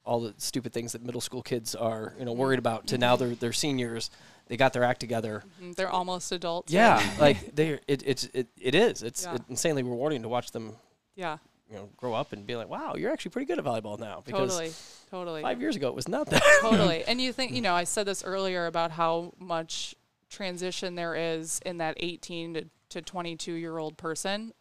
all 0.04 0.22
the 0.22 0.34
stupid 0.38 0.74
things 0.74 0.94
that 0.94 1.04
middle 1.04 1.22
school 1.22 1.42
kids 1.42 1.76
are, 1.76 2.14
you 2.18 2.26
know, 2.26 2.34
worried 2.34 2.56
mm-hmm. 2.56 2.68
about. 2.68 2.88
To 2.88 2.98
now 2.98 3.16
they're 3.16 3.36
they're 3.36 3.54
seniors, 3.54 4.10
they 4.48 4.58
got 4.58 4.74
their 4.74 4.84
act 4.84 5.00
together. 5.00 5.44
Mm, 5.62 5.76
They're 5.76 5.90
almost 5.90 6.32
adults. 6.32 6.74
Yeah, 6.74 7.02
like 7.20 7.56
they 7.56 7.80
it 7.88 8.04
it's 8.06 8.26
it, 8.34 8.48
it 8.60 8.76
is. 8.76 9.04
It's 9.04 9.24
Yeah. 9.26 9.38
insanely 9.50 9.84
rewarding 9.84 10.24
to 10.24 10.30
watch 10.30 10.52
them, 10.52 10.76
Yeah. 11.16 11.38
You 11.70 11.76
know, 11.76 11.90
grow 11.98 12.14
up 12.14 12.34
and 12.34 12.46
be 12.46 12.56
like, 12.56 12.70
wow, 12.70 12.96
you're 12.96 13.12
actually 13.12 13.32
pretty 13.32 13.46
good 13.46 13.60
at 13.60 13.66
volleyball 13.66 14.00
now. 14.00 14.22
Because 14.26 14.52
Totally. 14.52 14.72
Totally. 15.12 15.42
five 15.42 15.60
years 15.62 15.76
ago 15.76 15.88
it 15.88 15.96
was 15.96 16.08
not 16.08 16.30
that. 16.30 16.44
totally. 16.62 17.04
And 17.04 17.20
you 17.22 17.34
think, 17.34 17.52
you 17.52 17.62
know, 17.62 17.74
I 17.74 17.84
said 17.84 18.06
this 18.06 18.24
earlier 18.24 18.66
about 18.68 18.92
how 18.92 19.34
much 19.40 19.96
transition 20.30 20.96
there 20.96 21.16
is 21.16 21.60
in 21.66 21.78
that 21.78 21.96
18 21.98 22.54
to, 22.54 22.66
to 22.90 23.02
22 23.02 23.54
year 23.54 23.78
old 23.78 23.98
person. 23.98 24.54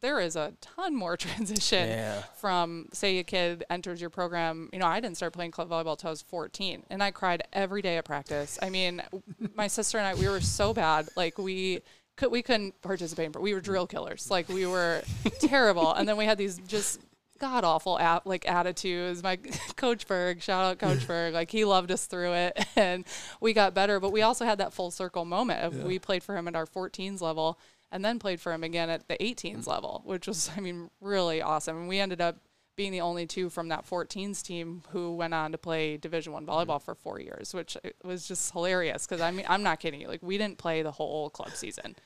There 0.00 0.20
is 0.20 0.36
a 0.36 0.52
ton 0.60 0.94
more 0.94 1.16
transition 1.16 1.88
Yeah. 1.88 2.22
from, 2.36 2.88
say, 2.92 3.18
a 3.18 3.24
kid 3.24 3.64
enters 3.70 4.00
your 4.00 4.10
program. 4.10 4.68
You 4.72 4.78
know, 4.78 4.86
I 4.86 5.00
didn't 5.00 5.16
start 5.16 5.32
playing 5.32 5.52
club 5.52 5.70
volleyball 5.70 5.96
till 5.98 6.08
I 6.08 6.10
was 6.10 6.22
14, 6.22 6.84
and 6.90 7.02
I 7.02 7.10
cried 7.10 7.42
every 7.52 7.80
day 7.82 7.96
at 7.96 8.04
practice. 8.04 8.58
I 8.60 8.68
mean, 8.70 9.02
my 9.54 9.66
sister 9.68 9.96
and 9.98 10.06
I, 10.06 10.14
we 10.14 10.28
were 10.28 10.40
so 10.42 10.74
bad. 10.74 11.08
Like, 11.16 11.38
we 11.38 11.80
could 12.16 12.32
we 12.32 12.42
couldn't 12.42 12.80
participate, 12.82 13.32
but 13.32 13.42
we 13.42 13.54
were 13.54 13.60
mm. 13.60 13.64
drill 13.64 13.86
killers. 13.86 14.30
Like, 14.30 14.48
we 14.48 14.66
were 14.66 15.02
terrible. 15.40 15.92
And 15.92 16.08
then 16.08 16.16
we 16.16 16.24
had 16.24 16.38
these 16.38 16.58
just 16.66 17.00
god 17.38 17.64
awful 17.64 17.98
at, 17.98 18.26
like 18.26 18.48
attitudes. 18.48 19.22
My 19.22 19.36
coach 19.76 20.06
Berg, 20.06 20.42
shout 20.42 20.64
out 20.64 20.78
Coach 20.78 21.06
Berg, 21.06 21.34
like 21.34 21.50
he 21.50 21.64
loved 21.64 21.90
us 21.90 22.06
through 22.06 22.32
it, 22.32 22.66
and 22.76 23.04
we 23.40 23.52
got 23.52 23.74
better. 23.74 24.00
But 24.00 24.12
we 24.12 24.22
also 24.22 24.44
had 24.44 24.58
that 24.58 24.72
full 24.72 24.90
circle 24.90 25.24
moment 25.24 25.62
of 25.62 25.84
we 25.84 25.98
played 25.98 26.22
for 26.22 26.36
him 26.36 26.48
at 26.48 26.56
our 26.56 26.66
14s 26.66 27.20
level, 27.20 27.58
and 27.92 28.04
then 28.04 28.18
played 28.18 28.40
for 28.40 28.52
him 28.52 28.64
again 28.64 28.90
at 28.90 29.08
the 29.08 29.16
18s 29.18 29.64
mm. 29.64 29.66
level, 29.66 30.02
which 30.04 30.26
was 30.26 30.50
I 30.56 30.60
mean 30.60 30.90
really 31.00 31.42
awesome. 31.42 31.76
And 31.76 31.88
we 31.88 31.98
ended 31.98 32.20
up 32.20 32.38
being 32.76 32.92
the 32.92 33.00
only 33.00 33.26
two 33.26 33.48
from 33.48 33.68
that 33.68 33.88
14s 33.88 34.42
team 34.42 34.82
who 34.90 35.14
went 35.16 35.34
on 35.34 35.52
to 35.52 35.58
play 35.58 35.96
Division 35.96 36.32
One 36.32 36.46
mm-hmm. 36.46 36.70
volleyball 36.70 36.80
for 36.80 36.94
four 36.94 37.18
years, 37.20 37.54
which 37.54 37.76
uh, 37.84 37.88
was 38.04 38.28
just 38.28 38.52
hilarious. 38.52 39.06
Because 39.06 39.20
I 39.20 39.30
mean, 39.30 39.46
I'm 39.48 39.62
not 39.62 39.80
kidding 39.80 40.00
you. 40.00 40.08
Like 40.08 40.22
we 40.22 40.38
didn't 40.38 40.58
play 40.58 40.82
the 40.82 40.92
whole 40.92 41.30
club 41.30 41.50
season, 41.54 41.96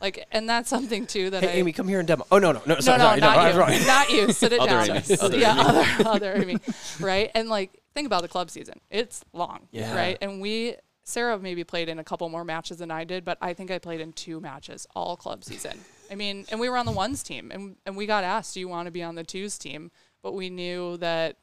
like, 0.00 0.26
and 0.32 0.48
that's 0.48 0.70
something 0.70 1.06
too 1.06 1.30
that 1.30 1.42
Hey, 1.42 1.50
I, 1.50 1.54
Amy, 1.54 1.72
come 1.72 1.88
here 1.88 1.98
and 1.98 2.08
demo. 2.08 2.24
Oh 2.30 2.38
no, 2.38 2.52
no, 2.52 2.62
no, 2.64 2.80
sorry, 2.80 2.98
no, 2.98 3.04
no, 3.04 3.08
sorry, 3.08 3.20
not 3.20 3.38
I 3.38 3.46
was 3.46 3.54
you. 3.54 3.60
wrong. 3.60 3.86
Not 3.86 4.10
you. 4.10 4.32
Sit 4.32 4.52
it 4.52 4.60
Other 4.60 4.86
down. 4.86 4.96
Amy. 4.96 5.18
Other 5.20 5.38
yeah, 5.38 5.52
Amy. 5.52 5.60
other, 5.60 5.86
other 6.06 6.34
Amy. 6.36 6.58
Right? 7.00 7.30
And 7.34 7.48
like 7.48 7.80
think 7.94 8.06
about 8.06 8.22
the 8.22 8.28
club 8.28 8.50
season. 8.50 8.80
It's 8.90 9.24
long, 9.32 9.68
Yeah. 9.72 9.94
right? 9.94 10.18
And 10.20 10.40
we 10.40 10.76
Sarah 11.02 11.38
maybe 11.38 11.64
played 11.64 11.88
in 11.88 11.98
a 11.98 12.04
couple 12.04 12.28
more 12.28 12.44
matches 12.44 12.78
than 12.78 12.90
I 12.90 13.04
did, 13.04 13.24
but 13.24 13.36
I 13.40 13.52
think 13.52 13.70
I 13.70 13.78
played 13.78 14.00
in 14.00 14.12
two 14.12 14.40
matches 14.40 14.86
all 14.94 15.16
club 15.16 15.44
season. 15.44 15.78
I 16.10 16.14
mean, 16.14 16.46
and 16.50 16.60
we 16.60 16.68
were 16.68 16.76
on 16.76 16.86
the 16.86 16.92
ones 16.92 17.22
team, 17.22 17.50
and 17.50 17.76
and 17.84 17.96
we 17.96 18.06
got 18.06 18.24
asked, 18.24 18.54
"Do 18.54 18.60
you 18.60 18.68
want 18.68 18.86
to 18.86 18.90
be 18.90 19.02
on 19.02 19.14
the 19.14 19.24
twos 19.24 19.58
team?" 19.58 19.90
But 20.22 20.32
we 20.34 20.50
knew 20.50 20.96
that 20.98 21.36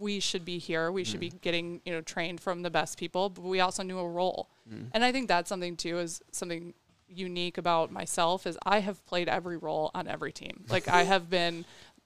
we 0.00 0.20
should 0.20 0.44
be 0.44 0.58
here. 0.58 0.90
We 0.90 1.04
should 1.04 1.20
be 1.20 1.30
mm. 1.30 1.40
getting 1.40 1.80
you 1.84 1.92
know 1.92 2.00
trained 2.00 2.40
from 2.40 2.62
the 2.62 2.70
best 2.70 2.98
people, 2.98 3.28
but 3.28 3.42
we 3.42 3.60
also 3.60 3.82
knew 3.82 3.98
a 3.98 4.08
role. 4.08 4.50
Mm. 4.70 4.88
And 4.92 5.04
I 5.04 5.12
think 5.12 5.28
that's 5.28 5.48
something 5.48 5.76
too 5.76 5.98
is 5.98 6.22
something 6.32 6.74
unique 7.08 7.58
about 7.58 7.92
myself 7.92 8.46
is 8.46 8.58
I 8.64 8.80
have 8.80 9.04
played 9.06 9.28
every 9.28 9.56
role 9.56 9.90
on 9.94 10.08
every 10.08 10.32
team. 10.32 10.64
Like 10.68 10.88
I 10.88 11.02
have 11.12 11.30
been 11.30 11.64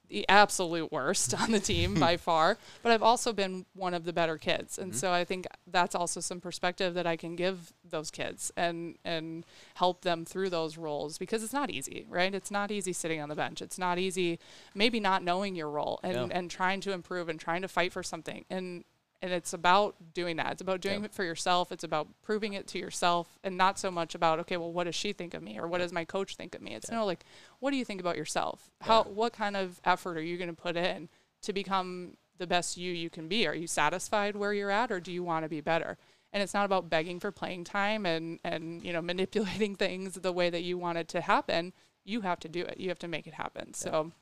the 0.09 0.29
absolute 0.29 0.90
worst 0.90 1.35
on 1.40 1.53
the 1.53 1.61
team 1.61 1.94
by 1.94 2.16
far, 2.29 2.59
but 2.83 2.92
I've 2.92 3.03
also 3.03 3.33
been 3.33 3.66
one 3.75 3.94
of 3.94 4.05
the 4.05 4.12
better 4.12 4.38
kids. 4.38 4.79
And 4.79 4.92
mm-hmm. 4.92 4.99
so 4.99 5.12
I 5.12 5.25
think 5.25 5.47
that's 5.66 5.94
also 5.94 6.21
some 6.21 6.40
perspective 6.40 6.94
that 6.94 7.07
I 7.07 7.16
can 7.16 7.37
give 7.37 7.73
those 7.88 8.11
kids 8.11 8.53
and 8.57 8.97
and 9.05 9.44
help 9.75 10.03
them 10.03 10.25
through 10.25 10.51
those 10.51 10.77
roles 10.77 11.18
because 11.18 11.42
it's 11.42 11.53
not 11.53 11.71
easy, 11.71 12.07
right? 12.09 12.35
It's 12.35 12.51
not 12.51 12.71
easy 12.71 12.92
sitting 12.92 13.21
on 13.21 13.29
the 13.29 13.35
bench. 13.35 13.62
It's 13.62 13.79
not 13.79 13.99
easy 13.99 14.38
maybe 14.75 15.01
not 15.01 15.23
knowing 15.23 15.55
your 15.55 15.71
role 15.71 16.01
and 16.03 16.14
Yeah. 16.14 16.38
and 16.38 16.51
trying 16.51 16.81
to 16.83 16.92
improve 16.92 17.29
and 17.29 17.38
trying 17.38 17.62
to 17.62 17.68
fight 17.68 17.92
for 17.92 18.03
something. 18.03 18.44
And 18.51 18.85
and 19.20 19.33
it's 19.33 19.52
about 19.52 19.96
doing 20.14 20.37
that. 20.37 20.52
It's 20.52 20.62
about 20.62 20.81
doing 20.81 21.00
Yeah. 21.00 21.07
it 21.07 21.12
for 21.14 21.24
yourself. 21.24 21.72
It's 21.72 21.85
about 21.85 22.09
proving 22.22 22.52
it 22.52 22.66
to 22.68 22.78
yourself, 22.78 23.38
and 23.42 23.57
not 23.57 23.78
so 23.78 23.90
much 23.90 24.14
about 24.14 24.38
okay, 24.40 24.57
well, 24.57 24.72
what 24.72 24.85
does 24.85 24.94
she 24.94 25.12
think 25.12 25.35
of 25.35 25.42
me, 25.42 25.59
or 25.59 25.66
what 25.66 25.78
does 25.78 25.92
my 25.92 26.04
coach 26.04 26.37
think 26.37 26.54
of 26.54 26.62
me? 26.62 26.74
It's 26.74 26.90
no 26.90 27.04
like, 27.04 27.24
what 27.59 27.70
do 27.72 27.76
you 27.76 27.85
think 27.85 28.00
about 28.00 28.16
yourself? 28.16 28.70
How 28.83 29.02
what 29.04 29.33
kind 29.33 29.57
of 29.57 29.81
effort 29.85 30.16
are 30.16 30.22
you 30.22 30.37
going 30.38 30.54
to 30.54 30.62
put 30.62 30.76
in 30.76 31.09
to 31.42 31.52
become 31.52 32.16
the 32.37 32.46
best 32.46 32.76
you 32.76 32.92
you 32.92 33.11
can 33.11 33.26
be? 33.28 33.46
Are 33.46 33.54
you 33.54 33.66
satisfied 33.66 34.37
where 34.37 34.52
you're 34.52 34.70
at, 34.70 34.92
or 34.92 35.00
do 35.00 35.12
you 35.12 35.24
want 35.24 35.44
to 35.44 35.48
be 35.48 35.61
better? 35.61 35.98
And 36.33 36.42
it's 36.42 36.52
not 36.54 36.66
about 36.66 36.90
begging 36.90 37.18
for 37.20 37.33
playing 37.33 37.64
time 37.64 38.07
and 38.07 38.38
and 38.44 38.85
you 38.85 38.92
know 38.92 39.02
manipulating 39.12 39.74
things 39.74 40.14
the 40.14 40.33
way 40.33 40.50
that 40.50 40.62
you 40.62 40.78
want 40.78 40.98
it 40.98 41.09
to 41.09 41.20
happen. 41.22 41.72
You 42.04 42.20
have 42.22 42.38
to 42.40 42.48
do 42.48 42.62
it. 42.62 42.78
You 42.78 42.88
have 42.90 42.98
to 43.00 43.09
make 43.09 43.26
it 43.26 43.35
happen. 43.35 43.74
So. 43.74 44.12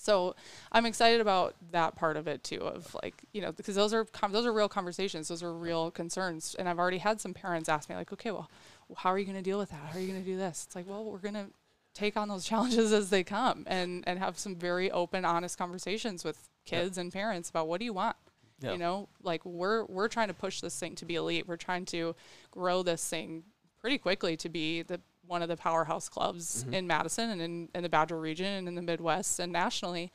So 0.00 0.34
I'm 0.72 0.86
excited 0.86 1.20
about 1.20 1.54
that 1.72 1.96
part 1.96 2.16
of 2.16 2.26
it 2.26 2.42
too, 2.42 2.60
of 2.60 2.94
like 3.02 3.22
you 3.32 3.40
know, 3.40 3.52
because 3.52 3.74
those 3.74 3.92
are 3.92 4.04
com- 4.04 4.32
those 4.32 4.46
are 4.46 4.52
real 4.52 4.68
conversations, 4.68 5.28
those 5.28 5.42
are 5.42 5.52
real 5.52 5.90
concerns, 5.90 6.54
and 6.58 6.68
I've 6.68 6.78
already 6.78 6.98
had 6.98 7.20
some 7.20 7.34
parents 7.34 7.68
ask 7.68 7.88
me 7.88 7.96
like, 7.96 8.12
okay, 8.12 8.30
well, 8.30 8.50
how 8.96 9.10
are 9.10 9.18
you 9.18 9.24
going 9.24 9.36
to 9.36 9.42
deal 9.42 9.58
with 9.58 9.70
that? 9.70 9.80
How 9.92 9.98
are 9.98 10.00
you 10.00 10.08
going 10.08 10.22
to 10.22 10.28
do 10.28 10.36
this? 10.36 10.64
It's 10.66 10.76
like, 10.76 10.88
well, 10.88 11.04
we're 11.04 11.18
going 11.18 11.34
to 11.34 11.46
take 11.94 12.16
on 12.16 12.28
those 12.28 12.44
challenges 12.50 12.92
as 12.92 13.10
they 13.10 13.22
come, 13.24 13.64
and 13.66 14.04
and 14.06 14.18
have 14.18 14.38
some 14.38 14.56
very 14.56 14.90
open, 14.90 15.24
honest 15.24 15.58
conversations 15.58 16.24
with 16.24 16.48
kids 16.64 16.98
and 16.98 17.12
parents 17.12 17.50
about 17.50 17.68
what 17.68 17.78
do 17.78 17.84
you 17.84 17.92
want. 17.92 18.16
Yeah. 18.60 18.72
You 18.72 18.78
know, 18.78 19.08
like 19.22 19.44
we're 19.44 19.84
we're 19.86 20.08
trying 20.08 20.28
to 20.28 20.34
push 20.34 20.60
this 20.60 20.78
thing 20.78 20.94
to 20.96 21.04
be 21.04 21.14
elite. 21.14 21.48
We're 21.48 21.56
trying 21.56 21.86
to 21.86 22.14
grow 22.50 22.82
this 22.82 23.06
thing 23.08 23.44
pretty 23.80 23.96
quickly 23.98 24.36
to 24.36 24.48
be 24.48 24.82
the 24.82 25.00
one 25.30 25.42
of 25.42 25.48
the 25.48 25.56
powerhouse 25.56 26.08
clubs 26.08 26.64
mm-hmm. 26.64 26.74
in 26.74 26.86
Madison 26.88 27.30
and 27.30 27.40
in, 27.40 27.68
in 27.72 27.82
the 27.84 27.88
Badger 27.88 28.18
region 28.18 28.46
and 28.46 28.66
in 28.66 28.74
the 28.74 28.82
Midwest 28.82 29.38
and 29.38 29.52
nationally. 29.52 30.10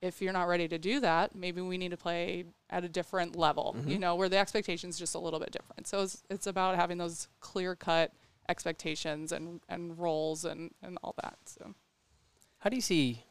If 0.00 0.22
you're 0.22 0.32
not 0.32 0.48
ready 0.48 0.68
to 0.68 0.78
do 0.78 1.00
that, 1.00 1.34
maybe 1.34 1.60
we 1.60 1.76
need 1.76 1.90
to 1.90 1.96
play 1.96 2.44
at 2.70 2.84
a 2.84 2.88
different 2.88 3.36
level, 3.36 3.74
you 3.76 3.82
mm-hmm. 3.94 4.00
know, 4.00 4.14
where 4.14 4.30
the 4.30 4.38
expectations 4.38 4.98
just 4.98 5.14
a 5.14 5.18
little 5.18 5.40
bit 5.40 5.50
different. 5.50 5.88
So 5.88 6.02
it's, 6.02 6.22
it's 6.30 6.46
about 6.46 6.76
having 6.76 6.98
those 6.98 7.28
clear 7.40 7.74
cut 7.74 8.12
expectations 8.48 9.32
and, 9.32 9.60
and 9.68 9.98
roles 9.98 10.44
and, 10.44 10.70
and 10.82 10.98
all 11.02 11.14
that. 11.22 11.36
So 11.44 11.74
How 12.58 12.70
do 12.70 12.76
you 12.76 12.82
see? 12.82 13.24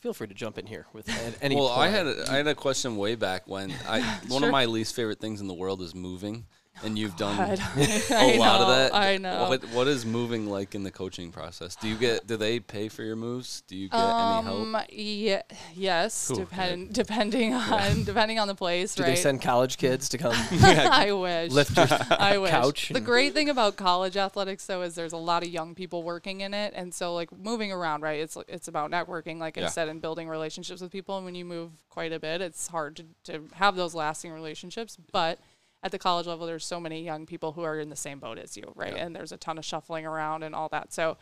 Feel 0.00 0.12
free 0.12 0.28
to 0.28 0.34
jump 0.34 0.58
in 0.58 0.66
here 0.66 0.86
with 0.92 1.08
at 1.08 1.34
any. 1.40 1.56
well, 1.56 1.70
I 1.70 1.88
had 1.88 2.06
a, 2.06 2.26
I 2.30 2.36
had 2.36 2.46
a 2.46 2.54
question 2.54 2.96
way 2.96 3.14
back 3.14 3.48
when 3.48 3.72
I 3.88 4.00
one 4.28 4.40
Sure. 4.40 4.48
of 4.48 4.52
my 4.52 4.66
least 4.66 4.94
favorite 4.94 5.18
things 5.18 5.40
in 5.40 5.48
the 5.48 5.54
world 5.54 5.80
is 5.80 5.94
moving, 5.94 6.44
and 6.82 6.98
you've 6.98 7.16
done 7.16 7.36
God. 7.36 7.58
a 7.76 8.14
I 8.14 8.36
lot 8.36 8.60
of 8.60 8.68
that. 8.68 8.94
I 8.94 9.16
know. 9.18 9.48
What 9.48 9.64
what 9.70 9.86
is 9.88 10.04
moving 10.04 10.48
like 10.48 10.74
in 10.74 10.82
the 10.82 10.90
coaching 10.90 11.30
process? 11.30 11.76
Do 11.76 11.88
you 11.88 11.94
get 11.96 12.26
do 12.26 12.36
they 12.36 12.60
pay 12.60 12.88
for 12.88 13.02
your 13.02 13.16
moves? 13.16 13.62
Do 13.68 13.76
you 13.76 13.88
get 13.88 13.96
any 13.98 14.42
help? 14.44 14.46
Um, 14.48 14.76
ye- 14.90 15.38
yes, 15.74 16.28
Cool, 16.28 16.38
depend, 16.38 16.92
depending 16.92 17.54
on 17.54 18.04
depending 18.04 18.38
on 18.38 18.48
the 18.48 18.54
place, 18.54 18.94
Do 18.94 19.02
right? 19.02 19.10
they 19.10 19.16
send 19.16 19.40
college 19.42 19.78
kids 19.78 20.08
to 20.10 20.18
come 20.18 20.32
I 20.34 21.12
wish. 21.12 21.52
lift 21.52 21.76
your 21.76 21.86
I 22.10 22.38
wish. 22.38 22.50
couch 22.50 22.88
The 22.88 23.00
great 23.00 23.34
thing 23.34 23.48
about 23.48 23.76
college 23.76 24.16
athletics, 24.16 24.66
though, 24.66 24.82
is 24.82 24.94
there's 24.94 25.12
a 25.12 25.16
lot 25.18 25.42
of 25.42 25.48
young 25.50 25.74
people 25.74 26.02
working 26.02 26.40
in 26.40 26.54
it, 26.54 26.72
and 26.76 26.92
so 26.92 27.14
like 27.14 27.30
moving 27.36 27.70
around, 27.72 28.02
right? 28.02 28.20
It's 28.20 28.36
it's 28.48 28.68
about 28.68 28.90
networking, 28.90 29.38
like 29.38 29.56
I 29.58 29.68
said, 29.68 29.88
and 29.88 30.00
building 30.02 30.28
relationships 30.28 30.80
with 30.80 30.90
people. 30.90 31.16
And 31.16 31.24
when 31.24 31.34
you 31.34 31.44
move 31.44 31.70
quite 31.88 32.12
a 32.12 32.18
bit, 32.18 32.40
it's 32.40 32.68
hard 32.68 32.96
to 32.96 33.04
to 33.32 33.44
have 33.54 33.76
those 33.76 33.94
lasting 33.94 34.32
relationships. 34.32 34.96
But 35.12 35.38
at 35.84 35.92
the 35.92 35.98
college 35.98 36.26
level, 36.26 36.46
there's 36.46 36.64
so 36.66 36.80
many 36.80 37.04
young 37.04 37.26
people 37.26 37.52
who 37.52 37.62
are 37.62 37.78
in 37.78 37.90
the 37.90 37.96
same 37.96 38.18
boat 38.18 38.38
as 38.38 38.56
you, 38.56 38.72
right? 38.74 38.94
Yeah. 38.96 39.04
And 39.04 39.14
there's 39.14 39.30
a 39.32 39.36
ton 39.36 39.58
of 39.58 39.64
shuffling 39.64 40.06
around 40.06 40.42
and 40.42 40.54
all 40.54 40.68
that. 40.70 40.92
So 40.92 41.16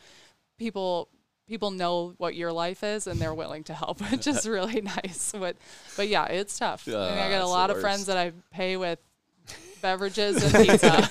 people 0.56 1.08
people 1.48 1.72
know 1.72 2.14
what 2.18 2.34
your 2.36 2.52
life 2.52 2.84
is 2.84 3.06
and 3.08 3.20
they're 3.20 3.34
willing 3.34 3.64
to 3.64 3.74
help 3.74 4.00
which 4.12 4.26
is 4.28 4.48
really 4.56 4.80
nice 4.80 5.32
but 5.36 5.56
but 5.96 6.06
yeah 6.08 6.24
it's 6.26 6.56
tough 6.58 6.84
I, 6.86 6.90
mean, 6.92 6.98
I 7.00 7.28
got 7.30 7.42
a 7.42 7.46
lot 7.46 7.68
of 7.70 7.80
friends 7.80 8.06
that 8.06 8.16
i 8.16 8.32
pay 8.52 8.76
with 8.76 9.00
beverages 9.82 10.40
and 10.42 10.64
pizza 10.64 11.08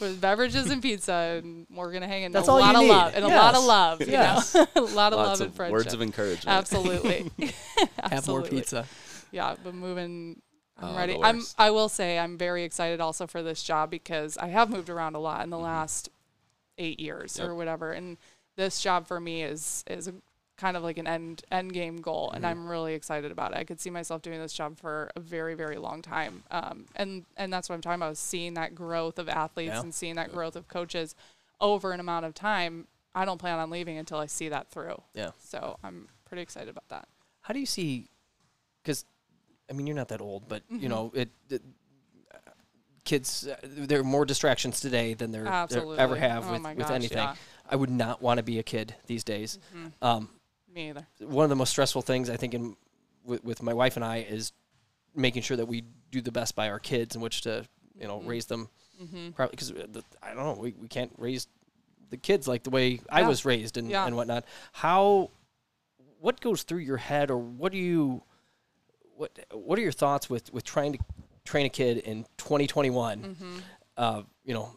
with 0.00 0.20
beverages 0.20 0.70
and 0.70 0.82
pizza 0.82 1.40
and 1.42 1.66
we're 1.74 1.92
gonna 1.92 2.06
hang 2.06 2.24
in 2.24 2.32
That's 2.32 2.46
a 2.46 2.50
all 2.52 2.58
you 2.60 2.66
lot 2.66 2.74
of 2.76 2.82
need. 2.82 2.88
love 2.90 3.12
and 3.16 3.24
a 3.24 3.28
lot 3.28 3.54
of 3.54 3.60
Yes. 3.62 3.66
love 3.68 4.00
you 4.02 4.06
Yes. 4.12 4.54
know 4.54 4.66
a 4.76 4.80
lot 4.82 5.12
of 5.14 5.18
Lots 5.18 5.40
love 5.40 5.40
of 5.40 5.46
and 5.46 5.54
friendship 5.56 5.72
words 5.72 5.94
of 5.94 6.02
encouragement. 6.02 6.48
absolutely 6.48 7.30
have 8.02 8.28
more 8.28 8.42
pizza? 8.42 8.84
yeah 9.32 9.56
but 9.64 9.74
moving 9.74 10.42
I'm 10.78 10.94
Oh, 10.94 10.96
ready. 10.96 11.14
the 11.14 11.22
I'm. 11.24 11.42
I 11.56 11.70
will 11.70 11.88
say 11.88 12.18
I'm 12.18 12.38
very 12.38 12.64
excited 12.64 13.00
also 13.00 13.26
for 13.26 13.42
this 13.42 13.62
job 13.62 13.90
because 13.90 14.36
I 14.38 14.48
have 14.48 14.70
moved 14.70 14.88
around 14.88 15.14
a 15.14 15.18
lot 15.18 15.42
in 15.42 15.50
the 15.50 15.56
mm-hmm. 15.56 15.64
last 15.64 16.08
eight 16.78 17.00
years 17.00 17.38
Yep. 17.38 17.48
or 17.48 17.54
whatever, 17.54 17.92
and 17.92 18.16
this 18.56 18.80
job 18.80 19.06
for 19.06 19.20
me 19.20 19.42
is 19.42 19.84
is 19.88 20.08
a, 20.08 20.14
kind 20.56 20.76
of 20.76 20.82
like 20.82 20.98
an 20.98 21.06
end 21.06 21.42
end 21.50 21.72
game 21.72 21.96
goal, 22.00 22.30
and 22.30 22.44
mm-hmm. 22.44 22.60
I'm 22.60 22.68
really 22.68 22.94
excited 22.94 23.32
about 23.32 23.52
it. 23.52 23.58
I 23.58 23.64
could 23.64 23.80
see 23.80 23.90
myself 23.90 24.22
doing 24.22 24.40
this 24.40 24.52
job 24.52 24.78
for 24.78 25.10
a 25.16 25.20
very 25.20 25.54
very 25.54 25.78
long 25.78 26.02
time, 26.02 26.44
um, 26.50 26.86
and 26.94 27.24
and 27.36 27.52
that's 27.52 27.68
what 27.68 27.74
I'm 27.74 27.80
talking 27.80 28.02
about: 28.02 28.16
seeing 28.16 28.54
that 28.54 28.74
growth 28.74 29.18
of 29.18 29.28
athletes 29.28 29.74
Yeah. 29.74 29.80
and 29.80 29.94
seeing 29.94 30.14
that 30.16 30.32
growth 30.32 30.56
of 30.56 30.68
coaches 30.68 31.14
over 31.60 31.92
an 31.92 32.00
amount 32.00 32.24
of 32.26 32.34
time. 32.34 32.86
I 33.14 33.24
don't 33.24 33.38
plan 33.38 33.58
on 33.58 33.70
leaving 33.70 33.98
until 33.98 34.18
I 34.18 34.26
see 34.26 34.48
that 34.50 34.68
through. 34.70 35.02
Yeah. 35.14 35.30
So 35.40 35.78
I'm 35.82 36.08
pretty 36.24 36.42
excited 36.42 36.68
about 36.68 36.88
that. 36.88 37.08
How 37.40 37.54
do 37.54 37.58
you 37.58 37.66
see? 37.66 38.10
Because, 38.82 39.04
I 39.70 39.72
mean, 39.74 39.86
you're 39.86 39.96
not 39.96 40.08
that 40.08 40.20
old, 40.20 40.48
but 40.48 40.62
Mm-hmm. 40.70 40.82
you 40.82 40.88
know, 40.88 41.12
it. 41.14 41.28
it 41.50 41.62
uh, 42.34 42.38
kids, 43.04 43.46
uh, 43.50 43.56
there 43.62 44.00
are 44.00 44.04
more 44.04 44.24
distractions 44.24 44.80
today 44.80 45.14
than 45.14 45.30
there, 45.32 45.44
there 45.68 45.84
ever 45.98 46.16
have 46.16 46.46
Oh 46.48 46.52
with, 46.52 46.62
my 46.62 46.74
with 46.74 46.90
anything. 46.90 47.18
yeah. 47.18 47.34
I 47.68 47.76
would 47.76 47.90
not 47.90 48.22
want 48.22 48.38
to 48.38 48.42
be 48.42 48.58
a 48.58 48.62
kid 48.62 48.94
these 49.06 49.24
days. 49.24 49.58
Mm-hmm. 49.76 50.04
Um, 50.04 50.30
Me 50.74 50.90
either. 50.90 51.06
one 51.20 51.44
of 51.44 51.50
the 51.50 51.56
most 51.56 51.70
stressful 51.70 52.02
things 52.02 52.30
I 52.30 52.36
think 52.36 52.54
in 52.54 52.76
with, 53.24 53.44
with 53.44 53.62
my 53.62 53.74
wife 53.74 53.96
and 53.96 54.04
I 54.04 54.18
is 54.28 54.52
making 55.14 55.42
sure 55.42 55.56
that 55.56 55.66
we 55.66 55.84
do 56.10 56.20
the 56.22 56.32
best 56.32 56.54
by 56.56 56.70
our 56.70 56.78
kids 56.78 57.14
in 57.14 57.20
which 57.20 57.42
to 57.42 57.66
you 57.98 58.06
know 58.06 58.18
Mm-hmm. 58.20 58.28
raise 58.28 58.46
them 58.46 58.68
probably 59.34 59.50
because 59.52 59.72
I 60.22 60.28
don't 60.34 60.44
know 60.44 60.56
we, 60.60 60.74
we 60.80 60.88
can't 60.88 61.12
raise 61.18 61.46
the 62.10 62.16
kids 62.16 62.48
like 62.48 62.62
the 62.62 62.70
way 62.70 63.00
I 63.10 63.22
was 63.22 63.44
raised 63.44 63.76
and, 63.76 63.90
Yeah. 63.90 64.06
and 64.06 64.16
whatnot. 64.16 64.44
How 64.72 65.30
what 66.20 66.40
goes 66.40 66.62
through 66.62 66.78
your 66.80 66.96
head 66.96 67.30
or 67.30 67.36
what 67.38 67.70
do 67.72 67.78
you 67.78 68.22
what 69.18 69.38
what 69.52 69.78
are 69.78 69.82
your 69.82 69.92
thoughts 69.92 70.30
with 70.30 70.52
with 70.52 70.64
trying 70.64 70.92
to 70.94 70.98
train 71.44 71.66
a 71.66 71.68
kid 71.70 71.98
in 71.98 72.24
2021 72.38 73.22
Mm-hmm. 73.22 73.58
uh, 73.96 74.22
you 74.44 74.54
know 74.54 74.70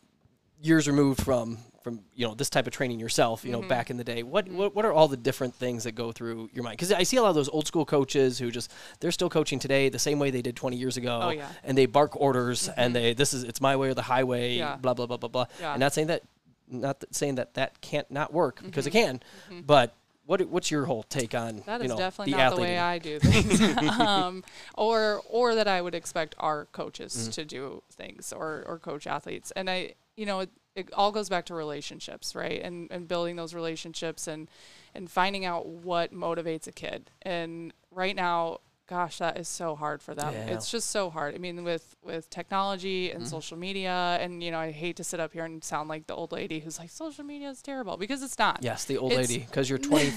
years 0.62 0.88
removed 0.88 1.21
from 1.23 1.58
from 1.84 1.99
you 2.15 2.27
know 2.27 2.36
this 2.36 2.49
type 2.49 2.67
of 2.67 2.73
training 2.73 2.99
yourself 2.99 3.39
Mm-hmm. 3.39 3.47
you 3.47 3.54
know 3.54 3.67
back 3.67 3.89
in 3.89 3.97
the 3.97 4.04
day 4.04 4.21
what, 4.23 4.47
what 4.49 4.75
what 4.75 4.86
are 4.86 4.93
all 4.93 5.08
the 5.08 5.17
different 5.17 5.54
things 5.56 5.84
that 5.86 5.93
go 5.93 6.12
through 6.12 6.49
your 6.54 6.63
mind 6.63 6.77
because 6.77 6.91
i 6.91 7.04
see 7.04 7.17
a 7.17 7.21
lot 7.21 7.30
of 7.30 7.36
those 7.36 7.49
old 7.49 7.65
school 7.67 7.86
coaches 7.86 8.38
who 8.39 8.51
just 8.51 8.71
they're 8.99 9.12
still 9.12 9.30
coaching 9.30 9.60
today 9.60 9.89
the 9.89 9.99
same 9.99 10.19
way 10.19 10.30
they 10.32 10.41
did 10.43 10.56
20 10.56 10.75
years 10.77 10.97
ago 10.97 11.19
Oh, 11.23 11.30
yeah. 11.30 11.47
and 11.63 11.77
they 11.77 11.86
bark 11.88 12.15
orders 12.19 12.69
and 12.77 12.95
they 12.95 13.13
this 13.13 13.34
is 13.34 13.43
it's 13.43 13.62
my 13.62 13.75
way 13.75 13.89
or 13.89 13.93
the 13.93 14.04
highway 14.04 14.56
Yeah. 14.58 14.75
blah 14.77 14.93
blah 14.93 15.08
blah 15.08 15.17
blah 15.17 15.30
blah 15.30 15.45
Yeah. 15.60 15.71
and 15.73 15.80
not 15.80 15.93
saying 15.93 16.08
that 16.08 16.21
not 16.67 16.99
that, 17.01 17.13
saying 17.15 17.36
that 17.36 17.56
that 17.56 17.82
can't 17.82 18.10
not 18.12 18.32
work 18.32 18.62
because 18.63 18.86
it 18.88 18.93
Mm-hmm. 18.93 19.19
can 19.49 19.63
but 19.65 19.95
what 20.31 20.41
what's 20.49 20.71
your 20.71 20.85
whole 20.85 21.03
take 21.03 21.35
on 21.35 21.61
That 21.65 21.81
you 21.81 21.89
know 21.89 21.97
definitely 21.97 22.31
the 22.31 22.37
not 22.37 22.55
the 22.55 22.61
way 22.61 22.77
I 22.77 22.99
do 22.99 23.19
things, 23.19 23.59
um, 23.99 24.43
or 24.77 25.21
or 25.29 25.55
that 25.55 25.67
I 25.67 25.81
would 25.81 25.93
expect 25.93 26.35
our 26.39 26.65
coaches 26.71 27.13
Mm-hmm. 27.13 27.31
to 27.31 27.45
do 27.45 27.83
things, 27.91 28.31
or 28.31 28.63
or 28.65 28.79
coach 28.79 29.05
athletes. 29.07 29.51
And 29.57 29.69
I, 29.69 29.95
you 30.15 30.25
know, 30.25 30.39
it, 30.39 30.49
it 30.75 30.93
all 30.93 31.11
goes 31.11 31.27
back 31.27 31.45
to 31.47 31.53
relationships, 31.53 32.33
right? 32.33 32.61
And 32.63 32.87
and 32.91 33.07
building 33.09 33.35
those 33.35 33.53
relationships 33.53 34.25
and 34.27 34.49
and 34.95 35.11
finding 35.11 35.43
out 35.43 35.67
what 35.67 36.13
motivates 36.13 36.65
a 36.65 36.71
kid. 36.71 37.11
And 37.23 37.73
right 37.91 38.15
now, 38.15 38.59
gosh, 38.91 39.19
that 39.19 39.37
is 39.39 39.47
so 39.47 39.75
hard 39.77 40.01
for 40.03 40.13
them. 40.13 40.33
Yeah. 40.33 40.41
Mm-hmm. 40.41 40.53
It's 40.55 40.69
just 40.69 40.89
so 40.91 41.09
hard. 41.09 41.33
I 41.33 41.37
mean, 41.37 41.63
with 41.63 41.95
with 42.03 42.29
technology 42.29 43.09
and 43.11 43.25
social 43.25 43.57
media, 43.57 44.17
and 44.19 44.43
you 44.43 44.51
know, 44.51 44.59
I 44.59 44.71
hate 44.71 44.97
to 44.97 45.03
sit 45.05 45.19
up 45.21 45.31
here 45.31 45.45
and 45.45 45.63
sound 45.63 45.87
like 45.87 46.07
the 46.07 46.13
old 46.15 46.31
lady 46.33 46.59
who's 46.59 46.77
like, 46.77 46.89
social 46.89 47.23
media 47.23 47.49
is 47.49 47.61
terrible 47.61 47.95
because 47.95 48.21
it's 48.21 48.37
not. 48.37 48.59
yes 48.61 48.83
the 48.85 48.97
old 48.97 49.13
It's- 49.13 49.29
lady 49.29 49.45
because 49.45 49.69
you're 49.69 49.79
25 49.91 50.13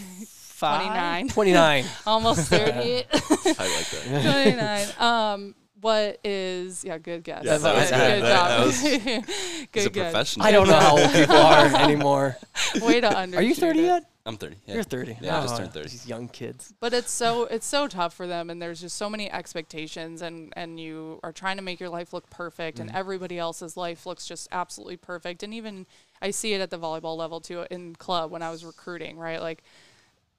29. 0.59 1.29
29 1.29 1.85
Almost 2.07 2.49
thirty. 2.49 3.05
I 3.13 3.77
like 3.77 3.91
that. 3.91 4.95
29. 4.99 5.09
Um, 5.09 5.55
what 5.85 6.19
is 6.25 6.83
yeah 6.83 6.97
good 6.97 7.23
guess 7.23 7.43
Yeah, 7.45 7.59
that 7.59 7.75
was 7.75 7.91
good, 7.91 7.99
good. 7.99 8.15
good 8.15 8.23
That- 8.23 8.37
job 8.37 8.49
that 8.49 8.65
was- 8.65 9.67
good 9.73 9.93
guess. 9.93 10.13
professional. 10.13 10.47
I 10.47 10.51
don't 10.51 10.67
know 10.67 10.81
how 10.81 10.99
old 10.99 11.13
people 11.13 11.37
are 11.37 11.67
anymore. 11.77 12.37
way 12.81 13.03
to 13.03 13.19
under 13.19 13.37
Are 13.37 13.43
you 13.43 13.55
30 13.55 13.81
yet? 13.81 14.11
I'm 14.25 14.39
30. 14.39 14.57
Yeah. 14.65 14.75
You're 14.77 14.83
30. 14.83 15.19
Yeah, 15.21 15.37
I 15.39 15.43
just 15.43 15.55
Oh, 15.55 15.59
turned 15.59 15.75
30. 15.75 15.89
These 15.91 16.09
young 16.09 16.29
kids. 16.29 16.73
but 16.81 16.95
it's 16.95 17.11
so 17.11 17.45
it's 17.45 17.67
so 17.67 17.87
tough 17.87 18.15
for 18.15 18.27
them 18.27 18.49
and 18.49 18.63
there's 18.63 18.81
just 18.81 18.97
so 18.97 19.11
many 19.11 19.31
expectations 19.31 20.23
and 20.23 20.55
and 20.57 20.81
you 20.81 21.21
are 21.23 21.33
trying 21.33 21.59
to 21.59 21.63
make 21.63 21.79
your 21.81 21.91
life 21.91 22.15
look 22.15 22.31
perfect 22.31 22.79
and 22.81 22.89
mm-hmm. 22.89 22.97
everybody 22.99 23.39
else's 23.39 23.77
life 23.77 24.07
looks 24.07 24.27
just 24.27 24.49
absolutely 24.53 24.97
perfect 24.97 25.43
and 25.43 25.53
even 25.53 25.85
i 26.23 26.31
see 26.31 26.55
it 26.55 26.63
at 26.63 26.71
the 26.71 26.79
volleyball 26.79 27.15
level 27.19 27.39
too 27.41 27.67
in 27.71 27.95
club 27.97 28.31
when 28.31 28.43
i 28.43 28.49
was 28.51 28.65
recruiting 28.65 29.19
right 29.19 29.43
like 29.43 29.63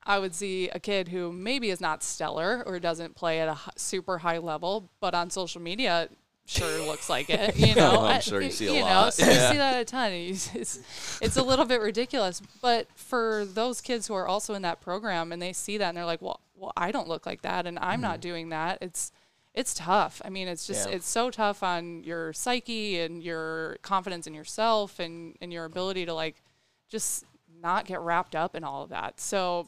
i 0.06 0.20
would 0.20 0.34
see 0.34 0.70
a 0.70 0.80
kid 0.80 1.10
who 1.10 1.32
maybe 1.32 1.70
is 1.70 1.82
not 1.82 2.04
stellar 2.04 2.64
or 2.66 2.80
doesn't 2.80 3.16
play 3.16 3.40
at 3.40 3.48
a 3.48 3.58
super 3.76 4.20
high 4.20 4.38
level 4.38 4.90
but 5.00 5.14
on 5.14 5.30
social 5.30 5.62
media 5.62 6.10
sure 6.46 6.86
looks 6.86 7.10
like 7.10 7.30
it 7.30 7.56
you 7.58 7.74
oh, 7.78 7.80
know? 7.80 8.02
I'm 8.02 8.22
sure 8.22 8.42
you 8.42 8.52
see 8.52 8.68
a 8.68 8.74
you 8.74 8.80
know 8.82 8.86
lot. 8.86 9.14
so 9.14 9.26
you 9.26 9.32
see 9.32 9.58
that 9.58 9.82
a 9.82 9.86
ton. 9.86 10.12
It's 10.12 11.20
it's 11.22 11.38
a 11.38 11.44
little 11.44 11.66
bit 11.66 11.82
ridiculous 11.82 12.42
but 12.62 12.88
for 12.96 13.46
those 13.46 13.82
kids 13.82 14.08
who 14.08 14.14
are 14.14 14.28
also 14.28 14.54
in 14.54 14.62
that 14.62 14.80
program 14.82 15.32
and 15.32 15.42
they 15.42 15.54
see 15.54 15.78
that 15.78 15.90
and 15.90 15.98
they're 15.98 16.06
like 16.06 16.22
well 16.22 16.42
well 16.56 16.72
I 16.78 16.92
don't 16.92 17.08
look 17.08 17.26
like 17.26 17.42
that 17.42 17.66
and 17.66 17.80
I'm 17.80 18.00
not 18.00 18.16
mm-hmm. 18.16 18.22
doing 18.22 18.50
that 18.50 18.78
it's 18.82 19.12
it's 19.56 19.74
tough. 19.74 20.22
I 20.24 20.30
mean 20.30 20.48
it's 20.48 20.68
just 20.68 20.88
Yeah. 20.88 20.96
it's 20.96 21.08
so 21.08 21.32
tough 21.32 21.64
on 21.64 22.04
your 22.04 22.32
psyche 22.34 23.00
and 23.00 23.24
your 23.24 23.78
confidence 23.82 24.28
in 24.28 24.34
yourself 24.34 25.00
and 25.00 25.36
and 25.42 25.52
your 25.52 25.66
ability 25.66 26.06
to 26.06 26.14
like 26.14 26.44
just 26.90 27.26
not 27.62 27.86
get 27.86 28.02
wrapped 28.02 28.36
up 28.36 28.56
in 28.56 28.64
all 28.64 28.84
of 28.84 28.90
that. 28.90 29.20
So 29.20 29.68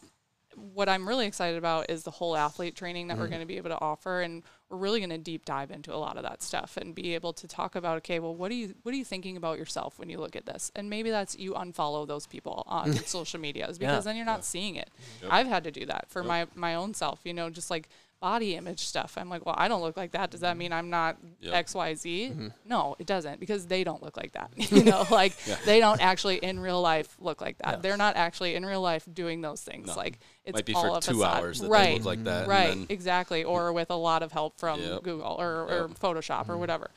what 0.58 0.89
I'm 0.89 1.08
really 1.08 1.28
excited 1.28 1.58
about 1.58 1.89
is 1.89 2.03
the 2.03 2.12
whole 2.12 2.36
athlete 2.36 2.76
training 2.76 3.08
that 3.08 3.18
we're 3.18 3.26
mm-hmm. 3.26 3.34
going 3.34 3.41
to 3.41 3.47
be 3.47 3.58
able 3.58 3.70
to 3.70 3.80
offer, 3.80 4.22
and 4.22 4.41
we're 4.70 4.78
really 4.78 4.99
going 4.99 5.12
to 5.12 5.18
deep 5.18 5.45
dive 5.45 5.70
into 5.70 5.93
a 5.93 5.97
lot 5.97 6.18
of 6.18 6.24
that 6.24 6.41
stuff 6.41 6.78
and 6.78 6.95
be 6.95 7.14
able 7.14 7.32
to 7.34 7.47
talk 7.47 7.76
about, 7.76 7.97
okay, 7.97 8.20
well, 8.20 8.34
what 8.34 8.51
are 8.51 8.55
you 8.55 8.74
what 8.84 8.93
are 8.93 8.97
you 8.97 9.05
thinking 9.05 9.38
about 9.38 9.60
yourself 9.60 9.99
when 9.99 10.10
you 10.10 10.18
look 10.18 10.36
at 10.36 10.45
this? 10.45 10.72
And 10.76 10.89
maybe 10.89 11.12
that's 11.12 11.38
you 11.38 11.53
unfollow 11.53 12.08
those 12.08 12.26
people 12.26 12.64
on 12.68 12.93
social 13.05 13.39
medias 13.39 13.78
because 13.78 14.05
then 14.05 14.16
you're 14.16 14.26
not 14.26 14.43
seeing 14.43 14.76
it. 14.76 14.89
I've 15.30 15.47
had 15.47 15.64
to 15.66 15.72
do 15.72 15.86
that 15.86 16.10
for 16.10 16.24
my 16.24 16.47
my 16.55 16.76
own 16.76 16.93
self, 16.93 17.22
you 17.24 17.34
know, 17.34 17.49
just 17.49 17.70
like 17.70 17.89
body 18.20 18.55
image 18.55 18.80
stuff. 18.80 19.18
I'm 19.18 19.30
like, 19.30 19.45
well, 19.45 19.55
I 19.57 19.68
don't 19.68 19.82
look 19.82 19.97
like 19.97 20.11
that. 20.11 20.32
Does 20.32 20.41
that 20.41 20.51
mm-hmm. 20.51 20.59
mean 20.59 20.74
I'm 20.74 20.89
not 20.89 21.18
Yep. 21.39 21.53
X 21.53 21.76
Y 21.76 21.93
Z? 21.93 22.32
Mm-hmm. 22.32 22.47
No, 22.65 22.95
it 22.99 23.05
doesn't 23.05 23.39
because 23.39 23.68
they 23.68 23.84
don't 23.84 24.01
look 24.01 24.18
like 24.18 24.34
that. 24.34 24.51
you 24.72 24.84
know, 24.84 25.05
like 25.11 25.36
they 25.65 25.80
don't 25.80 26.01
actually 26.01 26.38
in 26.38 26.59
real 26.59 26.82
life 26.82 27.15
look 27.20 27.41
like 27.41 27.57
that. 27.59 27.82
They're 27.82 27.97
not 27.97 28.15
actually 28.15 28.55
in 28.55 28.65
real 28.65 28.82
life 28.82 29.05
doing 29.11 29.41
those 29.41 29.61
things. 29.61 29.88
No. 29.88 29.95
Like 29.95 30.20
it's 30.43 30.55
Might 30.55 30.65
be 30.65 30.74
all 30.74 30.82
for 30.82 30.89
of 30.97 31.03
two 31.03 31.20
sudden. 31.20 31.43
hours 31.43 31.59
that 31.59 31.65
they 31.68 31.72
right. 31.72 31.97
look 31.97 32.05
like 32.05 32.24
that. 32.24 32.41
and 32.41 32.47
Right, 32.47 32.70
then- 32.70 32.86
exactly. 32.89 33.43
Or 33.43 33.72
with 33.74 33.91
a 33.91 33.95
lot 33.95 34.24
of 34.24 34.32
help 34.32 34.59
from 34.59 34.82
Yep. 34.82 35.03
Google 35.03 35.36
or, 35.39 35.63
or 35.63 35.88
Yep. 35.88 35.99
Photoshop 35.99 36.41
or 36.41 36.51
mm-hmm. 36.51 36.59
whatever. 36.59 36.91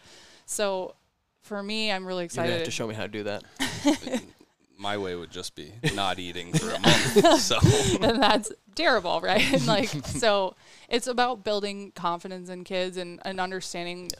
So 0.46 0.94
for 1.42 1.62
me, 1.62 1.90
I'm 1.90 2.06
really 2.06 2.24
excited. 2.24 2.48
You're 2.48 2.58
have 2.58 2.66
excited. 2.66 2.70
to 2.70 2.76
show 2.76 2.86
me 2.88 2.94
how 2.94 3.02
to 3.02 3.08
do 3.08 3.22
that. 3.24 4.22
my 4.81 4.97
way 4.97 5.14
would 5.14 5.31
just 5.31 5.55
be 5.55 5.72
not 5.95 6.18
eating 6.18 6.53
for 6.53 6.70
a 6.70 6.81
month. 6.81 7.41
So 7.41 7.59
and 8.01 8.20
that's 8.22 8.51
terrible, 8.74 9.20
right? 9.20 9.53
And 9.53 9.66
like, 9.66 9.89
so 9.89 10.57
it's 10.89 11.07
about 11.07 11.45
building 11.45 11.93
confidence 11.95 12.49
in 12.49 12.64
kids 12.64 12.97
and, 12.97 13.20
and 13.24 13.39
understanding 13.39 14.11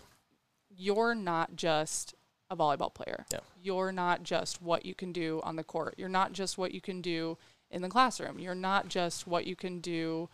you're 0.77 1.15
not 1.15 1.57
just 1.57 2.15
a 2.51 2.57
volleyball 2.57 2.93
player. 2.93 3.25
Yeah. 3.33 3.41
You're 3.63 3.93
not 3.93 4.23
just 4.23 4.61
what 4.61 4.85
you 4.85 4.95
can 4.95 5.13
do 5.13 5.41
on 5.45 5.57
the 5.57 5.65
court. 5.65 5.95
You're 5.97 6.09
not 6.09 6.33
just 6.33 6.59
what 6.59 6.73
you 6.73 6.81
can 6.81 7.01
do 7.01 7.39
in 7.71 7.83
the 7.83 7.89
classroom. 7.89 8.39
You're 8.39 8.55
not 8.55 8.89
just 8.89 9.27
what 9.27 9.47
you 9.47 9.57
can 9.57 9.81
do 9.81 10.29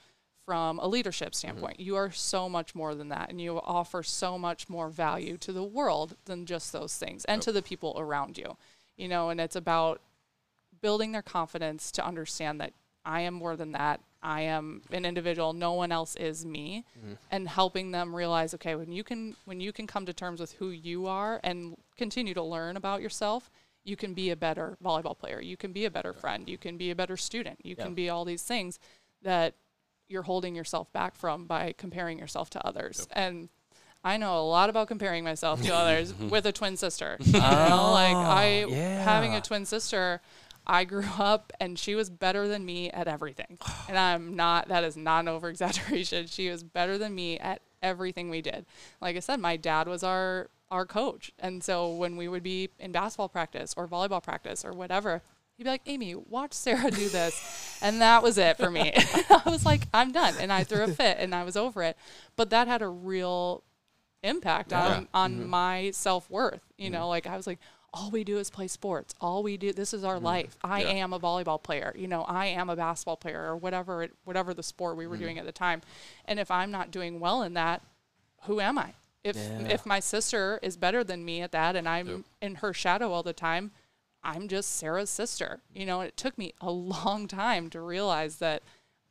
from 0.44 0.78
a 0.78 0.88
leadership 0.88 1.28
mm-hmm. 1.28 1.48
standpoint. 1.48 1.80
You 1.80 1.96
are 1.96 2.10
so 2.10 2.48
much 2.48 2.74
more 2.74 2.94
than 2.94 3.08
that, 3.08 3.30
and 3.30 3.40
you 3.40 3.60
offer 3.60 4.02
so 4.02 4.38
much 4.38 4.68
more 4.68 4.88
value 4.88 5.36
to 5.38 5.52
the 5.52 5.64
world 5.64 6.16
than 6.24 6.46
just 6.46 6.72
those 6.72 6.96
things 6.96 7.24
and 7.26 7.42
to 7.42 7.52
the 7.52 7.62
people 7.62 7.94
around 7.98 8.38
you. 8.38 8.56
You 8.96 9.08
know, 9.08 9.28
and 9.28 9.40
it's 9.40 9.56
about 9.56 10.00
building 10.80 11.12
their 11.12 11.22
confidence 11.22 11.90
to 11.92 12.04
understand 12.04 12.60
that 12.60 12.72
I 13.04 13.20
am 13.22 13.34
more 13.34 13.56
than 13.56 13.72
that. 13.72 14.00
I 14.22 14.40
am 14.42 14.82
an 14.90 15.04
individual. 15.04 15.52
No 15.52 15.72
one 15.74 15.92
else 15.92 16.16
is 16.16 16.44
me, 16.44 16.84
mm-hmm. 16.98 17.14
and 17.30 17.48
helping 17.48 17.92
them 17.92 18.14
realize, 18.14 18.52
okay, 18.54 18.74
when 18.74 18.90
you 18.90 19.04
can 19.04 19.36
when 19.44 19.60
you 19.60 19.72
can 19.72 19.86
come 19.86 20.04
to 20.06 20.12
terms 20.12 20.40
with 20.40 20.52
who 20.52 20.70
you 20.70 21.06
are 21.06 21.38
and 21.44 21.76
continue 21.96 22.34
to 22.34 22.42
learn 22.42 22.76
about 22.76 23.00
yourself, 23.00 23.50
you 23.84 23.94
can 23.96 24.14
be 24.14 24.30
a 24.30 24.36
better 24.36 24.76
volleyball 24.84 25.16
player. 25.16 25.40
You 25.40 25.56
can 25.56 25.72
be 25.72 25.84
a 25.84 25.90
better 25.90 26.12
friend. 26.12 26.48
You 26.48 26.58
can 26.58 26.76
be 26.76 26.90
a 26.90 26.96
better 26.96 27.16
student. 27.16 27.60
You 27.64 27.76
Yeah. 27.78 27.84
can 27.84 27.94
be 27.94 28.08
all 28.10 28.24
these 28.24 28.42
things 28.42 28.80
that 29.22 29.54
you're 30.08 30.22
holding 30.24 30.56
yourself 30.56 30.92
back 30.92 31.14
from 31.14 31.46
by 31.46 31.72
comparing 31.76 32.18
yourself 32.18 32.50
to 32.50 32.66
others. 32.66 33.06
And 33.12 33.48
I 34.04 34.16
know 34.16 34.38
a 34.40 34.42
lot 34.46 34.70
about 34.70 34.86
comparing 34.88 35.22
myself 35.24 35.62
to 35.62 35.74
others 35.74 36.12
with 36.34 36.46
a 36.46 36.52
twin 36.52 36.76
sister. 36.76 37.16
You 37.24 37.32
know, 37.32 37.90
like 37.92 38.16
I 38.16 38.62
Oh, 38.64 38.68
yeah. 38.68 39.02
having 39.04 39.34
a 39.34 39.40
twin 39.40 39.64
sister, 39.66 40.20
I 40.66 40.84
grew 40.84 41.04
up 41.18 41.52
and 41.60 41.78
she 41.78 41.94
was 41.94 42.10
better 42.10 42.48
than 42.48 42.64
me 42.64 42.90
at 42.90 43.08
everything. 43.08 43.58
And 43.88 43.96
I'm 43.96 44.34
not 44.34 44.68
that 44.68 44.82
is 44.82 44.96
not 44.96 45.20
an 45.20 45.28
over 45.28 45.48
exaggeration. 45.48 46.26
She 46.30 46.50
was 46.50 46.64
better 46.64 46.98
than 46.98 47.14
me 47.14 47.38
at 47.38 47.62
everything 47.82 48.30
we 48.30 48.42
did. 48.42 48.66
Like 49.00 49.16
I 49.16 49.20
said, 49.20 49.38
my 49.38 49.56
dad 49.56 49.86
was 49.86 50.02
our 50.02 50.50
our 50.70 50.84
coach. 50.84 51.30
And 51.38 51.62
so 51.62 51.92
when 51.94 52.16
we 52.16 52.26
would 52.26 52.42
be 52.42 52.70
in 52.80 52.90
basketball 52.90 53.28
practice 53.28 53.74
or 53.76 53.86
volleyball 53.86 54.22
practice 54.22 54.64
or 54.64 54.72
whatever, 54.72 55.22
he'd 55.56 55.64
be 55.64 55.70
like, 55.70 55.82
Amy, 55.86 56.16
watch 56.16 56.52
Sarah 56.52 56.90
do 56.90 57.08
this. 57.08 57.78
and 57.82 58.00
that 58.00 58.24
was 58.24 58.36
it 58.36 58.56
for 58.56 58.70
me. 58.70 58.92
I 58.96 59.42
was 59.46 59.64
like, 59.64 59.82
I'm 59.94 60.10
done. 60.10 60.34
And 60.40 60.52
I 60.52 60.64
threw 60.64 60.82
a 60.82 60.88
fit 60.88 61.18
and 61.20 61.32
I 61.32 61.44
was 61.44 61.56
over 61.56 61.84
it. 61.84 61.96
But 62.34 62.50
that 62.50 62.66
had 62.66 62.82
a 62.82 62.88
real 62.88 63.62
impact 64.22 64.72
on 64.72 65.06
on 65.14 65.34
mm-hmm. 65.34 65.48
my 65.48 65.90
self-worth 65.92 66.60
you 66.76 66.86
mm-hmm. 66.86 66.94
know 66.94 67.08
like 67.08 67.26
i 67.26 67.36
was 67.36 67.46
like 67.46 67.60
all 67.96 68.10
we 68.10 68.24
do 68.24 68.36
is 68.36 68.50
play 68.50 68.68
sports. 68.68 69.14
All 69.22 69.42
we 69.42 69.56
do 69.56 69.72
this 69.72 69.94
is 69.94 70.04
our 70.04 70.16
mm-hmm. 70.16 70.24
life. 70.26 70.56
I 70.62 70.82
Yeah. 70.82 70.88
am 70.88 71.12
a 71.14 71.18
volleyball 71.18 71.62
player. 71.62 71.94
You 71.96 72.08
know 72.08 72.22
i 72.24 72.46
am 72.46 72.68
a 72.68 72.76
basketball 72.76 73.16
player 73.16 73.40
or 73.40 73.56
whatever 73.56 74.02
it 74.02 74.12
whatever 74.24 74.52
the 74.52 74.62
sport 74.62 74.96
we 74.96 75.06
were 75.06 75.14
mm-hmm. 75.14 75.24
doing 75.24 75.38
at 75.38 75.46
the 75.46 75.52
time. 75.52 75.80
And 76.26 76.38
if 76.38 76.50
i'm 76.50 76.70
not 76.70 76.90
doing 76.90 77.20
well 77.20 77.42
in 77.42 77.54
that 77.54 77.82
who 78.42 78.60
am 78.60 78.76
i? 78.78 78.92
If 79.24 79.36
Yeah. 79.36 79.68
if 79.68 79.86
my 79.86 80.00
sister 80.00 80.60
is 80.62 80.76
better 80.76 81.02
than 81.02 81.24
me 81.24 81.40
at 81.40 81.52
that 81.52 81.74
and 81.74 81.88
i'm 81.88 82.08
Yep. 82.08 82.20
in 82.42 82.54
her 82.56 82.72
shadow 82.74 83.12
all 83.12 83.22
the 83.22 83.32
time 83.32 83.72
i'm 84.22 84.46
just 84.48 84.76
sarah's 84.76 85.10
sister. 85.10 85.60
You 85.72 85.86
know 85.86 86.02
it 86.02 86.16
took 86.16 86.36
me 86.36 86.52
a 86.60 86.70
long 86.70 87.26
time 87.28 87.70
to 87.70 87.80
realize 87.80 88.36
that 88.36 88.62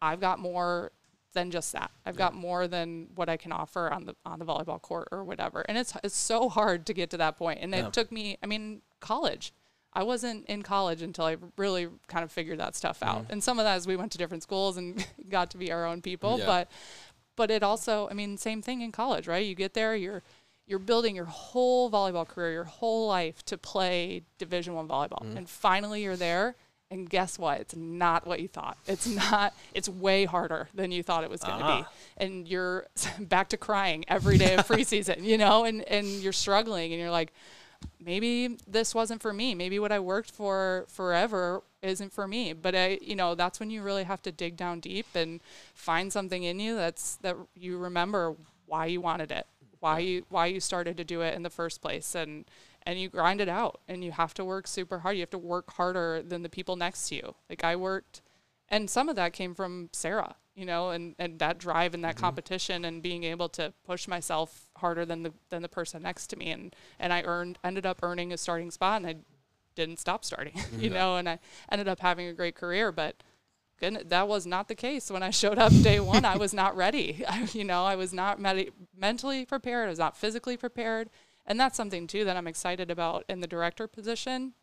i've 0.02 0.20
got 0.22 0.38
more 0.40 0.92
than 1.36 1.52
just 1.52 1.72
that. 1.74 1.92
I've 2.06 2.16
got 2.16 2.34
more 2.34 2.68
than 2.68 3.10
what 3.14 3.30
I 3.30 3.38
can 3.38 3.52
offer 3.52 3.92
on 3.94 4.06
the 4.06 4.16
on 4.26 4.40
the 4.40 4.46
volleyball 4.46 4.82
court 4.82 5.10
or 5.12 5.24
whatever. 5.24 5.62
And 5.62 5.78
it's 5.78 5.94
it's 6.04 6.18
so 6.18 6.50
hard 6.50 6.88
to 6.88 6.94
get 6.94 7.12
to 7.12 7.18
that 7.18 7.38
point. 7.38 7.60
And 7.62 7.72
Yeah. 7.72 7.86
it 7.88 7.94
took 7.94 8.12
me 8.12 8.38
I 8.42 8.48
mean, 8.48 8.82
college. 9.00 9.54
I 9.94 10.04
wasn't 10.04 10.46
in 10.48 10.62
college 10.64 11.02
until 11.02 11.26
I 11.26 11.38
really 11.58 11.88
kind 12.08 12.24
of 12.26 12.32
figured 12.32 12.60
that 12.60 12.76
stuff 12.76 13.02
out. 13.02 13.28
And 13.30 13.42
some 13.42 13.60
of 13.60 13.66
that 13.66 13.78
is 13.78 13.88
we 13.88 13.96
went 13.96 14.12
to 14.14 14.18
different 14.18 14.44
schools 14.44 14.76
and 14.76 15.06
got 15.30 15.52
to 15.52 15.58
be 15.58 15.72
our 15.72 15.86
own 15.86 16.02
people, 16.02 16.40
Yeah. 16.40 16.46
but 16.46 16.72
but 17.38 17.52
it 17.52 17.64
also, 17.64 18.08
I 18.10 18.14
mean, 18.14 18.38
same 18.38 18.62
thing 18.62 18.82
in 18.82 18.92
college, 18.92 19.28
right? 19.28 19.46
You 19.46 19.56
get 19.56 19.74
there, 19.74 19.96
you're 19.96 20.24
you're 20.68 20.80
building 20.80 21.16
your 21.16 21.26
whole 21.26 21.92
volleyball 21.92 22.28
career, 22.28 22.52
your 22.52 22.64
whole 22.64 23.08
life 23.08 23.44
to 23.46 23.58
play 23.58 24.24
Division 24.38 24.74
One 24.74 24.88
volleyball, 24.88 25.22
mm-hmm. 25.24 25.38
and 25.38 25.50
finally 25.50 26.04
you're 26.04 26.16
there. 26.16 26.56
And 26.96 27.10
guess 27.10 27.38
what? 27.38 27.60
It's 27.60 27.76
not 27.76 28.26
what 28.26 28.40
you 28.40 28.48
thought. 28.48 28.78
It's 28.88 29.06
not. 29.06 29.54
It's 29.74 29.90
way 29.90 30.24
harder 30.24 30.70
than 30.74 30.92
you 30.94 31.04
thought 31.04 31.26
it 31.26 31.30
was 31.30 31.42
going 31.42 31.60
to 31.60 31.66
Ah. 31.66 31.82
be. 31.82 32.24
And 32.26 32.48
you're 32.48 32.86
back 33.20 33.50
to 33.50 33.58
crying 33.58 34.06
every 34.08 34.38
day 34.38 34.56
of 34.56 34.66
pre 34.66 34.84
season, 34.94 35.24
you 35.26 35.38
know, 35.38 35.66
and 35.66 35.82
and 35.84 36.08
you're 36.08 36.32
struggling, 36.34 36.94
and 36.94 37.02
you're 37.02 37.12
like, 37.12 37.34
maybe 38.00 38.58
this 38.66 38.96
wasn't 38.96 39.22
for 39.22 39.34
me. 39.34 39.54
Maybe 39.56 39.78
what 39.78 39.92
I 39.92 40.00
worked 40.00 40.32
for 40.32 40.86
forever 40.88 41.62
isn't 41.82 42.14
for 42.14 42.28
me. 42.28 42.54
But 42.54 42.76
I, 42.76 42.98
you 43.02 43.16
know, 43.16 43.36
that's 43.36 43.60
when 43.60 43.70
you 43.70 43.82
really 43.84 44.04
have 44.06 44.22
to 44.24 44.32
dig 44.32 44.56
down 44.56 44.80
deep 44.80 45.08
and 45.16 45.42
find 45.74 46.14
something 46.14 46.44
in 46.44 46.60
you 46.60 46.76
that's 46.78 47.18
that 47.18 47.36
you 47.56 47.78
remember 47.78 48.36
why 48.68 48.86
you 48.88 49.02
wanted 49.02 49.32
it, 49.32 49.46
why 49.86 50.00
you 50.00 50.26
why 50.30 50.48
you 50.48 50.60
started 50.60 50.98
to 50.98 51.04
do 51.04 51.22
it 51.22 51.36
in 51.36 51.44
the 51.44 51.50
first 51.52 51.80
place, 51.80 52.16
and 52.16 52.46
and 52.88 53.00
you 53.00 53.08
grind 53.08 53.40
it 53.40 53.48
out. 53.48 53.82
And 53.88 54.04
you 54.04 54.12
have 54.12 54.34
to 54.34 54.44
work 54.44 54.66
super 54.66 55.00
hard. 55.00 55.16
You 55.16 55.22
have 55.22 55.30
to 55.30 55.38
work 55.38 55.74
harder 55.74 56.24
than 56.24 56.42
the 56.42 56.50
people 56.50 56.76
next 56.76 57.08
to 57.10 57.16
you. 57.16 57.36
Like 57.52 57.64
I 57.64 57.76
worked, 57.76 58.24
and 58.68 58.90
some 58.90 59.10
of 59.10 59.16
that 59.18 59.32
came 59.32 59.54
from 59.54 59.90
Sarah. 59.94 60.38
You 60.56 60.66
know, 60.66 60.90
and, 60.90 61.16
and 61.20 61.38
that 61.40 61.58
drive 61.58 61.94
and 61.94 62.04
that 62.06 62.16
mm-hmm. 62.16 62.24
competition 62.24 62.86
and 62.86 63.04
being 63.04 63.26
able 63.26 63.50
to 63.50 63.74
push 63.86 64.08
myself 64.08 64.70
harder 64.78 65.06
than 65.06 65.22
the 65.22 65.34
than 65.50 65.62
the 65.62 65.70
person 65.70 66.02
next 66.02 66.28
to 66.28 66.38
me 66.38 66.50
and 66.50 66.74
and 66.98 67.12
I 67.12 67.24
earned 67.24 67.60
ended 67.62 67.86
up 67.86 68.00
earning 68.02 68.32
a 68.32 68.38
starting 68.38 68.72
spot 68.72 69.02
and 69.02 69.06
I 69.06 69.16
didn't 69.76 70.00
stop 70.00 70.24
starting, 70.24 70.54
you 70.56 70.62
mm-hmm. 70.62 70.94
know, 70.94 71.18
and 71.18 71.28
I 71.28 71.40
ended 71.70 71.90
up 71.90 72.00
having 72.00 72.28
a 72.28 72.34
great 72.34 72.56
career. 72.56 72.94
But 72.94 73.18
goodness, 73.80 74.04
that 74.08 74.28
was 74.28 74.46
not 74.46 74.68
the 74.68 74.76
case 74.76 75.10
when 75.12 75.24
I 75.24 75.30
showed 75.30 75.58
up 75.58 75.72
day 75.82 76.00
one. 76.00 76.26
I 76.26 76.38
was 76.38 76.54
not 76.54 76.76
ready. 76.76 77.24
I, 77.30 77.48
you 77.54 77.64
know, 77.64 77.86
I 77.86 77.96
was 77.96 78.14
not 78.14 78.40
med- 78.40 78.72
mentally 78.98 79.46
prepared. 79.46 79.88
I 79.88 79.90
was 79.90 80.00
not 80.00 80.18
physically 80.18 80.58
prepared. 80.58 81.10
And 81.46 81.60
that's 81.60 81.78
something 81.78 82.08
too 82.08 82.26
that 82.26 82.38
I'm 82.38 82.48
excited 82.48 82.90
about 82.90 83.26
in 83.30 83.40
the 83.40 83.48
director 83.48 83.88
position 83.88 84.54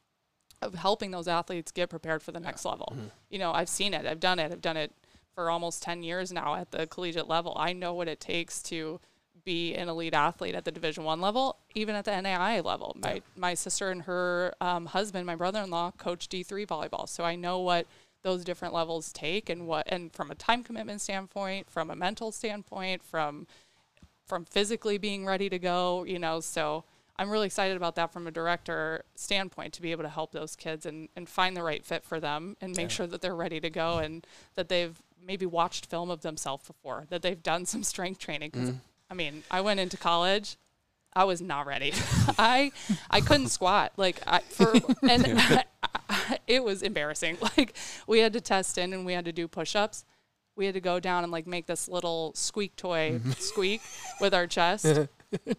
of 0.60 0.74
helping 0.74 1.10
those 1.10 1.28
athletes 1.28 1.72
get 1.72 1.90
prepared 1.90 2.22
for 2.22 2.32
the 2.32 2.40
next 2.40 2.64
level. 2.64 2.94
You 3.30 3.38
know, 3.38 3.52
I've 3.52 3.68
seen 3.68 3.94
it. 3.94 4.06
I've 4.06 4.20
done 4.20 4.38
it. 4.38 4.52
I've 4.52 4.60
done 4.60 4.76
it 4.76 4.92
for 5.34 5.50
almost 5.50 5.82
10 5.82 6.02
years 6.02 6.32
now 6.32 6.54
at 6.54 6.70
the 6.70 6.86
collegiate 6.86 7.28
level. 7.28 7.56
I 7.58 7.72
know 7.72 7.94
what 7.94 8.08
it 8.08 8.20
takes 8.20 8.62
to 8.64 9.00
be 9.44 9.74
an 9.74 9.88
elite 9.88 10.14
athlete 10.14 10.54
at 10.54 10.64
the 10.64 10.70
Division 10.70 11.04
One 11.04 11.20
level, 11.20 11.58
even 11.74 11.94
at 11.94 12.04
the 12.04 12.12
NAIA 12.12 12.64
level. 12.64 12.96
My 13.02 13.22
my 13.36 13.54
sister 13.54 13.90
and 13.90 14.02
her 14.02 14.54
um, 14.60 14.86
husband, 14.86 15.26
my 15.26 15.34
brother-in-law, 15.34 15.92
coach 15.92 16.28
D 16.28 16.42
three 16.42 16.66
volleyball, 16.66 17.08
so 17.08 17.24
I 17.24 17.34
know 17.34 17.58
what 17.58 17.86
those 18.22 18.44
different 18.44 18.72
levels 18.74 19.12
take 19.12 19.50
and 19.50 19.66
what 19.66 19.86
and 19.88 20.12
from 20.12 20.30
a 20.30 20.34
time 20.34 20.62
commitment 20.62 21.00
standpoint, 21.00 21.68
from 21.70 21.90
a 21.90 21.96
mental 21.96 22.32
standpoint, 22.32 23.02
from 23.02 23.46
from 24.26 24.44
physically 24.44 24.98
being 24.98 25.26
ready 25.26 25.48
to 25.50 25.58
go, 25.58 26.04
you 26.04 26.18
know, 26.18 26.40
so 26.40 26.84
I'm 27.16 27.28
really 27.28 27.46
excited 27.46 27.76
about 27.76 27.96
that 27.96 28.12
from 28.12 28.26
a 28.26 28.30
director 28.30 29.04
standpoint 29.14 29.74
to 29.74 29.82
be 29.82 29.90
able 29.92 30.04
to 30.04 30.08
help 30.08 30.32
those 30.32 30.56
kids 30.56 30.86
and, 30.86 31.08
and 31.14 31.28
find 31.28 31.56
the 31.56 31.62
right 31.62 31.84
fit 31.84 32.04
for 32.04 32.18
them 32.18 32.56
and 32.60 32.74
make 32.74 32.90
sure 32.90 33.06
that 33.06 33.20
they're 33.20 33.34
ready 33.34 33.60
to 33.60 33.68
go 33.68 33.98
and 33.98 34.26
that 34.54 34.68
they've 34.68 34.96
maybe 35.24 35.44
watched 35.44 35.86
film 35.86 36.10
of 36.10 36.22
themselves 36.22 36.66
before, 36.66 37.06
that 37.10 37.20
they've 37.22 37.42
done 37.42 37.66
some 37.66 37.82
strength 37.82 38.18
training. 38.18 38.50
'Cause, 38.50 38.70
mm-hmm. 38.70 38.78
I 39.10 39.14
mean, 39.14 39.42
I 39.50 39.60
went 39.60 39.78
into 39.78 39.96
college, 39.98 40.56
I 41.14 41.24
was 41.24 41.40
not 41.40 41.66
ready. 41.66 41.92
I 42.38 42.72
I 43.10 43.20
couldn't 43.20 43.48
squat 43.58 43.92
like 43.96 44.20
I 44.26 44.40
for 44.40 44.72
and 45.02 45.38
I, 45.38 45.64
I, 46.08 46.38
it 46.46 46.64
was 46.64 46.82
embarrassing. 46.82 47.38
Like 47.40 47.76
we 48.06 48.20
had 48.20 48.32
to 48.32 48.40
test 48.40 48.78
in 48.78 48.92
and 48.92 49.04
we 49.04 49.12
had 49.12 49.24
to 49.24 49.32
do 49.32 49.48
push-ups. 49.48 50.04
We 50.54 50.66
had 50.66 50.74
to 50.74 50.80
go 50.80 51.00
down 51.00 51.22
and 51.22 51.32
like 51.32 51.46
make 51.46 51.66
this 51.66 51.88
little 51.88 52.32
squeak 52.34 52.76
toy 52.76 53.12
mm-hmm. 53.14 53.32
squeak 53.32 53.80
with 54.20 54.34
our 54.34 54.46
chest. 54.46 54.86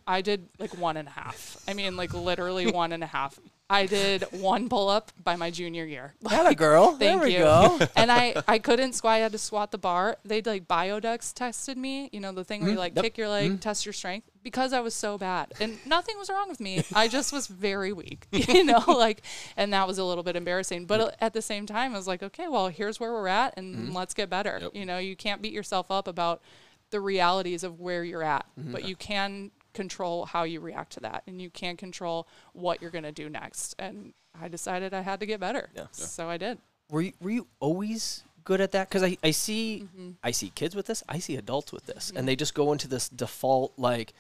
I 0.06 0.22
did 0.22 0.50
like 0.60 0.78
one 0.78 0.98
and 0.98 1.08
a 1.08 1.12
half. 1.12 1.58
I 1.68 1.74
mean, 1.74 1.98
like 1.98 2.14
literally 2.14 2.72
one 2.72 2.92
and 2.92 3.04
a 3.04 3.08
half. 3.08 3.40
I 3.70 3.86
did 3.86 4.24
one 4.32 4.70
pull 4.70 4.90
up 4.90 5.12
by 5.24 5.36
my 5.36 5.50
junior 5.50 5.86
year. 5.86 6.14
Had 6.30 6.46
a 6.46 6.54
girl. 6.54 6.88
Thank 6.90 7.00
there 7.00 7.18
we 7.18 7.34
you. 7.34 7.40
go. 7.40 7.80
and 7.96 8.12
I, 8.12 8.36
I 8.48 8.60
couldn't 8.60 8.94
squat. 8.94 9.14
I 9.14 9.18
had 9.20 9.32
to 9.32 9.38
squat 9.38 9.72
the 9.72 9.78
bar. 9.78 10.18
They'd 10.26 10.46
like 10.46 10.68
biodex 10.68 11.34
tested 11.34 11.78
me, 11.78 12.10
you 12.12 12.20
know, 12.20 12.32
the 12.32 12.44
thing 12.44 12.62
where 12.62 12.70
you 12.70 12.74
mm-hmm. 12.74 12.80
like 12.80 12.96
Yep. 12.96 13.04
kick 13.04 13.18
your 13.18 13.30
leg, 13.30 13.52
mm-hmm. 13.52 13.58
test 13.58 13.86
your 13.86 13.94
strength, 13.94 14.30
because 14.44 14.74
I 14.74 14.82
was 14.82 14.94
so 14.94 15.18
bad. 15.18 15.54
And 15.60 15.80
nothing 15.86 16.18
was 16.18 16.30
wrong 16.30 16.50
with 16.50 16.60
me. 16.60 16.84
I 16.94 17.08
just 17.08 17.34
was 17.34 17.48
very 17.48 17.94
weak, 17.94 18.28
you 18.32 18.64
know, 18.64 18.84
like, 18.88 19.22
and 19.58 19.74
that 19.74 19.88
was 19.88 19.98
a 19.98 20.04
little 20.04 20.24
bit 20.24 20.36
embarrassing. 20.36 20.86
But 20.86 21.00
uh, 21.00 21.12
at 21.22 21.34
the 21.34 21.42
same 21.42 21.66
time, 21.66 21.94
I 21.94 21.98
was 21.98 22.08
like, 22.08 22.22
okay, 22.22 22.48
well, 22.48 22.68
here's 22.68 23.00
where 23.00 23.12
we're 23.12 23.28
at 23.28 23.56
and 23.58 23.76
mm-hmm. 23.76 23.96
let's 23.96 24.14
get 24.14 24.30
better. 24.30 24.60
Yep. 24.62 24.72
You 24.76 24.86
know, 24.86 24.98
you 24.98 25.16
can't 25.16 25.42
beat 25.42 25.54
yourself 25.54 25.90
up 25.90 26.08
about 26.08 26.42
the 26.92 27.00
realities 27.00 27.64
of 27.64 27.80
where 27.80 28.04
you're 28.04 28.24
at, 28.24 28.46
but 28.56 28.88
you 28.88 28.96
can 28.96 29.50
control 29.74 30.26
how 30.26 30.44
you 30.44 30.60
react 30.60 30.94
to 30.94 31.00
that 31.02 31.24
and 31.28 31.42
you 31.42 31.50
can't 31.50 31.78
control 31.78 32.28
what 32.54 32.82
you're 32.82 32.92
going 32.92 33.04
to 33.04 33.12
do 33.12 33.30
next. 33.30 33.76
And 33.80 34.14
I 34.40 34.48
decided 34.48 34.94
I 34.94 35.02
had 35.02 35.20
to 35.20 35.26
get 35.26 35.40
better. 35.40 35.70
Yeah. 35.76 35.86
So 35.92 36.30
I 36.30 36.38
did. 36.38 36.58
Were 36.90 37.02
you, 37.02 37.14
were 37.22 37.30
you 37.32 37.48
always 37.60 38.24
good 38.44 38.62
at 38.62 38.72
that? 38.74 38.90
Because 38.90 39.04
I, 39.04 39.18
I 39.24 39.32
see 39.32 39.88
Mm-hmm. 39.96 40.12
I 40.24 40.32
see 40.32 40.50
kids 40.54 40.76
with 40.76 40.86
this. 40.86 41.04
I 41.10 41.20
see 41.20 41.36
adults 41.36 41.72
with 41.72 41.86
this, 41.86 42.12
and 42.16 42.28
they 42.28 42.36
just 42.36 42.54
go 42.54 42.72
into 42.72 42.88
this 42.88 43.10
default 43.10 43.74
like, 43.78 44.14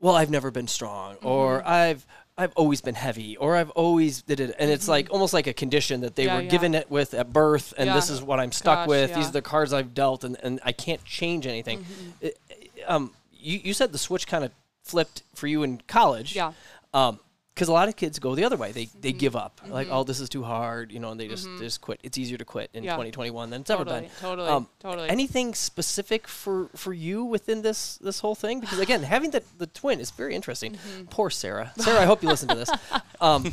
well, 0.00 0.14
I've 0.16 0.30
never 0.30 0.50
been 0.50 0.68
strong, 0.68 1.16
Mm-hmm. 1.16 1.26
or 1.26 1.66
I've 1.66 2.06
I've 2.38 2.52
always 2.54 2.80
been 2.80 2.94
heavy, 2.94 3.36
or 3.36 3.56
I've 3.56 3.70
always 3.70 4.22
did 4.22 4.40
it, 4.40 4.54
and 4.58 4.70
it's 4.70 4.88
like 4.88 5.08
almost 5.10 5.34
like 5.34 5.46
a 5.46 5.52
condition 5.52 6.00
that 6.02 6.14
they 6.16 6.22
Mm-hmm. 6.24 6.28
Yeah, 6.30 6.36
were 6.36 6.42
yeah. 6.44 6.48
given 6.50 6.74
it 6.74 6.90
with 6.90 7.12
at 7.12 7.32
birth, 7.32 7.74
and 7.76 7.90
this 7.90 8.08
is 8.08 8.22
what 8.22 8.40
I'm 8.40 8.52
stuck 8.52 8.80
Gosh, 8.80 8.88
with. 8.88 9.08
These 9.10 9.16
yeah. 9.16 9.22
Mm-hmm. 9.22 9.28
are 9.28 9.32
the 9.32 9.42
cards 9.42 9.72
I've 9.72 9.94
dealt, 9.94 10.24
and, 10.24 10.36
and 10.42 10.60
I 10.64 10.72
can't 10.72 11.04
change 11.04 11.46
anything. 11.46 11.84
It- 12.20 12.38
um, 12.86 13.12
you 13.32 13.60
you 13.62 13.74
said 13.74 13.92
the 13.92 13.98
switch 13.98 14.26
kind 14.26 14.42
of 14.44 14.52
flipped 14.82 15.22
for 15.34 15.46
you 15.46 15.62
in 15.62 15.80
college. 15.86 16.34
Yeah. 16.36 16.52
Um, 16.94 17.20
because 17.52 17.68
a 17.68 17.72
lot 17.72 17.88
of 17.88 17.96
kids 17.96 18.18
go 18.18 18.34
the 18.34 18.44
other 18.44 18.56
way. 18.56 18.72
They 18.72 18.86
they 18.98 19.10
Mm-hmm. 19.10 19.18
give 19.18 19.36
up. 19.36 19.60
Like, 19.68 19.88
oh, 19.90 20.02
this 20.02 20.18
is 20.18 20.30
too 20.30 20.42
hard, 20.42 20.90
you 20.92 20.98
know, 20.98 21.10
and 21.10 21.20
they 21.20 21.28
just 21.28 21.44
they 21.58 21.64
just 21.66 21.82
quit. 21.82 22.00
It's 22.02 22.16
easier 22.16 22.38
to 22.38 22.44
quit 22.44 22.70
in 22.72 22.84
Yeah. 22.84 22.92
2021 22.92 23.50
than 23.50 23.60
it's 23.60 23.68
ever 23.68 23.84
been. 23.84 24.06
totally, 24.18 24.48
um, 24.48 24.66
totally. 24.78 25.10
Anything 25.10 25.52
specific 25.54 26.26
for 26.26 26.68
for 26.74 26.94
you 26.94 27.22
within 27.24 27.60
this 27.60 27.98
this 27.98 28.20
whole 28.20 28.34
thing? 28.34 28.60
Because 28.60 28.78
again, 28.86 29.02
having 29.02 29.30
the 29.32 29.42
the 29.58 29.66
twin 29.66 30.00
is 30.00 30.10
very 30.10 30.34
interesting. 30.34 30.72
Mm-hmm. 30.72 31.04
Poor 31.10 31.28
Sarah. 31.28 31.72
Sarah, 31.76 32.00
I 32.00 32.06
hope 32.06 32.22
you 32.22 32.30
listen 32.30 32.48
to 32.48 32.54
this. 32.54 32.70
Um, 33.20 33.44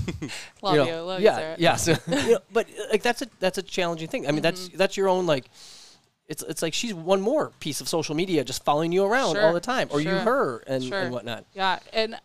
Love 0.62 0.76
you 0.76 0.86
you. 0.86 0.96
Love 1.02 1.20
yeah, 1.20 1.32
you, 1.32 1.38
Sarah. 1.42 1.56
yeah. 1.60 1.76
So, 1.76 1.92
you 2.08 2.32
know, 2.36 2.40
but 2.54 2.68
like 2.90 3.02
that's 3.04 3.22
a 3.24 3.28
that's 3.42 3.58
a 3.58 3.62
challenging 3.64 4.08
thing. 4.08 4.26
I 4.26 4.32
mean, 4.32 4.42
that's 4.42 4.70
Mm-hmm. 4.70 4.78
that's 4.78 4.96
your 4.96 5.10
own 5.10 5.26
like 5.26 5.50
it's 6.28 6.44
it's 6.44 6.62
like 6.62 6.74
she's 6.74 6.94
one 6.94 7.22
more 7.22 7.52
piece 7.60 7.82
of 7.82 7.88
social 7.88 8.16
media 8.16 8.44
just 8.44 8.64
following 8.64 8.92
you 8.92 9.06
around 9.06 9.36
sure, 9.36 9.46
all 9.46 9.54
the 9.54 9.60
time, 9.60 9.88
or 9.92 10.02
sure, 10.02 10.14
you 10.14 10.20
her 10.20 10.64
and, 10.68 10.84
sure. 10.84 11.00
and 11.00 11.12
whatnot. 11.12 11.46
Yeah, 11.54 11.80
and 11.94 12.20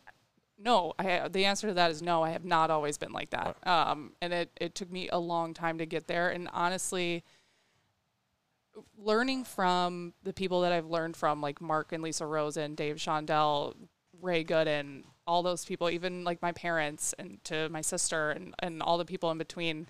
no, 0.59 0.92
I, 0.98 1.28
the 1.28 1.44
answer 1.44 1.68
to 1.68 1.74
that 1.74 1.90
is 1.90 2.03
no. 2.03 2.22
I 2.22 2.30
have 2.30 2.44
not 2.44 2.70
always 2.70 2.98
been 2.98 3.12
like 3.12 3.30
that, 3.30 3.57
right. 3.64 3.90
um, 3.90 4.12
and 4.20 4.32
it 4.32 4.50
it 4.61 4.74
took 4.74 4.90
me 4.90 5.09
a 5.09 5.18
long 5.18 5.55
time 5.55 5.78
to 5.78 5.86
get 5.86 6.09
there. 6.09 6.30
And 6.30 6.48
honestly, 6.53 7.24
learning 8.96 9.44
from 9.44 10.14
the 10.22 10.32
people 10.32 10.62
that 10.62 10.72
I've 10.72 10.86
learned 10.86 11.16
from, 11.16 11.40
like 11.40 11.61
Mark 11.61 11.92
and 11.92 12.03
Leisa 12.03 12.28
Rosen 12.28 12.64
and 12.64 12.76
Dave 12.76 12.96
Shondell, 12.96 13.74
Ray 14.20 14.44
Gooden, 14.44 15.05
all 15.26 15.42
those 15.42 15.64
people, 15.64 15.90
even 15.90 16.24
like 16.24 16.42
my 16.42 16.53
parents 16.53 17.14
and 17.18 17.42
to 17.44 17.68
my 17.68 17.80
sister 17.82 18.30
and 18.30 18.55
and 18.59 18.82
all 18.82 18.98
the 18.98 19.05
people 19.05 19.30
in 19.30 19.38
between, 19.38 19.86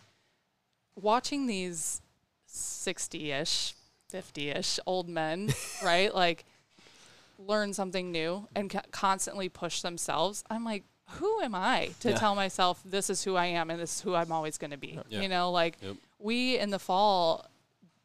watching 0.96 1.46
these 1.46 2.02
sixty 2.46 3.32
ish 3.32 3.74
50-ish 4.12 4.78
old 4.86 5.08
men, 5.08 5.52
right? 5.84 6.14
Like 6.14 6.44
learn 7.38 7.72
something 7.72 8.12
new 8.12 8.48
and 8.54 8.72
constantly 8.90 9.48
push 9.48 9.82
themselves. 9.82 10.44
I'm 10.50 10.64
like, 10.64 10.84
who 11.16 11.40
am 11.40 11.54
I 11.54 11.90
to 12.00 12.10
yeah. 12.10 12.16
tell 12.16 12.34
myself 12.34 12.80
this 12.84 13.10
is 13.10 13.24
who 13.24 13.36
I 13.36 13.46
am 13.46 13.70
and 13.70 13.80
this 13.80 13.96
is 13.96 14.00
who 14.00 14.14
I'm 14.14 14.32
always 14.32 14.58
going 14.58 14.70
to 14.70 14.76
be? 14.76 14.98
Yeah. 15.08 15.20
You 15.22 15.28
know, 15.28 15.50
like 15.50 15.78
yep. 15.82 15.96
we 16.18 16.58
in 16.58 16.70
the 16.70 16.78
fall, 16.78 17.46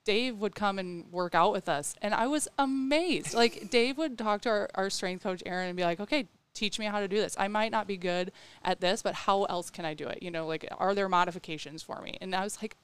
Dave 0.04 0.38
would 0.38 0.56
come 0.56 0.80
and 0.80 1.12
work 1.12 1.36
out 1.36 1.52
with 1.52 1.68
us, 1.68 1.96
and 2.02 2.14
I 2.14 2.28
was 2.28 2.48
amazed. 2.58 3.34
like 3.34 3.70
Dave 3.72 3.98
would 3.98 4.18
talk 4.18 4.42
to 4.42 4.50
our, 4.50 4.70
our 4.76 4.90
strength 4.90 5.24
coach 5.24 5.44
Aaron 5.46 5.68
and 5.68 5.78
be 5.78 5.84
like, 5.84 6.00
"Okay, 6.00 6.28
teach 6.54 6.80
me 6.80 6.86
how 6.86 7.00
to 7.00 7.08
do 7.08 7.18
this. 7.18 7.36
I 7.38 7.48
might 7.48 7.72
not 7.72 7.88
be 7.88 7.98
good 7.98 8.32
at 8.64 8.80
this, 8.80 9.02
but 9.02 9.14
how 9.14 9.44
else 9.46 9.70
can 9.70 9.86
I 9.86 9.94
do 9.94 10.08
it? 10.08 10.24
You 10.24 10.32
know, 10.32 10.48
like 10.48 10.66
are 10.78 10.96
there 10.96 11.10
modifications 11.10 11.84
for 11.84 12.02
me?" 12.02 12.18
And 12.22 12.34
I 12.36 12.44
was 12.44 12.58
like, 12.62 12.78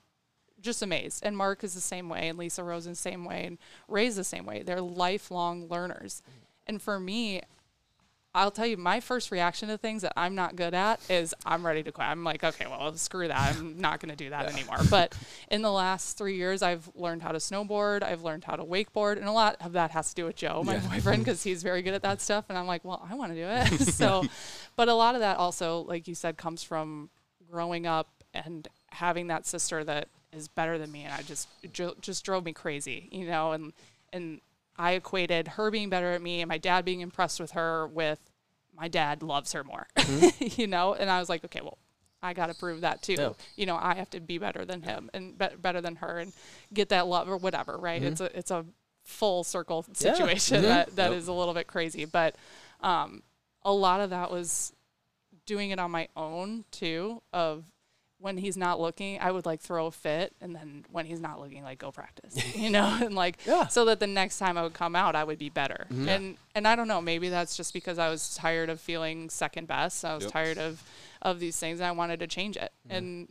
just 0.64 0.82
amazed. 0.82 1.24
And 1.24 1.36
Mark 1.36 1.62
is 1.62 1.74
the 1.74 1.80
same 1.80 2.08
way, 2.08 2.28
and 2.28 2.38
Leisa 2.38 2.64
Rosen 2.64 2.92
the 2.92 2.96
same 2.96 3.24
way, 3.24 3.44
and 3.44 3.58
Ray's 3.86 4.16
the 4.16 4.24
same 4.24 4.46
way. 4.46 4.62
They're 4.62 4.80
lifelong 4.80 5.68
learners. 5.68 6.22
And 6.66 6.82
for 6.82 6.98
me, 6.98 7.42
I'll 8.36 8.50
tell 8.50 8.66
you, 8.66 8.76
my 8.76 8.98
first 8.98 9.30
reaction 9.30 9.68
to 9.68 9.78
things 9.78 10.02
that 10.02 10.12
I'm 10.16 10.34
not 10.34 10.56
good 10.56 10.74
at 10.74 10.98
is 11.08 11.32
I'm 11.46 11.64
ready 11.64 11.84
to 11.84 11.92
quit. 11.92 12.08
I'm 12.08 12.24
like, 12.24 12.42
okay, 12.42 12.66
well, 12.66 12.92
screw 12.96 13.28
that. 13.28 13.56
I'm 13.56 13.78
not 13.80 14.00
going 14.00 14.10
to 14.10 14.16
do 14.16 14.30
that 14.30 14.52
anymore. 14.52 14.78
But 14.90 15.16
in 15.52 15.62
the 15.62 15.70
last 15.70 16.18
three 16.18 16.36
years, 16.36 16.60
I've 16.60 16.90
learned 16.96 17.22
how 17.22 17.30
to 17.30 17.38
snowboard. 17.38 18.02
I've 18.02 18.22
learned 18.22 18.42
how 18.42 18.56
to 18.56 18.64
wakeboard. 18.64 19.18
And 19.18 19.26
a 19.26 19.32
lot 19.32 19.56
of 19.60 19.74
that 19.74 19.92
has 19.92 20.08
to 20.08 20.14
do 20.16 20.24
with 20.24 20.34
Joe, 20.34 20.64
my 20.64 20.78
boyfriend, 20.78 21.20
because 21.24 21.44
he's 21.44 21.62
very 21.62 21.80
good 21.82 21.94
at 21.94 22.02
that 22.02 22.20
stuff. 22.20 22.46
And 22.48 22.58
I'm 22.58 22.66
like, 22.66 22.84
well, 22.84 23.06
I 23.08 23.14
want 23.14 23.32
to 23.32 23.36
do 23.36 23.46
it. 23.46 23.80
so, 23.94 24.24
but 24.74 24.88
a 24.88 24.94
lot 24.94 25.14
of 25.14 25.20
that 25.20 25.36
also, 25.36 25.82
like 25.82 26.08
you 26.08 26.16
said, 26.16 26.36
comes 26.36 26.64
from 26.64 27.10
growing 27.48 27.86
up 27.86 28.08
and 28.32 28.66
having 28.88 29.28
that 29.28 29.46
sister 29.46 29.84
that 29.84 30.08
is 30.34 30.48
better 30.48 30.78
than 30.78 30.90
me. 30.92 31.04
And 31.04 31.12
I 31.12 31.22
just, 31.22 31.48
just 32.00 32.24
drove 32.24 32.44
me 32.44 32.52
crazy, 32.52 33.08
you 33.12 33.26
know, 33.26 33.52
and, 33.52 33.72
and, 34.12 34.40
I 34.76 34.94
equated 34.94 35.46
her 35.46 35.70
being 35.70 35.88
better 35.88 36.10
at 36.10 36.20
me 36.20 36.40
and 36.40 36.48
my 36.48 36.58
dad 36.58 36.84
being 36.84 37.00
impressed 37.00 37.38
with 37.38 37.52
her 37.52 37.86
with 37.86 38.18
my 38.76 38.88
dad 38.88 39.22
loves 39.22 39.52
her 39.52 39.62
more, 39.62 39.86
you 40.40 40.66
know? 40.66 40.94
And 40.94 41.08
I 41.08 41.20
was 41.20 41.28
like, 41.28 41.44
okay, 41.44 41.60
well, 41.62 41.78
I 42.20 42.32
got 42.32 42.46
to 42.48 42.54
prove 42.54 42.80
that 42.80 43.00
too. 43.00 43.14
Yeah. 43.16 43.32
You 43.54 43.66
know, 43.66 43.76
I 43.80 43.94
have 43.94 44.10
to 44.10 44.18
be 44.18 44.38
better 44.38 44.64
than 44.64 44.82
him 44.82 45.10
and 45.14 45.38
be- 45.38 45.54
better 45.62 45.80
than 45.80 45.94
her 45.94 46.18
and 46.18 46.32
get 46.72 46.88
that 46.88 47.06
love 47.06 47.28
or 47.28 47.36
whatever, 47.36 47.78
right? 47.78 48.02
It's 48.02 48.20
a, 48.20 48.36
it's 48.36 48.50
a 48.50 48.66
full 49.04 49.44
circle 49.44 49.84
Yeah. 49.86 49.94
situation 49.94 50.58
Mhm. 50.58 50.62
that, 50.62 50.96
that 50.96 51.10
Yep. 51.12 51.20
is 51.20 51.28
a 51.28 51.32
little 51.32 51.54
bit 51.54 51.68
crazy. 51.68 52.04
But 52.04 52.34
um, 52.80 53.22
a 53.62 53.72
lot 53.72 54.00
of 54.00 54.10
that 54.10 54.32
was 54.32 54.72
doing 55.46 55.70
it 55.70 55.78
on 55.78 55.92
my 55.92 56.08
own 56.16 56.64
too 56.72 57.22
of 57.32 57.62
when 58.24 58.38
he's 58.38 58.56
not 58.56 58.80
looking, 58.80 59.20
I 59.20 59.30
would 59.30 59.44
like 59.44 59.60
throw 59.60 59.84
a 59.86 59.90
fit, 59.90 60.32
and 60.40 60.54
then 60.56 60.86
when 60.90 61.04
he's 61.04 61.20
not 61.20 61.38
looking, 61.40 61.62
like 61.62 61.78
go 61.78 61.92
practice, 61.92 62.34
you 62.56 62.70
know, 62.70 62.98
and 63.02 63.14
like 63.14 63.36
Yeah. 63.46 63.66
so 63.66 63.84
that 63.84 64.00
the 64.00 64.06
next 64.06 64.38
time 64.38 64.56
I 64.56 64.62
would 64.62 64.72
come 64.72 64.96
out, 64.96 65.14
I 65.14 65.24
would 65.24 65.38
be 65.38 65.50
better. 65.50 65.86
Mm-hmm. 65.92 66.08
And 66.08 66.36
and 66.54 66.66
I 66.66 66.74
don't 66.74 66.88
know, 66.88 67.02
maybe 67.02 67.28
that's 67.28 67.54
just 67.56 67.74
because 67.74 67.98
I 67.98 68.08
was 68.08 68.34
tired 68.34 68.70
of 68.70 68.80
feeling 68.80 69.28
second 69.28 69.68
best. 69.68 70.04
I 70.06 70.14
was 70.14 70.24
Yep. 70.24 70.32
tired 70.32 70.58
of 70.58 70.82
of 71.20 71.38
these 71.38 71.58
things, 71.58 71.80
and 71.80 71.86
I 71.86 71.92
wanted 71.92 72.18
to 72.20 72.26
change 72.26 72.56
it. 72.56 72.72
Mm-hmm. 72.88 72.96
And 72.96 73.28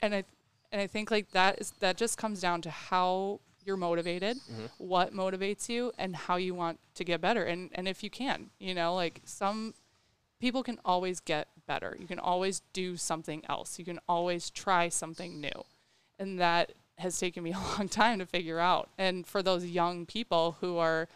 and 0.00 0.14
I 0.16 0.24
and 0.72 0.80
I 0.80 0.86
think 0.88 1.10
like 1.12 1.30
that 1.30 1.60
is 1.60 1.70
that 1.78 1.96
just 1.96 2.18
comes 2.18 2.40
down 2.40 2.62
to 2.62 2.70
how 2.70 3.38
you're 3.64 3.76
motivated, 3.76 4.38
Mm-hmm. 4.38 4.66
what 4.78 5.14
motivates 5.14 5.68
you, 5.68 5.92
and 5.98 6.16
how 6.16 6.34
you 6.36 6.52
want 6.52 6.80
to 6.96 7.04
get 7.04 7.20
better. 7.20 7.44
And 7.44 7.70
and 7.74 7.86
if 7.86 8.02
you 8.02 8.10
can, 8.10 8.50
you 8.58 8.74
know, 8.74 8.92
like 8.96 9.20
some 9.24 9.74
people 10.40 10.64
can 10.64 10.80
always 10.84 11.20
get 11.20 11.46
better. 11.66 11.96
You 11.98 12.06
can 12.06 12.18
always 12.18 12.62
do 12.72 12.96
something 12.96 13.42
else. 13.48 13.78
You 13.78 13.84
can 13.84 14.00
always 14.08 14.50
try 14.50 14.88
something 14.88 15.40
new. 15.40 15.64
And 16.18 16.38
that 16.40 16.72
has 16.98 17.18
taken 17.18 17.42
me 17.42 17.52
a 17.56 17.58
long 17.78 17.88
time 17.88 18.18
to 18.18 18.26
figure 18.26 18.58
out. 18.58 18.88
And 18.98 19.26
for 19.26 19.42
those 19.42 19.64
young 19.66 20.06
people 20.06 20.56
who 20.60 20.78
are 20.78 21.08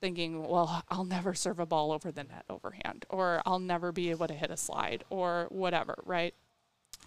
thinking, 0.00 0.46
well, 0.46 0.82
I'll 0.88 1.04
never 1.04 1.32
serve 1.34 1.60
a 1.60 1.66
ball 1.66 1.92
over 1.92 2.10
the 2.10 2.24
net 2.24 2.44
overhand, 2.50 3.04
or 3.08 3.40
I'll 3.46 3.60
never 3.60 3.92
be 3.92 4.10
able 4.10 4.26
to 4.26 4.34
hit 4.34 4.50
a 4.50 4.56
slide, 4.56 5.04
or 5.10 5.46
whatever, 5.50 5.94
right? 6.04 6.34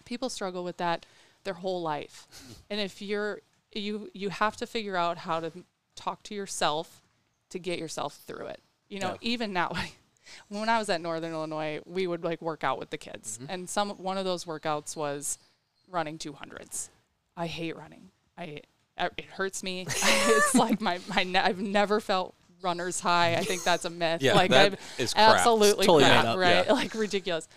People 0.06 0.30
struggle 0.30 0.64
with 0.64 0.78
that 0.78 1.06
their 1.43 1.56
whole 1.56 1.82
life. 1.82 2.28
And 2.70 2.80
if 2.80 3.02
you're, 3.02 3.41
you, 3.74 4.10
you 4.14 4.30
have 4.30 4.56
to 4.58 4.66
figure 4.66 4.96
out 4.96 5.20
how 5.20 5.39
to 5.41 5.52
talk 5.96 6.24
to 6.24 6.34
yourself 6.36 7.02
to 7.50 7.60
get 7.60 7.78
yourself 7.80 8.16
through 8.26 8.48
it. 8.48 8.62
You 8.89 9.00
know, 9.00 9.12
Yeah. 9.12 9.18
even 9.30 9.54
now, 9.54 9.72
when 10.49 10.69
I 10.69 10.78
was 10.80 10.89
at 10.89 11.01
Northern 11.01 11.32
Illinois, 11.32 11.82
we 11.86 12.07
would 12.07 12.23
like 12.23 12.41
work 12.41 12.63
out 12.63 12.80
with 12.80 12.89
the 12.89 12.97
kids, 12.97 13.38
Mm-hmm. 13.38 13.51
and 13.51 13.69
some 13.69 13.89
one 13.91 14.17
of 14.17 14.26
those 14.26 14.45
workouts 14.45 14.95
was 14.95 15.38
running 15.89 16.17
200s. 16.17 16.89
I 17.38 17.47
hate 17.47 17.76
running. 17.78 18.09
I 18.38 18.61
uh, 18.97 19.09
it 19.17 19.26
hurts 19.26 19.61
me. 19.63 19.82
it's 19.88 20.55
like 20.55 20.80
my 20.82 20.99
my 21.15 21.23
ne- 21.23 21.39
I've 21.39 21.59
never 21.59 21.99
felt 21.99 22.34
runner's 22.61 22.99
high. 22.99 23.36
I 23.36 23.41
think 23.43 23.63
that's 23.63 23.86
a 23.86 23.89
myth. 23.89 24.21
Yeah, 24.21 24.34
like 24.34 24.51
that 24.51 24.80
I've 24.99 25.13
absolutely 25.15 25.86
Totally 25.86 26.03
made 26.05 26.09
crap, 26.09 26.26
up, 26.26 26.38
right? 26.38 26.65
yeah. 26.65 26.71
Like 26.73 26.93
ridiculous. 26.95 27.47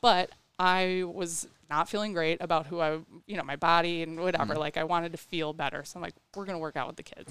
But 0.00 0.30
I 0.58 1.04
was 1.06 1.46
not 1.68 1.88
feeling 1.88 2.12
great 2.12 2.40
about 2.40 2.66
who 2.66 2.80
I, 2.80 2.98
you 3.26 3.36
know, 3.36 3.42
my 3.42 3.56
body 3.56 4.02
and 4.02 4.18
whatever. 4.20 4.54
Mm. 4.54 4.58
Like 4.58 4.76
I 4.76 4.84
wanted 4.84 5.12
to 5.12 5.18
feel 5.18 5.52
better. 5.52 5.84
So 5.84 5.98
I'm 5.98 6.02
like, 6.02 6.14
we're 6.34 6.44
gonna 6.46 6.58
work 6.58 6.76
out 6.76 6.86
with 6.86 6.96
the 6.96 7.02
kids. 7.02 7.30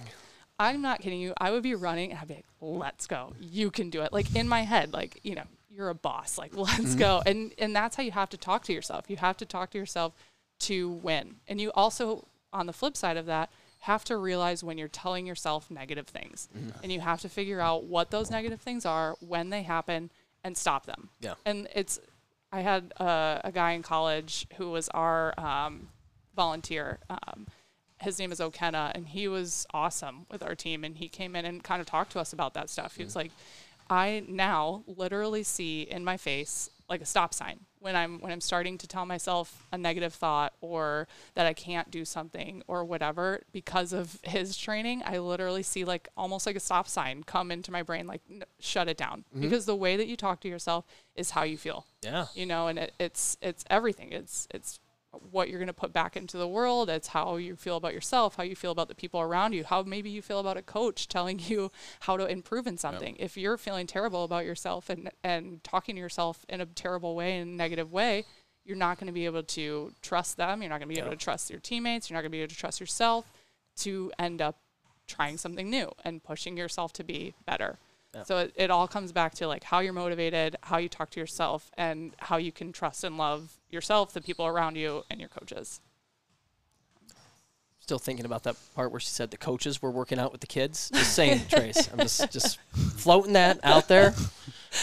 I'm 0.60 0.82
not 0.82 1.02
kidding 1.02 1.20
you. 1.20 1.34
I 1.38 1.52
would 1.52 1.64
be 1.64 1.76
running 1.76 2.12
and 2.12 2.20
I'd 2.20 2.28
be 2.28 2.36
like, 2.36 2.46
let's 2.62 3.08
go. 3.08 3.34
You 3.40 3.72
can 3.72 3.90
do 3.90 4.02
it. 4.02 4.14
Like 4.14 4.34
in 4.36 4.48
my 4.48 4.62
head, 4.62 4.94
like, 4.94 5.20
you 5.24 5.36
know, 5.36 5.44
you're 5.70 5.90
a 5.90 5.96
boss. 5.96 6.38
Like, 6.38 6.56
let's 6.56 6.80
Mm-hmm. 6.80 7.00
go. 7.00 7.22
And 7.26 7.52
and 7.58 7.76
that's 7.76 7.96
how 7.96 8.04
you 8.04 8.12
have 8.12 8.30
to 8.30 8.38
talk 8.38 8.64
to 8.66 8.74
yourself. 8.74 9.06
You 9.10 9.18
have 9.18 9.38
to 9.38 9.46
talk 9.46 9.72
to 9.72 9.78
yourself 9.78 10.14
to 10.62 10.90
win. 10.90 11.36
And 11.48 11.60
you 11.60 11.72
also, 11.74 12.28
on 12.54 12.66
the 12.66 12.74
flip 12.74 12.96
side 12.96 13.18
of 13.18 13.26
that, 13.26 13.50
have 13.82 14.06
to 14.06 14.18
realize 14.18 14.64
when 14.64 14.78
you're 14.78 14.88
telling 14.88 15.28
yourself 15.28 15.70
negative 15.70 16.08
things. 16.08 16.48
And 16.82 16.92
you 16.92 17.02
have 17.02 17.20
to 17.22 17.30
figure 17.30 17.60
out 17.60 17.84
what 17.84 18.10
those 18.10 18.32
negative 18.32 18.62
things 18.62 18.86
are, 18.86 19.16
when 19.20 19.50
they 19.50 19.62
happen, 19.64 20.10
and 20.44 20.56
stop 20.58 20.86
them. 20.86 21.10
Yeah. 21.20 21.34
And 21.46 21.68
it's, 21.76 22.00
I 22.52 22.62
had 22.62 22.94
uh, 23.00 23.42
a 23.44 23.52
guy 23.52 23.74
in 23.74 23.84
college 23.84 24.48
who 24.58 24.72
was 24.72 24.88
our 24.90 25.38
um, 25.40 25.90
volunteer. 26.36 27.00
Um, 27.10 27.46
his 28.06 28.20
name 28.20 28.32
is 28.32 28.40
Okena, 28.40 28.92
and 28.96 29.08
he 29.08 29.28
was 29.28 29.68
awesome 29.74 30.26
with 30.32 30.42
our 30.44 30.56
team. 30.56 30.84
And 30.84 30.98
he 30.98 31.10
came 31.10 31.36
in 31.36 31.44
and 31.44 31.64
kind 31.64 31.82
of 31.82 31.88
talked 31.88 32.12
to 32.14 32.20
us 32.20 32.32
about 32.32 32.54
that 32.54 32.70
stuff. 32.70 32.96
He 32.96 33.04
was 33.04 33.16
like, 33.16 33.32
I 33.90 34.24
now 34.28 34.84
literally 34.88 35.44
see 35.44 35.82
in 35.82 36.04
my 36.04 36.18
face 36.18 36.70
like 36.88 37.02
a 37.02 37.06
stop 37.06 37.34
sign 37.34 37.62
when 37.80 37.96
I'm 37.96 38.20
when 38.20 38.32
I'm 38.32 38.42
starting 38.42 38.78
to 38.80 38.88
tell 38.88 39.06
myself 39.06 39.66
a 39.72 39.78
negative 39.78 40.14
thought 40.14 40.54
or 40.62 41.08
that 41.34 41.48
I 41.48 41.54
can't 41.54 41.90
do 41.90 42.06
something 42.06 42.62
or 42.68 42.86
whatever 42.86 43.42
because 43.52 43.92
of 43.92 44.20
his 44.24 44.56
training. 44.58 45.02
I 45.06 45.18
literally 45.18 45.64
see 45.64 45.84
like 45.84 46.08
almost 46.16 46.46
like 46.46 46.56
a 46.56 46.60
stop 46.60 46.88
sign 46.88 47.24
come 47.24 47.52
into 47.52 47.72
my 47.72 47.82
brain, 47.84 48.06
like 48.08 48.22
"N- 48.30 48.44
shut 48.60 48.88
it 48.88 48.98
down 48.98 49.26
mm-hmm. 49.32 49.42
because 49.42 49.66
the 49.66 49.76
way 49.76 49.98
that 49.98 50.08
you 50.08 50.16
talk 50.16 50.42
to 50.42 50.48
yourself 50.48 50.86
is 51.16 51.32
how 51.32 51.44
you 51.44 51.58
feel 51.58 51.86
Yeah. 52.04 52.26
you 52.36 52.46
know 52.46 52.68
and 52.68 52.78
it, 52.78 52.94
it's 53.00 53.38
it's 53.42 53.64
everything 53.70 54.12
it's 54.12 54.48
it's 54.52 54.80
what 55.32 55.50
you're 55.50 55.60
going 55.60 55.68
to 55.68 55.74
put 55.74 55.94
back 55.94 56.16
into 56.16 56.38
the 56.38 56.48
world. 56.48 56.90
It's 56.90 57.10
how 57.10 57.38
you 57.38 57.56
feel 57.56 57.78
about 57.78 57.94
yourself 57.94 58.36
how 58.36 58.44
you 58.44 58.56
feel 58.56 58.72
about 58.72 58.88
the 58.88 58.96
people 58.96 59.22
around 59.22 59.54
you 59.54 59.64
how 59.64 59.84
maybe 59.84 60.10
you 60.10 60.22
feel 60.22 60.40
about 60.40 60.58
a 60.58 60.62
coach 60.62 61.08
telling 61.08 61.40
you 61.40 61.72
how 62.02 62.18
to 62.18 62.26
improve 62.26 62.68
in 62.68 62.78
something. 62.78 63.16
If 63.20 63.38
you're 63.38 63.58
feeling 63.58 63.88
terrible 63.88 64.24
about 64.24 64.46
yourself 64.46 64.90
and 64.90 65.10
and 65.24 65.64
talking 65.64 65.96
to 65.96 66.02
yourself 66.02 66.46
in 66.50 66.62
a 66.62 66.66
terrible 66.66 67.16
way 67.16 67.38
in 67.38 67.48
a 67.48 67.52
negative 67.52 67.92
way 67.92 68.26
you're 68.66 68.76
not 68.76 68.98
going 68.98 69.08
to 69.08 69.14
be 69.14 69.26
able 69.26 69.44
to 69.44 69.94
trust 70.02 70.38
them. 70.38 70.62
You're 70.62 70.70
not 70.70 70.80
going 70.80 70.90
to 70.90 70.96
be 70.96 71.00
able 71.00 71.12
to 71.12 71.16
trust 71.16 71.52
your 71.52 71.60
teammates. 71.60 72.10
You're 72.10 72.16
not 72.16 72.22
going 72.22 72.32
to 72.32 72.38
be 72.38 72.42
able 72.42 72.50
to 72.50 72.56
trust 72.56 72.80
yourself 72.80 73.32
to 73.78 74.12
end 74.18 74.42
up 74.42 74.58
trying 75.08 75.38
something 75.38 75.70
new 75.70 75.92
and 76.04 76.24
pushing 76.24 76.58
yourself 76.58 76.92
to 76.94 77.04
be 77.04 77.36
better 77.46 77.78
so 78.24 78.38
it, 78.40 78.54
it 78.56 78.72
all 78.72 78.88
comes 78.88 79.12
back 79.12 79.34
to 79.36 79.48
like 79.48 79.64
how 79.64 79.80
you're 79.80 79.94
motivated, 79.94 80.56
how 80.62 80.78
you 80.78 80.90
talk 80.90 81.10
to 81.12 81.20
yourself, 81.20 81.72
and 81.78 82.14
how 82.20 82.38
you 82.38 82.52
can 82.52 82.72
trust 82.72 83.04
and 83.04 83.18
love 83.18 83.58
yourself, 83.70 84.14
the 84.14 84.22
people 84.22 84.46
around 84.46 84.76
you, 84.76 85.04
and 85.10 85.20
your 85.20 85.30
coaches. 85.30 85.82
Still 87.80 88.00
thinking 88.00 88.26
about 88.26 88.42
that 88.44 88.56
part 88.74 88.90
where 88.92 89.00
she 89.00 89.10
said 89.10 89.30
the 89.30 89.38
coaches 89.38 89.80
were 89.80 89.92
working 89.92 90.18
out 90.18 90.32
with 90.32 90.42
the 90.42 90.48
kids. 90.48 90.90
Just 90.92 91.14
saying, 91.14 91.42
Trace. 91.50 91.88
I'm 91.92 92.00
just 92.00 92.32
just 92.32 92.58
floating 92.74 93.34
that 93.34 93.60
out 93.64 93.88
there. 93.88 94.16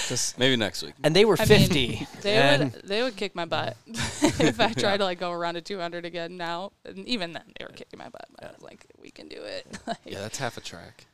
Just 0.08 0.38
Maybe 0.38 0.54
next 0.56 0.82
week. 0.84 0.94
and 1.02 1.14
they 1.14 1.24
were 1.24 1.36
I 1.38 1.44
mean, 1.44 1.58
50. 1.68 2.06
They 2.22 2.58
would 2.58 2.72
they 2.84 3.02
would 3.02 3.16
kick 3.16 3.34
my 3.34 3.44
butt 3.44 3.76
if 3.86 4.60
I 4.60 4.72
tried 4.72 4.98
to 4.98 5.04
like 5.04 5.18
go 5.18 5.32
around 5.32 5.54
to 5.54 5.60
200 5.60 6.04
again 6.04 6.36
now. 6.36 6.72
And 6.84 7.06
even 7.08 7.32
then, 7.32 7.42
they 7.58 7.64
were 7.64 7.72
kicking 7.72 7.98
my 7.98 8.08
butt. 8.08 8.26
But 8.36 8.44
I 8.44 8.52
was 8.52 8.62
like, 8.62 8.86
we 9.00 9.10
can 9.10 9.26
do 9.26 9.42
it. 9.42 9.66
Like, 9.86 9.98
Yeah, 10.04 10.20
that's 10.20 10.38
half 10.38 10.56
a 10.56 10.60
track. 10.60 11.06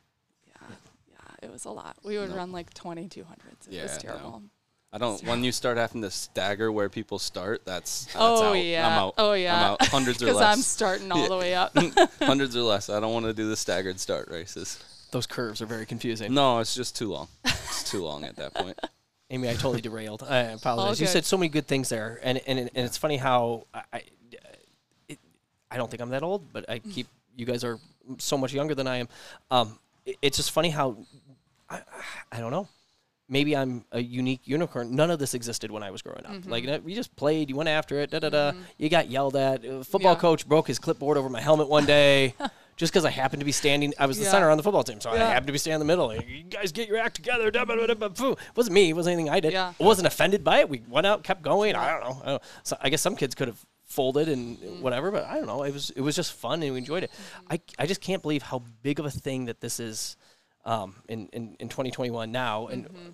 Yeah, 1.48 1.50
yeah, 1.50 1.50
it 1.50 1.52
was 1.52 1.64
a 1.64 1.70
lot. 1.70 1.96
We 2.04 2.18
would 2.18 2.30
No. 2.30 2.36
run 2.36 2.52
like 2.52 2.72
20 2.74 3.08
200s. 3.08 3.66
It 3.68 3.72
Yeah, 3.72 3.82
was 3.84 3.92
no. 4.04 4.10
terrible. 4.10 4.42
I 4.92 4.96
don't. 4.98 5.22
When 5.24 5.44
you 5.44 5.52
start 5.52 5.76
having 5.76 6.00
to 6.02 6.10
stagger 6.10 6.72
where 6.72 6.88
people 6.88 7.18
start, 7.18 7.62
that's, 7.66 8.06
that's 8.06 8.16
Oh 8.18 8.50
out. 8.50 8.52
yeah. 8.54 8.86
I'm 8.86 8.98
out. 8.98 9.14
Oh 9.18 9.32
yeah. 9.34 9.56
I'm 9.56 9.64
out. 9.72 9.86
Hundreds 9.88 10.22
or 10.22 10.26
less. 10.26 10.34
Because 10.36 10.56
I'm 10.56 10.62
starting 10.62 11.12
all 11.12 11.28
the 11.28 11.36
way 11.36 11.54
up. 11.54 11.76
Hundreds 12.22 12.56
or 12.56 12.62
less. 12.62 12.88
I 12.88 12.98
don't 12.98 13.12
want 13.12 13.26
to 13.26 13.34
do 13.34 13.48
the 13.48 13.56
staggered 13.56 14.00
start 14.00 14.28
races. 14.30 14.82
those 15.10 15.26
curves 15.26 15.60
are 15.60 15.66
very 15.66 15.84
confusing. 15.86 16.32
No, 16.32 16.58
it's 16.60 16.74
just 16.74 16.96
too 16.96 17.10
long. 17.10 17.28
It's 17.44 17.90
too 17.90 18.02
long 18.02 18.24
at 18.24 18.36
that 18.36 18.54
point. 18.54 18.78
Amy, 19.30 19.50
I 19.50 19.52
totally 19.54 19.82
derailed. 19.82 20.22
I 20.22 20.38
apologize. 20.56 21.00
You 21.02 21.06
said 21.06 21.26
so 21.26 21.36
many 21.36 21.50
good 21.50 21.66
things 21.66 21.90
there, 21.90 22.18
and 22.22 22.38
and 22.46 22.58
and 22.58 22.70
it's 22.74 22.96
funny 22.96 23.18
how 23.18 23.66
I, 23.74 23.82
I, 23.92 24.02
it, 25.08 25.18
I 25.70 25.76
don't 25.76 25.90
think 25.90 26.00
I'm 26.00 26.08
that 26.10 26.22
old, 26.22 26.50
but 26.50 26.64
I 26.70 26.78
keep 26.78 27.08
you 27.36 27.44
guys 27.44 27.62
are 27.62 27.78
so 28.16 28.38
much 28.38 28.54
younger 28.54 28.74
than 28.74 28.86
I 28.86 28.96
am. 28.96 29.08
Um, 29.50 29.78
it- 30.06 30.16
it's 30.22 30.38
just 30.38 30.50
funny 30.50 30.70
how 30.70 30.96
I, 31.70 31.82
I 32.32 32.40
don't 32.40 32.50
know. 32.52 32.68
Maybe 33.30 33.54
I'm 33.54 33.84
a 33.92 34.00
unique 34.00 34.40
unicorn. 34.44 34.96
None 34.96 35.10
of 35.10 35.18
this 35.18 35.34
existed 35.34 35.70
when 35.70 35.82
I 35.82 35.90
was 35.90 36.00
growing 36.00 36.24
up. 36.24 36.46
Like 36.46 36.66
uh, 36.66 36.78
we 36.82 36.94
just 36.94 37.14
played, 37.14 37.50
you 37.50 37.56
went 37.56 37.68
after 37.68 38.00
it, 38.00 38.10
da 38.10 38.20
da 38.20 38.30
da. 38.30 38.52
You 38.78 38.88
got 38.88 39.10
yelled 39.10 39.36
at. 39.36 39.66
A 39.66 39.84
football 39.84 40.14
Yeah. 40.14 40.18
coach 40.18 40.48
broke 40.48 40.66
his 40.66 40.78
clipboard 40.78 41.18
over 41.18 41.28
my 41.28 41.40
helmet 41.40 41.68
one 41.68 41.84
day. 41.84 42.34
Just 42.78 42.92
because 42.92 43.04
I 43.04 43.10
happened 43.10 43.40
to 43.40 43.44
be 43.44 43.50
standing, 43.50 43.92
I 43.98 44.06
was 44.06 44.18
the 44.18 44.24
Yeah. 44.24 44.30
center 44.30 44.48
on 44.50 44.56
the 44.56 44.62
football 44.62 44.84
team, 44.84 45.00
so 45.00 45.10
I 45.10 45.16
happened 45.18 45.48
to 45.48 45.52
be 45.52 45.58
standing 45.58 45.80
in 45.80 45.86
the 45.88 45.92
middle. 45.92 46.06
Like, 46.06 46.28
you 46.28 46.44
guys 46.44 46.70
get 46.70 46.86
your 46.88 46.96
act 46.98 47.16
together. 47.16 47.50
Da, 47.50 47.64
da, 47.64 47.74
da, 47.88 48.08
poo. 48.08 48.32
It 48.32 48.38
wasn't 48.54 48.74
me. 48.74 48.88
It 48.90 48.92
wasn't 48.92 49.14
anything 49.14 49.28
I 49.28 49.40
did. 49.40 49.52
Yeah. 49.52 49.72
I 49.80 49.84
wasn't 49.84 50.06
offended 50.06 50.44
by 50.44 50.60
it. 50.60 50.68
We 50.68 50.82
went 50.88 51.04
out, 51.04 51.24
kept 51.24 51.42
going. 51.42 51.74
I 51.74 51.90
don't 51.90 52.00
know. 52.08 52.22
I, 52.22 52.26
don't, 52.30 52.42
so 52.62 52.76
I 52.80 52.88
guess 52.88 53.02
some 53.02 53.16
kids 53.16 53.34
could 53.34 53.48
have 53.48 53.58
folded 53.84 54.28
and 54.28 54.56
Mm. 54.58 54.80
whatever, 54.80 55.10
but 55.10 55.24
I 55.24 55.34
don't 55.38 55.46
know. 55.46 55.64
It 55.64 55.72
was 55.74 55.90
it 55.90 56.02
was 56.02 56.14
just 56.14 56.32
fun 56.34 56.62
and 56.62 56.70
we 56.72 56.78
enjoyed 56.78 57.02
it. 57.02 57.10
Mm-hmm. 57.10 57.52
I, 57.54 57.60
I 57.80 57.86
just 57.86 58.00
can't 58.00 58.22
believe 58.22 58.42
how 58.42 58.62
big 58.84 59.00
of 59.00 59.06
a 59.06 59.10
thing 59.10 59.46
that 59.46 59.60
this 59.60 59.80
is 59.80 60.16
um, 60.64 60.94
in, 61.08 61.28
in 61.32 61.56
in 61.60 61.68
2021 61.68 62.30
now. 62.32 62.66
And 62.68 62.84
Mm-hmm. 62.86 63.08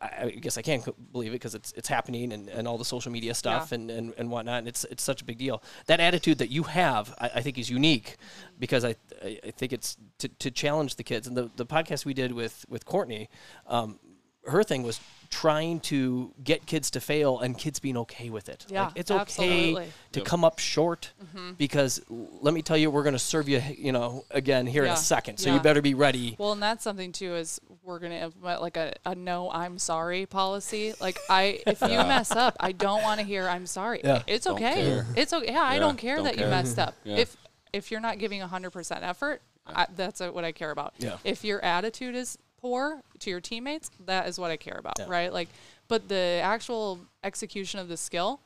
I, 0.00 0.26
I 0.26 0.30
guess 0.30 0.56
I 0.56 0.62
can't 0.62 0.84
believe 1.12 1.32
it 1.32 1.34
because 1.34 1.56
it's 1.56 1.72
it's 1.72 1.88
happening 1.88 2.32
and, 2.32 2.48
and 2.48 2.68
all 2.68 2.78
the 2.78 2.84
social 2.84 3.10
media 3.10 3.34
stuff 3.34 3.70
Yeah. 3.72 3.74
and, 3.78 3.90
and, 3.90 4.14
and 4.18 4.30
whatnot. 4.30 4.58
And 4.60 4.68
it's 4.68 4.84
it's 4.84 5.02
such 5.02 5.20
a 5.20 5.24
big 5.24 5.36
deal. 5.36 5.62
That 5.86 5.98
attitude 5.98 6.38
that 6.38 6.48
you 6.48 6.62
have, 6.62 7.12
I, 7.20 7.30
I 7.36 7.40
think, 7.42 7.58
is 7.58 7.68
unique 7.68 8.16
because 8.58 8.84
I 8.84 8.94
I, 9.24 9.40
I 9.44 9.50
think 9.50 9.72
it's 9.72 9.96
to, 10.18 10.28
to 10.28 10.50
challenge 10.52 10.94
the 10.94 11.02
kids. 11.02 11.26
And 11.26 11.36
the, 11.36 11.50
the 11.56 11.66
podcast 11.66 12.04
we 12.04 12.14
did 12.14 12.32
with 12.32 12.64
with 12.68 12.84
Courtney, 12.86 13.28
um, 13.66 13.98
her 14.46 14.62
thing 14.62 14.82
was 14.82 15.00
trying 15.30 15.78
to 15.78 16.34
get 16.42 16.66
kids 16.66 16.90
to 16.90 17.00
fail 17.00 17.38
and 17.38 17.56
kids 17.56 17.78
being 17.78 17.96
okay 17.96 18.30
with 18.30 18.48
it. 18.48 18.66
Yeah, 18.68 18.86
like, 18.86 18.92
it's 18.96 19.10
okay 19.12 19.20
absolutely. 19.20 19.88
to 20.12 20.20
Yep. 20.20 20.26
come 20.26 20.44
up 20.44 20.58
short 20.58 21.12
because 21.56 22.02
let 22.08 22.52
me 22.52 22.62
tell 22.62 22.76
you, 22.76 22.90
we're 22.90 23.04
going 23.04 23.12
to 23.14 23.18
serve 23.18 23.48
you, 23.48 23.62
you 23.78 23.92
know, 23.92 24.24
again 24.32 24.66
here 24.66 24.84
in 24.84 24.90
a 24.90 24.96
second. 24.96 25.38
So 25.38 25.52
you 25.52 25.60
better 25.60 25.80
be 25.82 25.94
ready. 25.94 26.34
Well, 26.38 26.52
and 26.52 26.62
that's 26.62 26.82
something 26.82 27.12
too 27.12 27.34
is 27.36 27.60
we're 27.82 27.98
gonna 28.00 28.16
implement 28.16 28.60
like 28.60 28.76
a, 28.76 28.92
a 29.06 29.14
no 29.14 29.50
I'm 29.50 29.78
sorry 29.78 30.26
policy. 30.26 30.94
Like 31.00 31.18
I 31.28 31.60
if 31.66 31.80
you 31.80 31.88
mess 31.88 32.32
up, 32.32 32.56
I 32.60 32.72
don't 32.72 33.02
want 33.02 33.20
to 33.20 33.26
hear 33.26 33.48
I'm 33.48 33.66
sorry. 33.66 34.00
Yeah. 34.02 34.22
It's 34.26 34.46
Don't 34.46 34.56
okay. 34.56 34.74
care. 34.74 35.06
It's 35.16 35.32
okay. 35.32 35.52
Yeah, 35.52 35.62
I 35.62 35.78
don't 35.78 35.96
care 35.96 36.16
don't 36.16 36.24
that 36.24 36.38
you 36.38 36.46
messed 36.46 36.78
up. 36.78 36.94
Yeah. 37.04 37.16
If 37.16 37.36
if 37.72 37.90
you're 37.92 38.00
not 38.00 38.18
giving 38.18 38.40
100% 38.40 39.02
effort, 39.02 39.42
I, 39.66 39.86
that's 39.94 40.20
uh 40.20 40.30
what 40.30 40.44
I 40.44 40.52
care 40.52 40.72
about. 40.72 40.94
Yeah. 40.98 41.16
If 41.24 41.44
your 41.44 41.64
attitude 41.64 42.16
is 42.16 42.36
poor 42.60 43.02
to 43.20 43.30
your 43.30 43.40
teammates, 43.40 43.90
that 44.06 44.26
is 44.28 44.38
what 44.38 44.50
I 44.50 44.56
care 44.56 44.76
about, 44.78 44.94
Yeah. 44.98 45.06
right? 45.08 45.32
Like 45.32 45.48
but 45.88 46.08
the 46.08 46.40
actual 46.42 47.00
execution 47.24 47.80
of 47.80 47.88
the 47.88 47.96
skill 47.96 48.40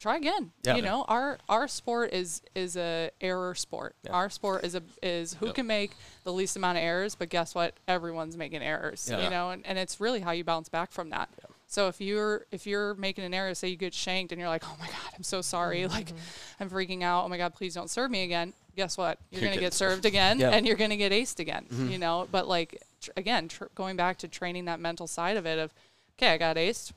try 0.00 0.16
again. 0.16 0.52
Yeah. 0.64 0.76
You 0.76 0.82
know, 0.82 1.04
our 1.08 1.38
our 1.48 1.66
sport 1.66 2.12
is 2.12 2.42
is 2.54 2.76
a 2.76 3.10
error 3.20 3.54
sport. 3.54 3.96
Yeah. 4.04 4.12
Our 4.12 4.28
sport 4.30 4.64
is 4.64 4.74
a 4.74 4.82
is 5.02 5.34
who 5.34 5.46
Yep. 5.46 5.54
can 5.56 5.66
make 5.66 5.92
the 6.24 6.32
least 6.32 6.56
amount 6.56 6.78
of 6.78 6.84
errors, 6.84 7.14
but 7.14 7.28
guess 7.30 7.54
what? 7.54 7.74
Everyone's 7.88 8.36
making 8.36 8.62
errors. 8.62 9.08
Yeah. 9.10 9.24
You 9.24 9.30
know, 9.30 9.50
and, 9.50 9.66
and 9.66 9.78
it's 9.78 10.00
really 10.00 10.20
how 10.20 10.32
you 10.32 10.44
bounce 10.44 10.68
back 10.68 10.92
from 10.92 11.10
that. 11.10 11.28
So 11.74 11.88
if 11.88 12.00
you're 12.00 12.46
if 12.52 12.68
you're 12.68 12.94
making 12.94 13.24
an 13.24 13.34
error, 13.34 13.52
say 13.52 13.66
you 13.66 13.76
get 13.76 13.92
shanked 13.92 14.30
and 14.30 14.38
you're 14.40 14.48
like, 14.48 14.62
Oh 14.64 14.76
my 14.78 14.86
god, 14.86 15.12
I'm 15.16 15.24
so 15.24 15.42
sorry, 15.42 15.80
mm-hmm. 15.80 15.92
like 15.92 16.12
I'm 16.60 16.70
freaking 16.70 17.02
out, 17.02 17.24
oh 17.24 17.28
my 17.28 17.36
god, 17.36 17.52
please 17.52 17.74
don't 17.74 17.90
serve 17.90 18.12
me 18.12 18.22
again. 18.22 18.52
Guess 18.76 18.96
what? 18.96 19.18
You're, 19.32 19.42
You're 19.42 19.50
gonna 19.50 19.60
get 19.60 19.74
served 19.74 20.04
again 20.04 20.38
Yeah. 20.38 20.50
and 20.50 20.68
you're 20.68 20.76
gonna 20.76 20.96
get 20.96 21.10
aced 21.10 21.40
again. 21.40 21.66
Mm-hmm. 21.68 21.88
You 21.90 21.98
know, 21.98 22.28
but 22.30 22.46
like 22.46 22.80
tr- 23.00 23.10
again, 23.16 23.48
tr- 23.48 23.64
going 23.74 23.96
back 23.96 24.18
to 24.18 24.28
training 24.28 24.66
that 24.66 24.78
mental 24.78 25.08
side 25.08 25.36
of 25.36 25.46
it 25.46 25.58
of, 25.58 25.74
okay, 26.16 26.32
I 26.34 26.38
got 26.38 26.54
aced, 26.54 26.92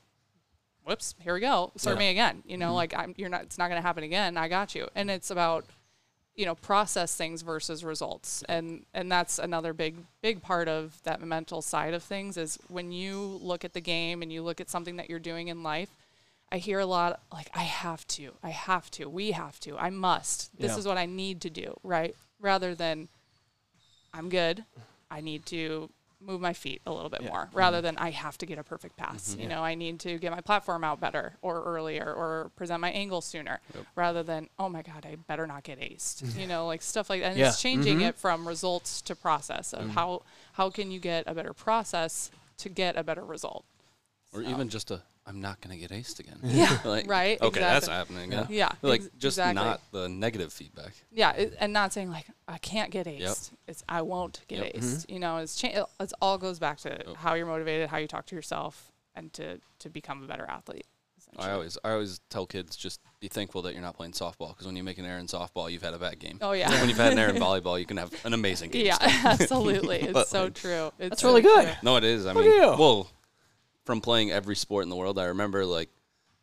whoops, 0.84 1.16
here 1.22 1.34
we 1.34 1.40
go. 1.40 1.72
Serve 1.76 1.96
Yeah. 1.96 2.00
me 2.00 2.10
again. 2.12 2.44
You 2.46 2.58
know, 2.58 2.68
mm-hmm. 2.68 2.76
like 2.76 2.94
I'm 2.96 3.16
you're 3.18 3.30
not 3.30 3.42
it's 3.42 3.58
not 3.58 3.70
gonna 3.70 3.82
happen 3.82 4.04
again. 4.04 4.38
I 4.38 4.48
got 4.48 4.76
you. 4.76 4.90
And 4.94 5.10
it's 5.10 5.32
about, 5.32 5.66
you 6.38 6.46
know, 6.46 6.56
process 6.56 7.16
things 7.16 7.42
versus 7.42 7.84
results. 7.84 8.44
And 8.48 8.86
and 8.94 9.12
that's 9.12 9.40
another 9.40 9.74
big 9.74 9.96
big 10.22 10.42
part 10.42 10.68
of 10.70 11.02
that 11.04 11.22
mental 11.22 11.62
side 11.62 11.94
of 11.94 12.04
things 12.04 12.38
is 12.38 12.58
when 12.70 12.92
you 12.92 13.40
look 13.42 13.66
at 13.66 13.74
the 13.74 13.82
game 13.82 14.22
and 14.22 14.32
you 14.32 14.42
look 14.44 14.62
at 14.62 14.70
something 14.70 14.96
that 14.98 15.10
you're 15.10 15.20
doing 15.20 15.48
in 15.50 15.64
life, 15.64 15.90
I 16.52 16.60
hear 16.60 16.80
a 16.80 16.86
lot 16.86 17.22
like 17.34 17.50
I 17.56 17.64
have 17.64 18.08
to, 18.10 18.32
I 18.44 18.52
have 18.52 18.90
to, 18.92 19.10
we 19.10 19.32
have 19.32 19.60
to, 19.62 19.78
I 19.78 19.90
must. 19.90 20.56
This 20.58 20.72
Yeah. 20.74 20.78
is 20.78 20.88
what 20.88 20.98
I 20.98 21.08
need 21.08 21.42
to 21.42 21.50
do, 21.50 21.76
right? 21.84 22.16
Rather 22.40 22.76
than 22.76 23.08
I'm 24.14 24.30
good. 24.30 24.64
I 25.10 25.22
need 25.22 25.46
to 25.48 25.90
move 26.20 26.42
my 26.42 26.54
feet 26.54 26.82
a 26.86 26.92
little 26.92 27.10
bit 27.10 27.22
Yeah. 27.22 27.30
more 27.30 27.46
mm-hmm. 27.46 27.58
rather 27.58 27.82
than 27.82 27.98
I 27.98 28.10
have 28.10 28.38
to 28.40 28.46
get 28.46 28.58
a 28.58 28.64
perfect 28.64 28.98
pass. 28.98 29.30
Mm-hmm. 29.32 29.40
You 29.42 29.48
Yeah. 29.50 29.56
know, 29.56 29.64
I 29.64 29.76
need 29.76 30.00
to 30.02 30.18
get 30.18 30.32
my 30.32 30.42
platform 30.42 30.84
out 30.84 31.00
better 31.00 31.38
or 31.42 31.64
earlier 31.64 32.12
or 32.12 32.52
present 32.56 32.82
my 32.82 32.90
angle 32.92 33.22
sooner 33.22 33.60
rather 33.96 34.24
than, 34.24 34.50
oh 34.58 34.68
my 34.70 34.82
God, 34.82 35.06
I 35.06 35.16
better 35.16 35.46
not 35.46 35.64
get 35.64 35.80
aced. 35.80 36.24
Mm-hmm. 36.24 36.40
you 36.40 36.48
know, 36.48 36.66
like 36.66 36.82
stuff 36.82 37.10
like 37.10 37.22
that. 37.22 37.32
And 37.32 37.40
Yeah. 37.40 37.50
it's 37.50 37.62
changing 37.62 38.00
Mhm. 38.00 38.10
it 38.10 38.16
from 38.18 38.48
results 38.48 39.02
to 39.04 39.16
process 39.16 39.74
of 39.74 39.90
how 39.92 40.24
how 40.54 40.70
can 40.72 40.90
you 40.92 41.00
get 41.00 41.24
a 41.28 41.36
better 41.36 41.54
process 41.54 42.32
to 42.58 42.70
get 42.70 42.98
a 42.98 43.04
better 43.04 43.24
result. 43.24 43.64
Or 44.34 44.42
even 44.42 44.70
just 44.70 44.92
a, 44.92 45.02
I'm 45.26 45.42
not 45.42 45.62
going 45.62 45.78
to 45.78 45.88
get 45.88 45.92
aced 45.92 46.20
again. 46.20 46.38
Yeah, 46.44 46.78
like, 46.86 47.08
right, 47.10 47.42
Okay, 47.42 47.60
that's 47.60 47.88
happening. 47.88 48.32
Yeah. 48.32 48.46
Yeah. 48.50 48.56
Yeah, 48.58 48.72
Like 48.90 49.02
ex- 49.02 49.10
just 49.18 49.38
exactly. 49.38 49.64
not 49.64 49.82
the 49.92 50.10
negative 50.10 50.52
feedback. 50.54 50.94
Yeah, 51.12 51.32
it, 51.32 51.56
and 51.60 51.74
not 51.74 51.94
saying 51.94 52.10
like 52.12 52.28
I 52.48 52.58
can't 52.58 52.92
get 52.92 53.08
aced. 53.08 53.52
It's 53.68 53.84
I 53.90 54.02
won't 54.04 54.42
get 54.48 54.60
Yep. 54.60 54.74
aced. 54.76 54.84
Mm-hmm. 54.84 55.14
You 55.14 55.20
know, 55.20 55.38
it's 55.38 55.56
cha- 55.56 55.68
it, 55.70 55.86
it's 56.00 56.14
all 56.22 56.38
goes 56.38 56.60
back 56.60 56.78
to 56.80 56.90
Yep. 56.90 57.16
how 57.18 57.34
you're 57.34 57.46
motivated, 57.48 57.90
how 57.90 57.98
you 57.98 58.08
talk 58.08 58.26
to 58.28 58.36
yourself, 58.36 58.92
and 59.16 59.32
to 59.34 59.60
to 59.80 59.90
become 59.90 60.24
a 60.24 60.28
better 60.28 60.46
athlete. 60.48 60.86
I 61.38 61.52
always 61.52 61.78
I 61.84 61.92
always 61.92 62.20
tell 62.30 62.46
kids 62.48 62.76
just 62.78 63.02
be 63.20 63.28
thankful 63.28 63.62
that 63.64 63.74
you're 63.74 63.82
not 63.82 63.96
playing 63.98 64.14
softball 64.14 64.50
because 64.50 64.66
when 64.66 64.76
you 64.78 64.84
make 64.84 64.98
an 64.98 65.06
error 65.06 65.20
in 65.20 65.28
softball, 65.28 65.70
you've 65.72 65.84
had 65.84 65.94
a 65.94 66.00
bad 66.00 66.20
game. 66.20 66.38
Oh 66.42 66.54
yeah. 66.54 66.70
when 66.80 66.88
you've 66.90 66.98
had 66.98 67.12
an 67.14 67.20
error 67.20 67.30
in 67.32 67.36
volleyball, 67.36 67.78
you 67.80 67.86
can 67.86 67.98
have 67.98 68.14
an 68.26 68.34
amazing 68.34 68.70
game. 68.72 68.86
yeah, 68.86 68.98
absolutely. 69.26 69.98
It's 70.02 70.30
so 70.30 70.46
like, 70.46 70.54
true. 70.54 70.92
It's 71.00 71.10
That's 71.10 71.22
so 71.22 71.28
really 71.30 71.42
good. 71.42 71.66
true. 71.66 71.74
No, 71.84 71.98
it 71.98 72.04
is. 72.06 72.26
I 72.26 72.32
Look 72.34 72.46
mean, 72.46 72.60
well, 72.62 73.10
from 73.88 74.02
playing 74.02 74.30
every 74.32 74.56
sport 74.56 74.84
in 74.84 74.90
the 74.90 74.96
world, 74.96 75.18
I 75.18 75.26
remember 75.26 75.66
like 75.66 75.90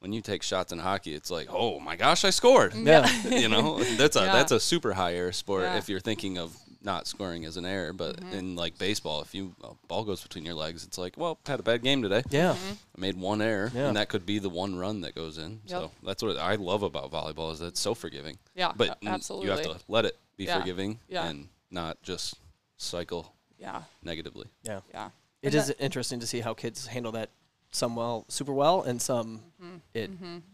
when 0.01 0.13
you 0.13 0.21
take 0.21 0.43
shots 0.43 0.73
in 0.73 0.79
hockey, 0.81 1.15
it's 1.15 1.31
like, 1.31 1.47
oh 1.51 1.79
my 1.79 1.95
gosh, 1.95 2.25
I 2.25 2.31
scored. 2.31 2.75
Yeah. 2.93 3.09
you 3.29 3.49
know, 3.49 3.83
that's 3.97 4.17
a 4.17 4.21
Yeah. 4.25 4.33
that's 4.33 4.51
a 4.53 4.59
super 4.59 4.93
high 4.95 5.15
error 5.15 5.31
sport 5.33 5.63
Yeah. 5.63 5.69
Mm-hmm. 5.69 5.79
if 5.79 5.89
you're 5.89 6.01
thinking 6.01 6.39
of 6.39 6.57
not 6.83 7.07
scoring 7.07 7.47
as 7.47 7.57
an 7.57 7.65
error. 7.65 7.93
But 7.95 8.19
in 8.33 8.57
like 8.57 8.77
baseball, 8.79 9.23
if 9.23 9.35
you 9.35 9.55
a 9.63 9.69
ball 9.89 10.05
goes 10.05 10.23
between 10.23 10.45
your 10.45 10.55
legs, 10.55 10.85
it's 10.85 10.99
like, 10.99 11.15
well, 11.17 11.39
had 11.47 11.61
a 11.61 11.63
bad 11.63 11.83
game 11.83 12.03
today. 12.03 12.23
Yeah. 12.31 12.53
Mm-hmm. 12.55 12.73
I 12.97 13.01
made 13.01 13.17
one 13.17 13.41
error, 13.41 13.71
Yeah. 13.75 13.87
and 13.89 13.97
that 13.97 14.09
could 14.09 14.27
be 14.27 14.39
the 14.39 14.51
one 14.51 14.77
run 14.77 15.01
that 15.03 15.15
goes 15.15 15.39
in. 15.39 15.61
So 15.67 15.91
that's 16.03 16.23
what 16.23 16.37
I 16.39 16.57
love 16.57 16.83
about 16.83 17.11
volleyball 17.13 17.53
is 17.53 17.59
that 17.61 17.67
it's 17.69 17.81
so 17.81 17.95
forgiving. 17.95 18.37
Yeah, 18.55 18.73
but 18.77 18.89
a- 18.89 19.09
n- 19.09 19.21
you 19.43 19.51
have 19.51 19.63
to 19.63 19.77
let 19.89 20.05
it 20.07 20.17
be 20.37 20.45
Yeah. 20.45 20.59
forgiving 20.59 20.99
Yeah. 21.09 21.27
and 21.29 21.49
not 21.71 22.03
just 22.03 22.35
cycle 22.79 23.33
Yeah, 23.59 23.83
negatively. 24.03 24.49
Yeah. 24.65 24.81
yeah. 24.93 25.09
It 25.45 25.49
And 25.49 25.55
is 25.57 25.67
that- 25.69 25.81
interesting 25.81 26.21
to 26.21 26.27
see 26.27 26.41
how 26.41 26.55
kids 26.55 26.87
handle 26.87 27.13
that 27.13 27.31
some 27.71 27.97
well, 27.97 28.25
super 28.29 28.53
well, 28.53 28.83
and 28.83 29.01
some 29.03 29.43
Mm-hmm. 29.63 29.77
it 29.95 30.11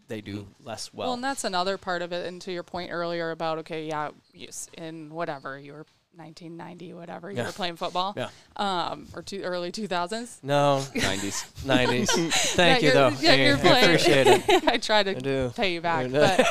they 0.07 0.21
do 0.21 0.47
less 0.63 0.93
well. 0.93 1.07
Well, 1.09 1.13
and 1.15 1.23
that's 1.23 1.43
another 1.43 1.77
part 1.77 2.01
of 2.01 2.11
it. 2.13 2.25
And 2.25 2.41
to 2.43 2.51
your 2.51 2.63
point 2.63 2.91
earlier 2.91 3.31
about 3.31 3.57
okay, 3.59 3.85
yeah, 3.87 4.09
yes, 4.33 4.69
in 4.77 5.13
whatever 5.13 5.59
you 5.59 5.73
were 5.73 5.85
1990, 6.15 6.93
whatever 6.93 7.29
you 7.31 7.37
Yeah. 7.37 7.45
were 7.47 7.51
playing 7.51 7.75
football, 7.77 8.13
Yeah. 8.17 8.29
um, 8.57 9.07
or 9.13 9.21
two, 9.21 9.41
early 9.43 9.71
2000s. 9.71 10.39
no, 10.43 10.81
90s. 10.95 11.45
nineties. 11.65 12.11
Thank 12.53 12.81
Yeah, 12.81 12.87
you 12.87 12.93
though. 12.93 13.07
you're- 13.09 13.23
yeah, 13.23 13.33
you're 13.35 13.57
I 13.57 13.59
playing- 13.59 13.83
appreciate 13.85 14.27
it. 14.27 14.63
I 14.67 14.77
try 14.77 15.03
to 15.03 15.11
I 15.11 15.19
do. 15.19 15.51
pay 15.55 15.73
you 15.73 15.81
back, 15.81 16.11
but 16.11 16.45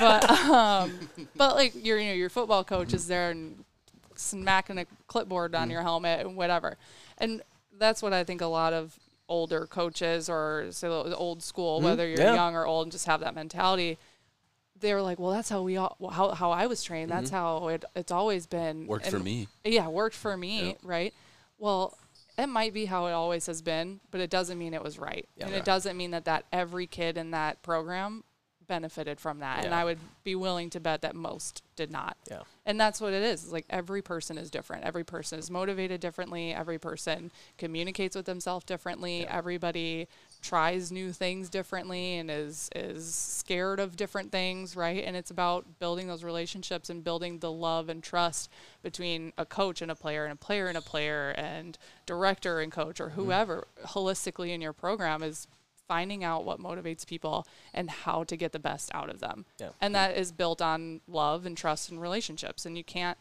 but 0.00 0.30
um, 0.30 1.08
but 1.36 1.54
like 1.56 1.72
your 1.84 1.98
you 1.98 2.08
know 2.08 2.14
your 2.14 2.30
football 2.30 2.64
coach 2.64 2.92
is 2.92 3.06
there 3.06 3.30
and 3.30 3.64
smacking 4.16 4.78
a 4.78 4.86
clipboard 5.06 5.52
Mm. 5.52 5.60
on 5.60 5.70
your 5.70 5.82
helmet 5.82 6.26
and 6.26 6.36
whatever, 6.36 6.76
and 7.18 7.42
that's 7.82 8.02
what 8.02 8.12
I 8.12 8.24
think 8.24 8.40
a 8.40 8.46
lot 8.46 8.72
of 8.72 8.98
older 9.28 9.66
coaches 9.66 10.28
or 10.28 10.66
say 10.70 10.88
the 10.88 11.16
old 11.16 11.42
school, 11.42 11.80
whether 11.80 12.06
you're 12.06 12.18
Mm-hmm. 12.18 12.26
Yeah. 12.26 12.34
young 12.34 12.54
or 12.54 12.66
old, 12.66 12.86
and 12.86 12.92
just 12.92 13.06
have 13.06 13.20
that 13.20 13.34
mentality. 13.34 13.98
They 14.78 14.92
were 14.94 15.02
like, 15.02 15.18
well, 15.18 15.30
that's 15.30 15.48
how 15.48 15.62
we 15.62 15.76
all, 15.76 15.96
how 16.10 16.30
how 16.32 16.50
I 16.50 16.66
was 16.66 16.82
trained. 16.82 17.10
That's 17.10 17.30
how 17.30 17.68
it 17.68 17.84
it's 17.94 18.10
always 18.12 18.46
been. 18.46 18.86
Worked 18.86 19.06
for 19.10 19.18
me. 19.20 19.48
Yeah, 19.64 19.88
worked 19.88 20.16
for 20.16 20.36
me, 20.36 20.76
right? 20.82 21.14
Well, 21.58 21.96
it 22.36 22.48
might 22.48 22.72
be 22.74 22.86
how 22.86 23.06
it 23.06 23.12
always 23.12 23.46
has 23.46 23.62
been, 23.62 24.00
but 24.10 24.20
it 24.20 24.28
doesn't 24.30 24.58
mean 24.58 24.74
it 24.74 24.82
was 24.82 24.98
right. 24.98 25.28
Yeah. 25.36 25.46
And 25.46 25.54
it 25.54 25.64
doesn't 25.64 25.96
mean 25.96 26.10
that 26.12 26.24
that 26.24 26.46
every 26.52 26.86
kid 26.86 27.16
in 27.16 27.30
that 27.30 27.62
program 27.62 28.24
benefited 28.72 29.20
from 29.20 29.40
that. 29.40 29.66
And 29.66 29.74
I 29.74 29.84
would 29.84 29.98
be 30.24 30.34
willing 30.34 30.70
to 30.70 30.80
bet 30.80 31.02
that 31.02 31.14
most 31.14 31.62
did 31.76 31.90
not. 31.90 32.16
Yeah. 32.30 32.40
And 32.64 32.80
that's 32.80 33.02
what 33.02 33.12
it 33.12 33.22
is. 33.22 33.44
It's 33.44 33.52
like 33.52 33.66
every 33.68 34.00
person 34.00 34.38
is 34.38 34.50
different. 34.50 34.84
Every 34.84 35.04
person 35.04 35.38
is 35.38 35.50
motivated 35.50 36.00
differently. 36.00 36.54
Every 36.54 36.78
person 36.78 37.30
communicates 37.58 38.16
with 38.16 38.24
themselves 38.24 38.64
differently. 38.64 39.26
Everybody 39.28 40.08
tries 40.40 40.90
new 40.90 41.12
things 41.12 41.50
differently 41.50 42.16
and 42.16 42.30
is 42.30 42.70
is 42.74 43.14
scared 43.14 43.78
of 43.78 43.94
different 43.94 44.32
things, 44.32 44.74
right? 44.74 45.04
And 45.04 45.18
it's 45.18 45.30
about 45.30 45.66
building 45.78 46.06
those 46.06 46.24
relationships 46.24 46.88
and 46.88 47.04
building 47.04 47.40
the 47.40 47.52
love 47.52 47.90
and 47.90 48.02
trust 48.02 48.50
between 48.82 49.34
a 49.36 49.44
coach 49.44 49.82
and 49.82 49.90
a 49.90 49.94
player 49.94 50.24
and 50.24 50.32
a 50.32 50.36
player 50.36 50.68
and 50.68 50.78
a 50.78 50.82
player 50.82 51.34
and 51.36 51.76
director 52.06 52.60
and 52.60 52.72
coach 52.72 53.00
or 53.02 53.08
mm. 53.08 53.12
whoever 53.12 53.66
holistically 53.88 54.48
in 54.48 54.62
your 54.62 54.72
program 54.72 55.22
is 55.22 55.46
finding 55.92 56.24
out 56.24 56.46
what 56.46 56.58
motivates 56.58 57.06
people 57.06 57.46
and 57.74 57.90
how 57.90 58.24
to 58.24 58.34
get 58.34 58.52
the 58.52 58.58
best 58.58 58.90
out 58.94 59.10
of 59.10 59.20
them. 59.20 59.44
Yeah. 59.60 59.68
And 59.78 59.94
that 59.94 60.16
is 60.16 60.32
built 60.32 60.62
on 60.62 61.02
love 61.06 61.44
and 61.44 61.54
trust 61.54 61.90
and 61.90 62.00
relationships. 62.00 62.64
And 62.64 62.78
you 62.78 62.82
can't, 62.82 63.18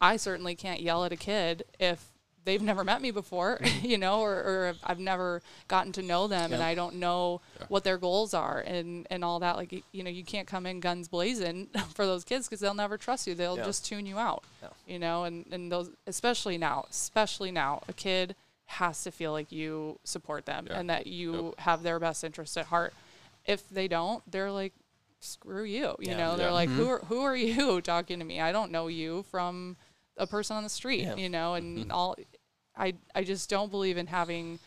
I 0.00 0.16
certainly 0.16 0.54
can't 0.54 0.80
yell 0.80 1.04
at 1.04 1.12
a 1.12 1.16
kid 1.16 1.64
if 1.78 2.12
they've 2.46 2.62
never 2.62 2.82
met 2.82 3.02
me 3.02 3.10
before, 3.10 3.58
mm-hmm. 3.62 3.86
you 3.92 3.98
know, 3.98 4.20
or, 4.20 4.32
or 4.36 4.74
I've 4.82 4.98
never 4.98 5.42
gotten 5.68 5.92
to 5.92 6.02
know 6.02 6.26
them 6.26 6.54
and 6.54 6.62
I 6.62 6.74
don't 6.74 6.94
know 6.94 7.42
what 7.68 7.84
their 7.84 7.98
goals 7.98 8.32
are 8.32 8.60
and, 8.60 9.06
and 9.10 9.22
all 9.22 9.40
that. 9.40 9.56
Like, 9.56 9.84
you 9.92 10.02
know, 10.02 10.10
you 10.10 10.24
can't 10.24 10.48
come 10.48 10.64
in 10.64 10.80
guns 10.80 11.08
blazing 11.08 11.68
for 11.94 12.06
those 12.06 12.24
kids 12.24 12.48
because 12.48 12.60
they'll 12.60 12.72
never 12.72 12.96
trust 12.96 13.26
you. 13.26 13.34
They'll 13.34 13.58
Yeah. 13.58 13.64
just 13.64 13.84
tune 13.84 14.06
you 14.06 14.18
out, 14.18 14.44
Yeah. 14.62 14.68
you 14.86 14.98
know, 14.98 15.24
and, 15.24 15.44
and 15.52 15.70
those, 15.70 15.90
especially 16.06 16.56
now, 16.56 16.86
especially 16.88 17.50
now, 17.50 17.82
a 17.86 17.92
kid 17.92 18.34
has 18.66 19.02
to 19.04 19.10
feel 19.10 19.32
like 19.32 19.52
you 19.52 19.98
support 20.04 20.46
them 20.46 20.66
Yeah. 20.68 20.78
and 20.78 20.90
that 20.90 21.06
you 21.06 21.54
have 21.58 21.82
their 21.82 21.98
best 21.98 22.24
interest 22.24 22.56
at 22.56 22.66
heart. 22.66 22.94
If 23.44 23.68
they 23.68 23.88
don't, 23.88 24.22
they're 24.30 24.50
like, 24.50 24.72
screw 25.20 25.64
you. 25.64 25.96
You 25.98 26.10
Yeah. 26.10 26.16
know, 26.16 26.36
they're 26.36 26.48
Yeah. 26.48 26.52
like, 26.54 26.68
who 26.70 26.84
mm-hmm. 26.84 26.90
are 26.90 26.98
who 27.06 27.22
are 27.22 27.36
you 27.48 27.80
talking 27.80 28.18
to 28.18 28.24
me? 28.24 28.40
I 28.40 28.52
don't 28.52 28.70
know 28.70 28.88
you 28.88 29.24
from 29.30 29.76
a 30.16 30.26
person 30.26 30.56
on 30.56 30.62
the 30.62 30.68
street. 30.68 31.02
Yeah. 31.02 31.16
You 31.16 31.28
know, 31.28 31.54
and 31.54 31.78
mm-hmm. 31.78 31.92
all. 31.92 32.16
I 32.76 32.94
I 33.14 33.22
just 33.22 33.48
don't 33.48 33.70
believe 33.70 33.96
in 33.96 34.08
having 34.08 34.58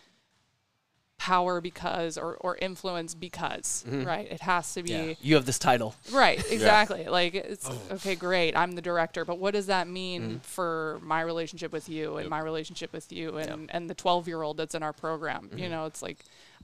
power 1.17 1.59
because 1.61 2.15
or, 2.17 2.35
or 2.41 2.57
influence 2.57 3.15
because 3.15 3.83
right 3.87 4.31
it 4.31 4.41
has 4.41 4.71
to 4.75 4.83
be 4.83 4.91
Yeah. 4.91 5.13
You 5.21 5.35
have 5.35 5.45
this 5.47 5.57
title. 5.59 5.95
Right, 6.11 6.39
exactly. 6.51 7.05
Like 7.07 7.33
it's 7.33 7.67
okay, 7.91 8.15
great. 8.15 8.55
I'm 8.55 8.73
the 8.73 8.81
director, 8.83 9.25
but 9.25 9.39
what 9.39 9.53
does 9.53 9.65
that 9.67 9.87
mean 9.87 10.21
Mm-hmm. 10.21 10.37
for 10.39 10.99
my 11.01 11.21
relationship 11.21 11.71
with 11.71 11.89
you 11.89 12.17
and 12.17 12.25
Yep. 12.25 12.29
my 12.29 12.39
relationship 12.39 12.93
with 12.93 13.11
you 13.11 13.37
and 13.37 13.69
and 13.73 13.89
the 13.89 13.95
12-year-old 13.95 14.57
that's 14.57 14.75
in 14.75 14.83
our 14.83 14.93
program? 14.93 15.47
Mm-hmm. 15.49 15.57
You 15.57 15.69
know, 15.69 15.85
it's 15.85 16.01
like 16.03 16.19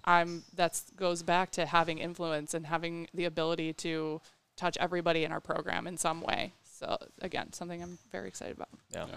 I'm 0.06 0.44
that's 0.56 0.90
goes 0.98 1.24
back 1.24 1.50
to 1.52 1.66
having 1.66 1.98
influence 1.98 2.54
and 2.54 2.68
having 2.68 3.08
the 3.14 3.26
ability 3.26 3.74
to 3.74 4.22
touch 4.56 4.78
everybody 4.80 5.24
in 5.24 5.32
our 5.32 5.40
program 5.42 5.88
in 5.88 5.98
some 5.98 6.22
way. 6.22 6.54
So 6.80 6.98
again, 7.22 7.54
something 7.54 7.82
I'm 7.82 7.98
very 8.12 8.28
excited 8.28 8.56
about. 8.56 8.70
Yeah. 8.92 9.08
Yeah. 9.10 9.16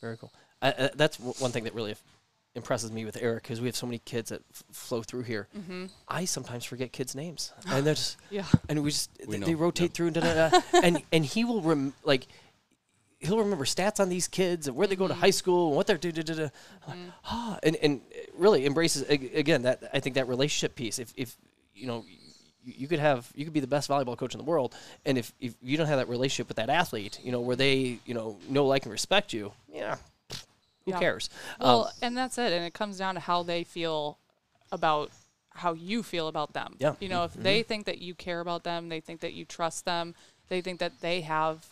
Very 0.00 0.16
cool. 0.16 0.32
Uh, 0.62 0.88
that's 0.94 1.16
w- 1.16 1.34
one 1.38 1.50
thing 1.52 1.64
that 1.64 1.74
really 1.74 1.92
f- 1.92 2.02
impresses 2.56 2.90
me 2.90 3.04
with 3.04 3.16
Eric 3.20 3.42
because 3.44 3.60
we 3.60 3.66
have 3.68 3.76
so 3.76 3.86
many 3.86 3.98
kids 3.98 4.30
that 4.30 4.42
f- 4.52 4.64
flow 4.72 5.02
through 5.02 5.22
here. 5.22 5.46
Mm-hmm. 5.56 5.86
I 6.08 6.24
sometimes 6.24 6.64
forget 6.64 6.92
kids' 6.92 7.14
names, 7.14 7.52
and 7.68 7.86
they're 7.86 7.94
just 7.94 8.16
Yeah. 8.30 8.44
and 8.68 8.82
we 8.82 8.90
just 8.90 9.10
We 9.28 9.36
they 9.36 9.54
rotate 9.54 9.90
Yep. 9.90 9.92
through 9.94 10.06
and 10.08 10.14
da, 10.14 10.20
da, 10.22 10.48
da, 10.50 10.60
and 10.82 11.02
and 11.12 11.24
he 11.24 11.44
will 11.44 11.60
rem- 11.62 11.94
like 12.04 12.26
he'll 13.20 13.38
remember 13.38 13.64
stats 13.64 14.00
on 14.00 14.08
these 14.08 14.28
kids 14.28 14.66
and 14.68 14.76
where 14.76 14.86
they 14.86 14.96
go 14.96 15.08
to 15.08 15.14
high 15.14 15.30
school 15.30 15.68
and 15.68 15.76
what 15.76 15.86
they're 15.86 15.96
do 15.98 16.12
da, 16.12 16.22
da, 16.22 16.34
da. 16.34 16.48
Like, 16.88 16.98
ah, 17.24 17.58
and 17.62 17.76
and 17.76 18.00
really 18.36 18.66
embraces 18.66 19.02
again 19.08 19.62
that 19.62 19.82
I 19.92 20.00
think 20.00 20.14
that 20.16 20.28
relationship 20.28 20.74
piece. 20.74 20.98
If 20.98 21.12
if 21.16 21.36
you 21.74 21.86
know. 21.86 22.04
You, 22.68 22.74
you 22.78 22.88
could 22.88 22.98
have 22.98 23.30
you 23.36 23.44
could 23.44 23.52
be 23.54 23.60
the 23.60 23.68
best 23.68 23.88
volleyball 23.88 24.16
coach 24.18 24.34
in 24.34 24.38
the 24.38 24.44
world, 24.44 24.74
and 25.04 25.16
if, 25.16 25.32
if 25.38 25.54
you 25.62 25.76
don't 25.76 25.86
have 25.86 25.98
that 25.98 26.08
relationship 26.08 26.48
with 26.48 26.56
that 26.56 26.68
athlete, 26.68 27.20
you 27.22 27.30
know 27.30 27.40
where 27.40 27.54
they 27.54 28.00
you 28.04 28.12
know 28.12 28.38
know 28.48 28.66
like 28.66 28.82
and 28.86 28.90
respect 28.90 29.32
you, 29.32 29.52
yeah, 29.72 29.94
who 30.86 30.92
Yeah. 30.92 30.98
cares? 30.98 31.28
Well, 31.60 31.86
Um, 31.86 31.92
and 32.00 32.16
that's 32.16 32.38
it. 32.38 32.52
And 32.52 32.64
it 32.64 32.72
comes 32.72 32.96
down 32.98 33.14
to 33.16 33.20
how 33.20 33.42
they 33.42 33.64
feel 33.64 34.18
about 34.72 35.10
how 35.50 35.72
you 35.74 36.02
feel 36.02 36.28
about 36.28 36.52
them. 36.54 36.76
Yeah. 36.78 36.90
Mm-hmm. 36.90 37.02
You 37.02 37.08
know, 37.10 37.24
if 37.24 37.34
they 37.34 37.62
think 37.62 37.86
that 37.86 37.98
you 37.98 38.14
care 38.14 38.40
about 38.40 38.62
them, 38.64 38.88
they 38.88 39.00
think 39.00 39.20
that 39.20 39.32
you 39.34 39.44
trust 39.44 39.84
them, 39.84 40.14
they 40.48 40.60
think 40.60 40.80
that 40.80 41.00
they 41.00 41.22
have 41.22 41.66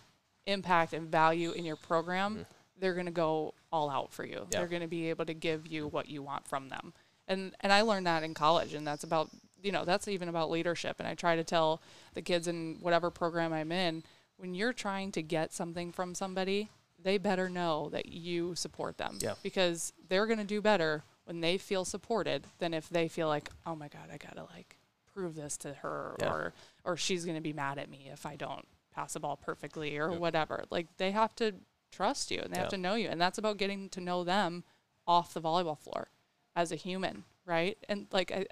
impact 0.47 0.93
and 0.93 1.11
value 1.11 1.53
in 1.53 1.65
your 1.65 1.77
program, 1.77 2.47
they're 2.79 2.95
going 2.95 3.07
to 3.07 3.12
go 3.12 3.55
all 3.73 3.89
out 3.89 4.12
for 4.12 4.25
you. 4.25 4.37
Mm-hmm. 4.37 4.49
Yeah. 4.53 4.59
They're 4.59 4.69
going 4.69 4.83
to 4.83 4.89
be 4.89 5.09
able 5.11 5.27
to 5.27 5.35
give 5.35 5.67
you 5.67 5.87
what 5.87 6.09
you 6.09 6.23
want 6.23 6.47
from 6.47 6.69
them. 6.69 6.93
And 7.29 7.55
and 7.61 7.73
I 7.73 7.81
learned 7.83 8.07
that 8.07 8.23
in 8.23 8.35
college 8.35 8.75
and 8.75 8.87
that's 8.87 9.05
about, 9.05 9.31
you 9.62 9.73
know, 9.73 9.85
that's 9.85 10.09
even 10.09 10.29
about 10.29 10.51
leadership 10.51 10.97
and 10.99 11.07
I 11.09 11.15
try 11.15 11.37
to 11.37 11.45
tell 11.45 11.81
the 12.15 12.21
kids 12.23 12.49
in 12.49 12.79
whatever 12.81 13.11
program 13.11 13.53
I'm 13.53 13.73
in, 13.73 14.03
when 14.37 14.55
you're 14.55 14.73
trying 14.75 15.12
to 15.12 15.23
get 15.23 15.53
something 15.53 15.93
from 15.93 16.15
somebody, 16.15 16.69
they 17.05 17.19
better 17.19 17.49
know 17.49 17.89
that 17.93 18.07
you 18.07 18.55
support 18.57 18.99
them 18.99 19.19
Yeah. 19.21 19.35
because 19.43 19.93
they're 20.09 20.27
going 20.27 20.39
to 20.41 20.45
do 20.45 20.61
better 20.61 21.05
when 21.27 21.41
they 21.41 21.57
feel 21.59 21.85
supported 21.85 22.47
than 22.59 22.75
if 22.75 22.89
they 22.89 23.07
feel 23.09 23.29
like, 23.29 23.49
oh 23.67 23.77
my 23.77 23.89
God, 23.89 24.09
I 24.13 24.17
got 24.17 24.35
to 24.37 24.45
like 24.53 24.77
prove 25.13 25.37
this 25.37 25.57
to 25.59 25.73
her 25.75 26.17
Yeah. 26.19 26.33
or, 26.33 26.53
or 26.85 26.97
she's 26.97 27.25
going 27.25 27.37
to 27.37 27.41
be 27.43 27.53
mad 27.53 27.79
at 27.79 27.89
me 27.89 28.09
if 28.13 28.27
I 28.27 28.35
don't 28.37 28.67
pass 28.93 29.13
the 29.13 29.21
ball 29.21 29.37
perfectly 29.37 29.97
or 29.99 30.11
whatever. 30.13 30.65
Like 30.71 30.89
they 30.97 31.13
have 31.13 31.35
to 31.37 31.55
trust 31.93 32.31
you 32.33 32.41
and 32.41 32.53
they 32.53 32.57
Yeah. 32.57 32.63
have 32.63 32.71
to 32.71 32.79
know 32.79 32.95
you. 32.97 33.09
And 33.09 33.21
that's 33.21 33.39
about 33.39 33.57
getting 33.59 33.89
to 33.91 34.01
know 34.01 34.25
them 34.25 34.65
off 35.07 35.33
the 35.35 35.41
volleyball 35.41 35.79
floor 35.79 36.09
as 36.57 36.73
a 36.73 36.77
human, 36.77 37.25
right? 37.47 37.77
And 37.89 38.07
like 38.13 38.33
I, 38.33 38.47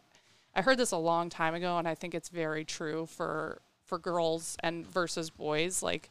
I 0.55 0.61
heard 0.63 0.77
this 0.79 0.93
a 0.93 0.99
long 0.99 1.31
time 1.31 1.55
ago, 1.55 1.79
and 1.79 1.89
I 1.89 1.95
think 1.95 2.15
it's 2.15 2.29
very 2.29 2.65
true 2.65 3.07
for 3.07 3.63
for 3.87 3.99
girls 3.99 4.57
and 4.61 4.87
versus 4.87 5.31
boys. 5.31 5.83
Like 5.83 6.11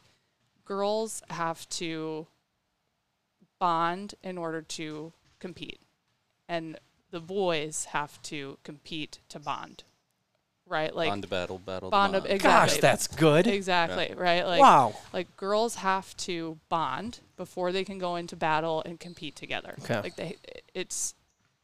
girls 0.64 1.22
have 1.30 1.68
to 1.70 2.26
bond 3.58 4.14
in 4.22 4.38
order 4.38 4.62
to 4.62 5.12
compete, 5.38 5.80
and 6.48 6.78
the 7.10 7.20
boys 7.20 7.86
have 7.86 8.20
to 8.22 8.58
compete 8.64 9.20
to 9.28 9.38
bond, 9.38 9.84
right? 10.66 10.94
Like 10.94 11.10
bond 11.10 11.22
to 11.22 11.28
battle, 11.28 11.58
battle 11.58 11.90
bond 11.90 12.14
to 12.14 12.20
bond. 12.20 12.32
exactly. 12.32 12.74
Gosh, 12.74 12.80
that's 12.80 13.06
good. 13.06 13.46
exactly 13.46 14.12
right. 14.16 14.44
Like 14.46 14.60
wow. 14.60 14.94
like 15.12 15.36
girls 15.36 15.76
have 15.76 16.16
to 16.18 16.58
bond 16.68 17.20
before 17.36 17.70
they 17.72 17.84
can 17.84 17.98
go 17.98 18.16
into 18.16 18.34
battle 18.34 18.82
and 18.84 18.98
compete 18.98 19.36
together. 19.36 19.74
Okay. 19.84 20.00
Like 20.00 20.16
they, 20.16 20.36
it's, 20.74 21.14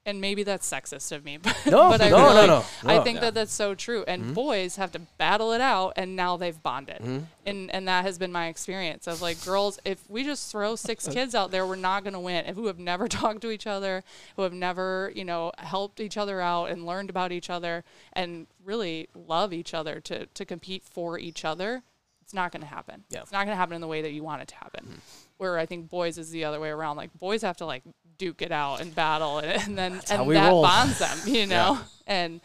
and 0.09 0.21
maybe 0.21 0.43
that's 0.43 0.69
sexist 0.71 1.13
of 1.13 1.25
me, 1.25 1.37
but, 1.43 1.57
No, 1.67 1.91
but 1.91 2.01
I 2.01 2.09
no, 2.09 2.17
no, 2.19 2.35
really, 2.35 2.47
no, 2.47 2.65
I 2.85 2.99
think 3.05 3.17
Yeah. 3.17 3.21
that 3.27 3.35
that's 3.35 3.53
so 3.53 3.75
true. 3.75 4.05
And 4.09 4.23
Mm-hmm. 4.23 4.33
boys 4.33 4.77
have 4.77 4.91
to 4.93 4.99
battle 5.19 5.53
it 5.53 5.61
out, 5.61 5.93
and 5.97 6.17
now 6.17 6.37
they've 6.37 6.61
bonded. 6.63 7.01
And 7.47 7.71
and 7.71 7.87
that 7.89 8.05
has 8.05 8.19
been 8.19 8.33
my 8.33 8.49
experience 8.49 9.07
of 9.07 9.21
like 9.23 9.43
girls. 9.45 9.79
If 9.85 10.09
we 10.09 10.25
just 10.25 10.51
throw 10.51 10.77
six 10.77 11.07
kids 11.17 11.35
out 11.35 11.51
there, 11.51 11.67
we're 11.67 11.77
not 11.77 12.03
going 12.05 12.15
to 12.15 12.21
win. 12.21 12.47
If 12.47 12.57
who 12.57 12.67
have 12.67 12.79
never 12.79 13.07
talked 13.21 13.41
to 13.43 13.51
each 13.51 13.67
other, 13.67 14.03
who 14.37 14.43
have 14.43 14.53
never 14.53 15.13
you 15.15 15.25
know 15.25 15.53
helped 15.59 16.01
each 16.01 16.17
other 16.17 16.41
out 16.41 16.71
and 16.71 16.85
learned 16.87 17.11
about 17.11 17.31
each 17.33 17.51
other, 17.51 17.85
and 18.15 18.47
really 18.65 19.09
love 19.15 19.53
each 19.53 19.75
other 19.75 20.01
to 20.01 20.27
to 20.27 20.45
compete 20.45 20.83
for 20.85 21.19
each 21.19 21.45
other, 21.45 21.83
it's 22.23 22.35
not 22.35 22.51
going 22.53 22.63
to 22.63 22.69
happen. 22.69 23.05
Yeah. 23.11 23.21
It's 23.23 23.33
not 23.33 23.45
going 23.47 23.55
to 23.55 23.61
happen 23.61 23.75
in 23.75 23.81
the 23.81 23.87
way 23.89 24.03
that 24.03 24.13
you 24.13 24.23
want 24.23 24.43
it 24.43 24.49
to 24.49 24.57
happen. 24.57 25.01
Where 25.39 25.59
I 25.59 25.67
think 25.67 25.89
boys 25.89 26.19
is 26.19 26.31
the 26.31 26.45
other 26.45 26.61
way 26.61 26.69
around. 26.69 26.97
Like 26.97 27.13
boys 27.19 27.43
have 27.43 27.57
to 27.59 27.67
like 27.67 27.83
duke 28.19 28.43
it 28.43 28.53
out 28.53 28.81
and 28.81 28.95
battle, 28.95 29.39
and, 29.39 29.63
and 29.63 29.79
then 29.79 30.01
how 30.09 30.23
and 30.23 30.37
that 30.37 30.49
roll. 30.51 30.63
bonds 30.63 30.99
them, 30.99 31.19
you 31.27 31.47
know. 31.47 31.79
And 32.07 32.41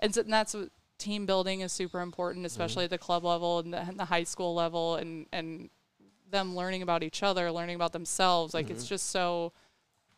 and, 0.00 0.14
so, 0.14 0.20
and 0.20 0.32
that's 0.32 0.54
what 0.54 0.70
team 0.98 1.26
building 1.26 1.60
is 1.60 1.72
super 1.72 2.00
important, 2.00 2.44
especially 2.46 2.84
at 2.84 2.90
the 2.90 2.98
club 2.98 3.24
level 3.24 3.60
and 3.60 3.72
the, 3.72 3.78
and 3.78 3.98
the 3.98 4.04
high 4.04 4.24
school 4.24 4.54
level, 4.54 4.96
and 4.96 5.26
and 5.32 5.70
them 6.30 6.54
learning 6.54 6.82
about 6.82 7.02
each 7.02 7.22
other, 7.22 7.50
learning 7.50 7.76
about 7.76 7.92
themselves. 7.92 8.54
Like 8.54 8.70
it's 8.70 8.86
just 8.86 9.10
so 9.10 9.52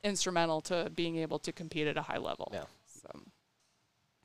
instrumental 0.03 0.61
to 0.63 0.91
being 0.95 1.17
able 1.17 1.39
to 1.41 1.53
compete 1.53 1.87
at 1.87 1.97
a 1.97 2.03
high 2.03 2.19
level. 2.19 2.51
Yeah. 2.53 2.65
So, 3.03 3.21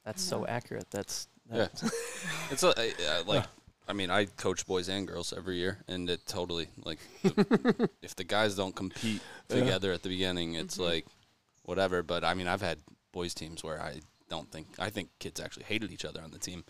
That's 0.06 0.22
so 0.22 0.45
accurate. 0.47 0.89
That's 0.91 1.28
Yeah. 1.52 1.68
It's 2.52 2.64
a, 2.64 2.70
uh, 2.70 3.24
like 3.26 3.45
I 3.92 3.94
mean 3.94 4.10
I 4.10 4.26
coach 4.26 4.66
boys 4.66 4.88
and 4.89 5.06
girls 5.08 5.34
every 5.36 5.58
year, 5.58 5.80
and 5.88 6.10
it 6.10 6.26
totally 6.26 6.70
like 6.86 7.00
the, 7.24 7.89
if 8.02 8.16
the 8.16 8.24
guys 8.24 8.56
don't 8.56 8.76
compete 8.76 9.22
together 9.50 9.92
at 9.92 10.02
the 10.02 10.10
beginning, 10.10 10.56
it's 10.56 10.76
Mm-hmm. 10.76 10.84
like 10.94 11.06
whatever. 11.64 12.02
But 12.04 12.24
I 12.24 12.34
mean 12.34 12.48
I've 12.48 12.62
had 12.62 12.78
boys 13.12 13.34
teams 13.34 13.64
where 13.64 13.82
I 13.82 14.00
don't 14.30 14.50
think 14.50 14.68
I 14.80 14.89
think 14.89 15.10
kids 15.20 15.42
actually 15.42 15.66
hated 15.66 15.92
each 15.92 16.06
other 16.06 16.22
on 16.24 16.32
the 16.32 16.39
team, 16.39 16.64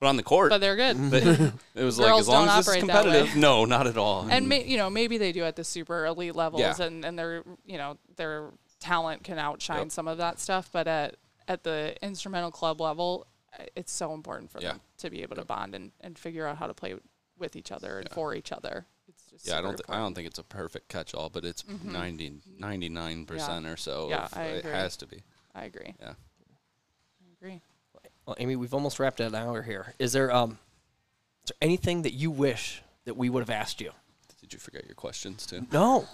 but 0.00 0.06
on 0.06 0.16
the 0.16 0.22
court, 0.22 0.52
Mm-hmm. 0.52 0.54
but 0.54 0.60
they're 0.60 0.76
good. 0.76 0.96
they- 1.10 1.52
it 1.80 1.84
was 1.84 1.98
like 1.98 2.12
as 2.20 2.28
long 2.28 2.46
as 2.48 2.66
this 2.66 2.76
is 2.76 2.82
operate 2.82 2.86
that 2.88 3.04
way. 3.06 3.10
competitive, 3.12 3.36
no, 3.40 3.64
not 3.64 3.86
at 3.86 3.96
all. 3.96 4.26
and 4.30 4.46
may, 4.48 4.64
you 4.64 4.76
know 4.76 4.90
maybe 4.90 5.16
they 5.18 5.32
do 5.32 5.44
at 5.44 5.56
the 5.56 5.64
super 5.64 6.04
elite 6.04 6.36
levels 6.36 6.60
Yeah. 6.60 6.86
and 6.86 7.04
and 7.06 7.18
their 7.18 7.42
you 7.64 7.78
know 7.78 7.96
their 8.16 8.50
talent 8.80 9.24
can 9.24 9.38
outshine 9.38 9.78
Yep. 9.88 9.92
some 9.92 10.08
of 10.08 10.18
that 10.18 10.38
stuff 10.38 10.68
but 10.70 10.86
at 10.86 11.16
at 11.48 11.62
the 11.64 11.94
instrumental 12.02 12.50
club 12.50 12.80
level 12.82 13.26
it's 13.76 13.92
so 13.92 14.12
important 14.14 14.50
for 14.50 14.60
Yeah. 14.60 14.72
them 14.72 14.80
to 14.98 15.10
be 15.10 15.22
able 15.22 15.36
to 15.36 15.44
bond 15.44 15.74
and, 15.74 15.92
and 16.00 16.18
figure 16.18 16.46
out 16.46 16.56
how 16.58 16.66
to 16.66 16.74
play 16.74 16.94
with 17.38 17.56
each 17.56 17.70
other 17.72 17.98
and 17.98 18.08
Yeah. 18.08 18.14
for 18.14 18.34
each 18.34 18.52
other 18.52 18.86
it's 19.08 19.24
just 19.30 19.46
yeah, 19.46 19.58
I 19.58 19.60
don't. 19.60 19.76
Th- 19.76 19.84
I 19.88 19.96
don't 19.98 20.14
think 20.14 20.26
it's 20.26 20.38
a 20.38 20.42
perfect 20.44 20.88
catch-all, 20.88 21.28
but 21.28 21.44
it's 21.44 21.62
90, 21.68 22.40
99 22.58 23.26
percent 23.26 23.66
or 23.66 23.76
so. 23.76 24.08
Yeah, 24.08 24.24
of- 24.24 24.36
I 24.36 24.44
it 24.44 24.58
agree. 24.60 24.70
has 24.72 24.96
to 24.98 25.06
be. 25.06 25.22
I 25.54 25.64
agree 25.64 25.94
Yeah. 26.00 26.14
I 27.22 27.32
agree 27.38 27.60
Well, 28.26 28.36
Amy, 28.38 28.56
we've 28.56 28.72
almost 28.72 28.98
wrapped 28.98 29.20
an 29.20 29.34
hour 29.34 29.62
here. 29.62 29.92
Is 29.98 30.12
there 30.14 30.32
um, 30.32 30.52
is 31.44 31.50
there 31.50 31.56
anything 31.60 32.02
that 32.02 32.14
you 32.14 32.30
wish 32.30 32.82
that 33.04 33.16
we 33.18 33.28
would 33.28 33.40
have 33.40 33.50
asked 33.50 33.80
you? 33.82 33.92
Did 34.44 34.52
you 34.52 34.58
forget 34.58 34.84
your 34.84 34.94
questions 34.94 35.46
too? 35.46 35.66
No, 35.72 36.06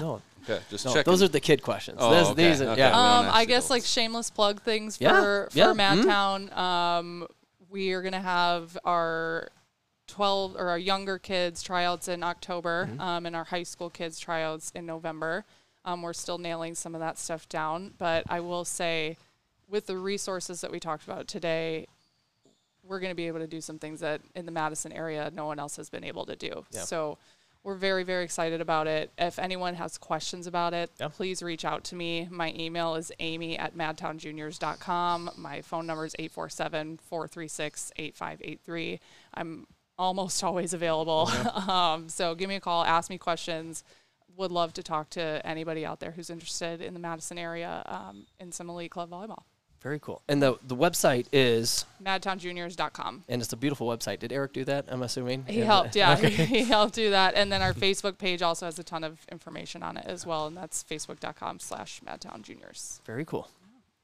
no, 0.00 0.20
Okay, 0.42 0.58
just 0.68 0.84
no. 0.84 0.92
checking. 0.94 1.12
Those 1.12 1.22
are 1.22 1.28
the 1.28 1.38
kid 1.38 1.62
questions. 1.62 1.98
Oh, 2.00 2.10
This- 2.10 2.28
okay, 2.30 2.48
These 2.50 2.60
are, 2.62 2.70
okay. 2.70 2.80
yeah. 2.80 2.88
Um 3.18 3.26
I 3.30 3.44
the 3.44 3.50
guess 3.50 3.70
like 3.70 3.84
shameless 3.84 4.30
plug 4.30 4.62
things 4.62 4.96
for 4.96 5.04
Yeah, 5.04 5.20
for 5.20 5.48
yeah. 5.52 5.66
Madtown 5.74 6.52
um 6.56 7.28
we 7.70 7.92
are 7.92 8.02
gonna 8.02 8.20
have 8.20 8.76
our 8.84 9.48
12 10.08 10.56
or 10.56 10.70
our 10.70 10.78
younger 10.78 11.18
kids 11.20 11.62
tryouts 11.62 12.08
in 12.08 12.24
October 12.24 12.88
Mm-hmm. 12.90 13.00
um, 13.00 13.26
and 13.26 13.36
our 13.36 13.44
high 13.44 13.62
school 13.62 13.90
kids 13.90 14.18
tryouts 14.18 14.72
in 14.74 14.84
November. 14.86 15.44
Um, 15.84 16.02
we're 16.02 16.14
still 16.14 16.38
nailing 16.38 16.74
some 16.74 16.96
of 16.96 17.00
that 17.00 17.16
stuff 17.16 17.48
down, 17.48 17.92
but 17.96 18.24
I 18.28 18.40
will 18.40 18.64
say, 18.64 19.16
with 19.68 19.86
the 19.86 19.96
resources 19.96 20.60
that 20.62 20.72
we 20.72 20.80
talked 20.80 21.04
about 21.04 21.28
today, 21.28 21.86
we're 22.82 23.00
going 23.00 23.10
to 23.10 23.14
be 23.14 23.26
able 23.26 23.38
to 23.40 23.46
do 23.46 23.60
some 23.60 23.78
things 23.78 24.00
that 24.00 24.20
in 24.34 24.44
the 24.46 24.52
Madison 24.52 24.92
area 24.92 25.30
no 25.34 25.44
one 25.46 25.58
else 25.58 25.76
has 25.76 25.88
been 25.90 26.04
able 26.04 26.24
to 26.26 26.36
do. 26.36 26.64
Yeah. 26.72 26.80
So 26.82 27.18
we're 27.64 27.74
very, 27.74 28.02
very 28.02 28.24
excited 28.24 28.60
about 28.60 28.86
it. 28.86 29.10
If 29.18 29.38
anyone 29.38 29.74
has 29.74 29.98
questions 29.98 30.46
about 30.46 30.72
it, 30.74 30.90
Yeah. 30.98 31.08
please 31.08 31.42
reach 31.42 31.64
out 31.64 31.84
to 31.84 31.94
me. 31.96 32.26
My 32.30 32.52
email 32.56 32.94
is 32.94 33.12
amy 33.18 33.58
at 33.58 33.76
madtownjuniors.com. 33.76 35.30
My 35.36 35.60
phone 35.62 35.86
number 35.86 36.04
is 36.06 36.14
847 36.18 36.98
436 36.98 37.92
8583. 37.96 39.00
I'm 39.34 39.66
almost 39.98 40.42
always 40.44 40.72
available. 40.72 41.28
um, 41.68 42.08
so 42.08 42.34
give 42.34 42.48
me 42.48 42.56
a 42.56 42.60
call, 42.60 42.84
ask 42.84 43.10
me 43.10 43.18
questions. 43.18 43.84
Would 44.36 44.52
love 44.52 44.72
to 44.74 44.82
talk 44.82 45.10
to 45.10 45.40
anybody 45.44 45.84
out 45.84 45.98
there 46.00 46.12
who's 46.12 46.30
interested 46.30 46.80
in 46.80 46.94
the 46.94 47.00
Madison 47.00 47.38
area 47.38 47.82
um, 47.86 48.26
in 48.38 48.52
some 48.52 48.70
elite 48.70 48.92
club 48.92 49.10
volleyball. 49.10 49.42
Very 49.80 49.98
cool. 50.00 50.22
And 50.28 50.42
the 50.42 50.58
the 50.66 50.74
website 50.76 51.26
is, 51.32 51.84
Madtownjuniors.com. 52.04 53.24
and 53.28 53.40
it's 53.42 53.52
a 53.52 53.56
beautiful 53.56 53.86
website. 53.88 54.18
Did 54.18 54.32
Eric 54.32 54.52
do 54.52 54.64
that? 54.64 54.86
I'm 54.88 55.02
assuming 55.02 55.44
He 55.48 55.58
And, 55.60 55.66
helped, 55.66 55.96
uh, 55.96 55.98
yeah. 56.00 56.12
okay. 56.14 56.30
He 56.30 56.62
helped 56.64 56.94
do 56.94 57.10
that. 57.10 57.34
And 57.34 57.52
then 57.52 57.62
our 57.62 57.72
Facebook 57.72 58.18
page 58.18 58.42
also 58.42 58.66
has 58.66 58.78
a 58.78 58.82
ton 58.84 59.04
of 59.04 59.18
information 59.30 59.82
on 59.82 59.96
it 59.96 60.04
as 60.06 60.26
well, 60.26 60.46
and 60.46 60.56
that's 60.56 60.82
facebook.com 60.84 61.60
slash 61.60 62.00
Madtown 62.06 62.42
Juniors. 62.42 63.00
Very 63.04 63.24
cool. 63.24 63.48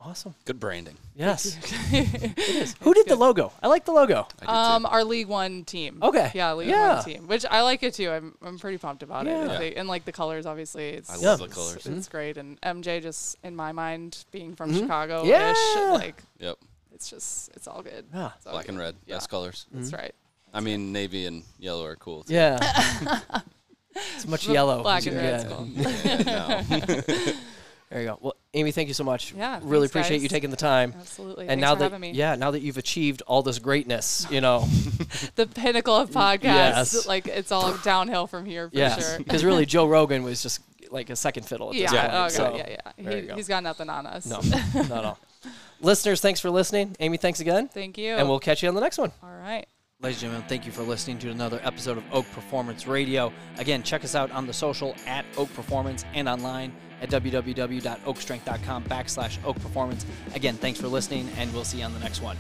Awesome. 0.05 0.35
Good 0.45 0.61
branding. 0.61 0.97
Yes. 1.17 1.57
it 1.93 2.39
is. 2.39 2.75
Who 2.81 2.93
did 2.93 3.07
the 3.09 3.17
logo? 3.17 3.53
I 3.63 3.69
like 3.69 3.87
the 3.87 3.93
logo. 3.93 4.27
I 4.43 4.45
do 4.45 4.51
Um, 4.53 4.87
our 4.87 5.03
League 5.03 5.29
One 5.29 5.65
team. 5.65 5.99
Okay. 6.03 6.31
Yeah, 6.35 6.53
League 6.53 6.69
Yeah. 6.69 6.97
One 6.97 7.05
team, 7.05 7.27
which 7.27 7.47
I 7.51 7.63
like 7.63 7.83
it 7.83 7.95
too. 7.95 8.11
I'm, 8.11 8.35
I'm 8.43 8.59
pretty 8.59 8.77
pumped 8.77 9.03
about 9.03 9.25
Yeah. 9.25 9.45
it. 9.45 9.49
Yeah. 9.51 9.59
They- 9.59 9.75
and 9.77 9.89
like 9.89 10.05
the 10.05 10.13
colors, 10.13 10.45
obviously, 10.45 10.89
it's 10.91 11.09
I 11.11 11.17
love 11.17 11.39
the 11.39 11.47
it's- 11.47 11.55
colors. 11.57 11.87
It's, 11.87 12.09
great. 12.09 12.37
And 12.37 12.61
MJ 12.61 13.01
just 13.01 13.39
in 13.43 13.57
my 13.57 13.73
mind, 13.73 14.25
being 14.31 14.55
from 14.55 14.73
Mhm. 14.73 14.81
Chicago-ish, 14.81 15.31
Yeah. 15.31 15.91
like. 15.93 16.23
Yep. 16.39 16.59
it's 16.93 17.09
just 17.11 17.49
it's 17.57 17.67
all 17.67 17.83
good. 17.83 18.05
Yeah. 18.15 18.31
It's 18.37 18.47
all 18.47 18.53
Black 18.53 18.69
and 18.69 18.77
good. 18.77 18.85
red. 18.85 18.97
Yeah, 19.07 19.17
Best 19.17 19.31
colors. 19.31 19.67
that's 19.73 19.93
right. 19.93 20.15
I 20.53 20.61
mean, 20.61 20.93
navy 20.93 21.25
and 21.27 21.43
yellow 21.59 21.85
are 21.87 21.97
cool. 21.97 22.25
Too. 22.25 22.35
Yeah. 22.35 22.59
it's 24.15 24.27
much 24.29 24.47
yellow. 24.47 24.83
Black 24.83 25.07
and 25.07 25.17
you 25.17 25.21
red's 25.23 25.45
get. 25.45 25.53
cool. 25.53 27.25
no. 27.27 27.33
There 27.95 28.03
you 28.03 28.09
go. 28.09 28.19
Well, 28.21 28.35
Amy, 28.55 28.73
thank 28.73 28.89
you 28.89 28.95
so 28.95 29.05
much. 29.05 29.33
Yeah, 29.35 29.61
Really 29.63 29.87
thanks, 29.87 30.09
appreciate 30.09 30.21
you 30.23 30.29
taking 30.29 30.51
the 30.51 30.57
time. 30.57 30.95
Absolutely. 30.99 31.43
And 31.45 31.49
Thanks 31.49 31.61
now 31.61 31.75
for 31.75 31.79
that 31.79 31.85
having 31.93 32.01
me. 32.01 32.11
yeah, 32.11 32.35
now 32.35 32.51
that 32.51 32.61
you've 32.61 32.77
achieved 32.77 33.23
all 33.29 33.43
this 33.43 33.61
greatness, 33.61 34.27
you 34.31 34.41
know, 34.41 34.67
the 35.37 35.47
pinnacle 35.47 35.95
of 35.95 36.11
podcasts. 36.11 36.43
Yes. 36.43 37.07
Like 37.07 37.29
it's 37.29 37.53
all 37.53 37.73
downhill 37.85 38.27
from 38.27 38.47
here 38.47 38.69
for 38.69 38.77
yes, 38.77 39.09
sure. 39.11 39.19
because 39.19 39.45
really 39.45 39.65
Joe 39.65 39.87
Rogan 39.87 40.25
was 40.25 40.43
just 40.43 40.61
like 40.91 41.09
a 41.09 41.15
second 41.17 41.45
fiddle 41.45 41.69
at 41.71 41.77
Yeah, 41.77 41.91
this 41.93 42.01
point. 42.01 42.05
oh, 42.13 42.17
God, 42.17 42.33
so, 42.33 42.57
yeah, 42.57 42.69
yeah. 42.69 42.93
there 42.99 43.13
you 43.17 43.23
He, 43.23 43.29
go. 43.29 43.35
he's 43.37 43.47
got 43.49 43.63
nothing 43.63 43.89
on 43.89 44.07
us. 44.07 44.27
No, 44.27 44.41
no, 44.75 45.01
no. 45.01 45.17
Listeners, 45.81 46.21
thanks 46.21 46.41
for 46.41 46.51
listening. 46.51 46.97
Amy, 46.99 47.17
thanks 47.17 47.39
again, 47.39 47.69
Thank 47.69 47.97
you. 47.97 48.15
and 48.15 48.29
we'll 48.29 48.41
catch 48.41 48.61
you 48.63 48.69
on 48.69 48.75
the 48.75 48.81
next 48.81 48.99
one. 48.99 49.13
all 49.23 49.31
right. 49.31 49.67
Ladies 50.01 50.17
and 50.23 50.33
gentlemen, 50.33 50.49
thank 50.49 50.67
you 50.67 50.73
for 50.73 50.83
listening 50.83 51.19
to 51.21 51.31
another 51.31 51.61
episode 51.63 51.97
of 51.97 52.05
Oak 52.13 52.27
Performance 52.33 52.87
Radio. 52.89 53.33
Again, 53.59 53.83
check 53.85 54.03
us 54.05 54.15
out 54.17 54.31
on 54.33 54.47
the 54.47 54.53
social 54.53 54.95
at 55.07 55.25
Oak 55.37 55.53
Performance 55.55 56.05
and 56.15 56.29
online 56.29 56.73
at 57.05 57.23
www.oakstrength.com 57.23 58.85
backslash 58.85 59.39
Oak 59.45 59.61
Performance. 59.61 60.05
Again, 60.35 60.57
thanks 60.57 60.81
for 60.81 60.89
listening, 60.89 61.29
and 61.37 61.53
we'll 61.53 61.65
see 61.65 61.79
you 61.79 61.85
on 61.85 61.93
the 61.93 62.01
next 62.01 62.21
one. 62.21 62.37